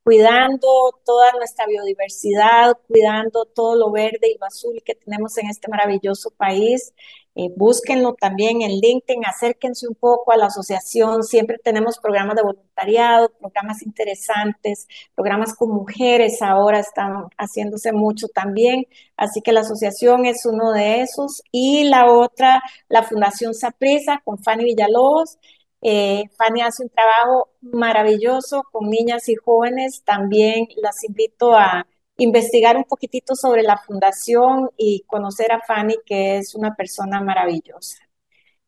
cuidando 0.05 1.01
toda 1.03 1.31
nuestra 1.33 1.65
biodiversidad, 1.65 2.77
cuidando 2.87 3.45
todo 3.45 3.75
lo 3.75 3.91
verde 3.91 4.29
y 4.29 4.37
lo 4.37 4.45
azul 4.45 4.79
que 4.85 4.93
tenemos 4.93 5.35
en 5.39 5.47
este 5.49 5.67
maravilloso 5.67 6.29
país. 6.29 6.93
Eh, 7.37 7.49
búsquenlo 7.55 8.13
también 8.13 8.61
en 8.61 8.71
LinkedIn, 8.79 9.25
acérquense 9.25 9.87
un 9.89 9.95
poco 9.95 10.31
a 10.31 10.37
la 10.37 10.45
asociación. 10.45 11.23
Siempre 11.23 11.57
tenemos 11.61 11.99
programas 11.99 12.37
de 12.37 12.43
voluntariado, 12.43 13.29
programas 13.29 13.81
interesantes, 13.81 14.87
programas 15.15 15.53
con 15.53 15.69
mujeres 15.71 16.41
ahora 16.41 16.79
están 16.79 17.27
haciéndose 17.37 17.91
mucho 17.91 18.27
también. 18.29 18.85
Así 19.17 19.41
que 19.41 19.51
la 19.51 19.61
asociación 19.61 20.25
es 20.25 20.45
uno 20.45 20.71
de 20.71 21.01
esos. 21.01 21.41
Y 21.51 21.83
la 21.85 22.09
otra, 22.11 22.61
la 22.87 23.03
Fundación 23.03 23.53
Saprisa 23.53 24.21
con 24.23 24.37
Fanny 24.41 24.63
Villalobos. 24.65 25.37
Eh, 25.81 26.23
Fanny 26.37 26.61
hace 26.61 26.83
un 26.83 26.89
trabajo 26.89 27.49
maravilloso 27.61 28.63
con 28.71 28.89
niñas 28.89 29.27
y 29.29 29.35
jóvenes. 29.35 30.03
También 30.05 30.67
las 30.77 31.03
invito 31.03 31.53
a 31.55 31.85
investigar 32.17 32.77
un 32.77 32.85
poquitito 32.85 33.35
sobre 33.35 33.63
la 33.63 33.77
fundación 33.77 34.69
y 34.77 35.03
conocer 35.07 35.51
a 35.51 35.61
Fanny, 35.61 35.97
que 36.05 36.37
es 36.37 36.55
una 36.55 36.75
persona 36.75 37.21
maravillosa. 37.21 37.97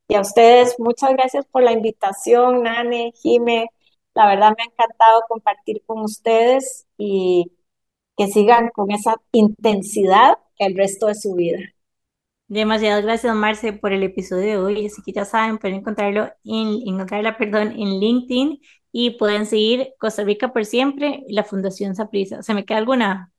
Y 0.08 0.16
a 0.16 0.22
ustedes, 0.22 0.76
muchas 0.80 1.12
gracias 1.12 1.46
por 1.46 1.64
la 1.64 1.72
invitación, 1.74 2.64
Nane, 2.64 3.14
Jime. 3.22 3.70
La 4.14 4.28
verdad 4.28 4.54
me 4.58 4.64
ha 4.64 4.66
encantado 4.66 5.22
compartir 5.28 5.84
con 5.86 6.02
ustedes 6.02 6.88
y 6.98 7.52
que 8.18 8.28
sigan 8.28 8.70
con 8.70 8.92
esa 8.92 9.16
intensidad 9.32 10.38
el 10.58 10.76
resto 10.76 11.08
de 11.08 11.16
su 11.16 11.36
vida. 11.36 11.60
Demasiadas 12.50 13.04
gracias, 13.04 13.36
Marce, 13.36 13.74
por 13.74 13.92
el 13.92 14.04
episodio 14.04 14.44
de 14.48 14.58
hoy. 14.58 14.86
Así 14.88 15.02
que 15.04 15.12
ya 15.12 15.26
saben, 15.26 15.58
pueden 15.58 15.80
encontrarlo 15.80 16.32
en, 16.46 16.82
encontrarla, 16.88 17.38
perdón, 17.38 17.74
en 17.74 18.00
LinkedIn 18.00 18.62
y 18.92 19.12
pueden 19.18 19.46
seguir 19.46 19.94
Costa 20.00 20.24
Rica 20.24 20.54
por 20.54 20.66
siempre 20.66 21.24
y 21.28 21.34
la 21.34 21.44
Fundación 21.44 21.96
Saprisa. 21.96 22.42
¿Se 22.44 22.54
me 22.54 22.66
queda 22.66 22.78
alguna? 22.78 23.34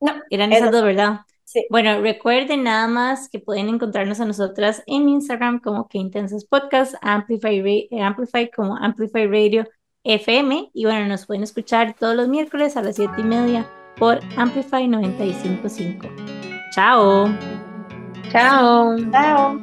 No. 0.00 0.14
Eran 0.30 0.52
esas 0.52 0.70
dos, 0.70 0.82
¿verdad? 0.82 1.20
Sí. 1.44 1.66
Bueno, 1.68 2.00
recuerden 2.00 2.62
nada 2.62 2.86
más 2.86 3.28
que 3.28 3.40
pueden 3.40 3.68
encontrarnos 3.68 4.20
a 4.20 4.24
nosotras 4.24 4.82
en 4.86 5.08
Instagram 5.08 5.60
como 5.60 5.88
que 5.88 5.98
Intensas 5.98 6.44
Podcast, 6.44 6.94
Amplify, 7.02 7.88
Amplify 8.00 8.50
como 8.50 8.76
Amplify 8.76 9.26
Radio 9.26 9.66
FM 10.04 10.70
y 10.72 10.84
bueno, 10.84 11.06
nos 11.06 11.26
pueden 11.26 11.42
escuchar 11.42 11.94
todos 11.98 12.16
los 12.16 12.28
miércoles 12.28 12.76
a 12.76 12.82
las 12.82 12.96
7 12.96 13.14
y 13.18 13.24
media 13.24 13.68
por 13.96 14.20
Amplify 14.36 14.86
955. 14.86 16.08
Chao. 16.72 17.28
Chao. 18.30 18.96
Chao. 19.10 19.60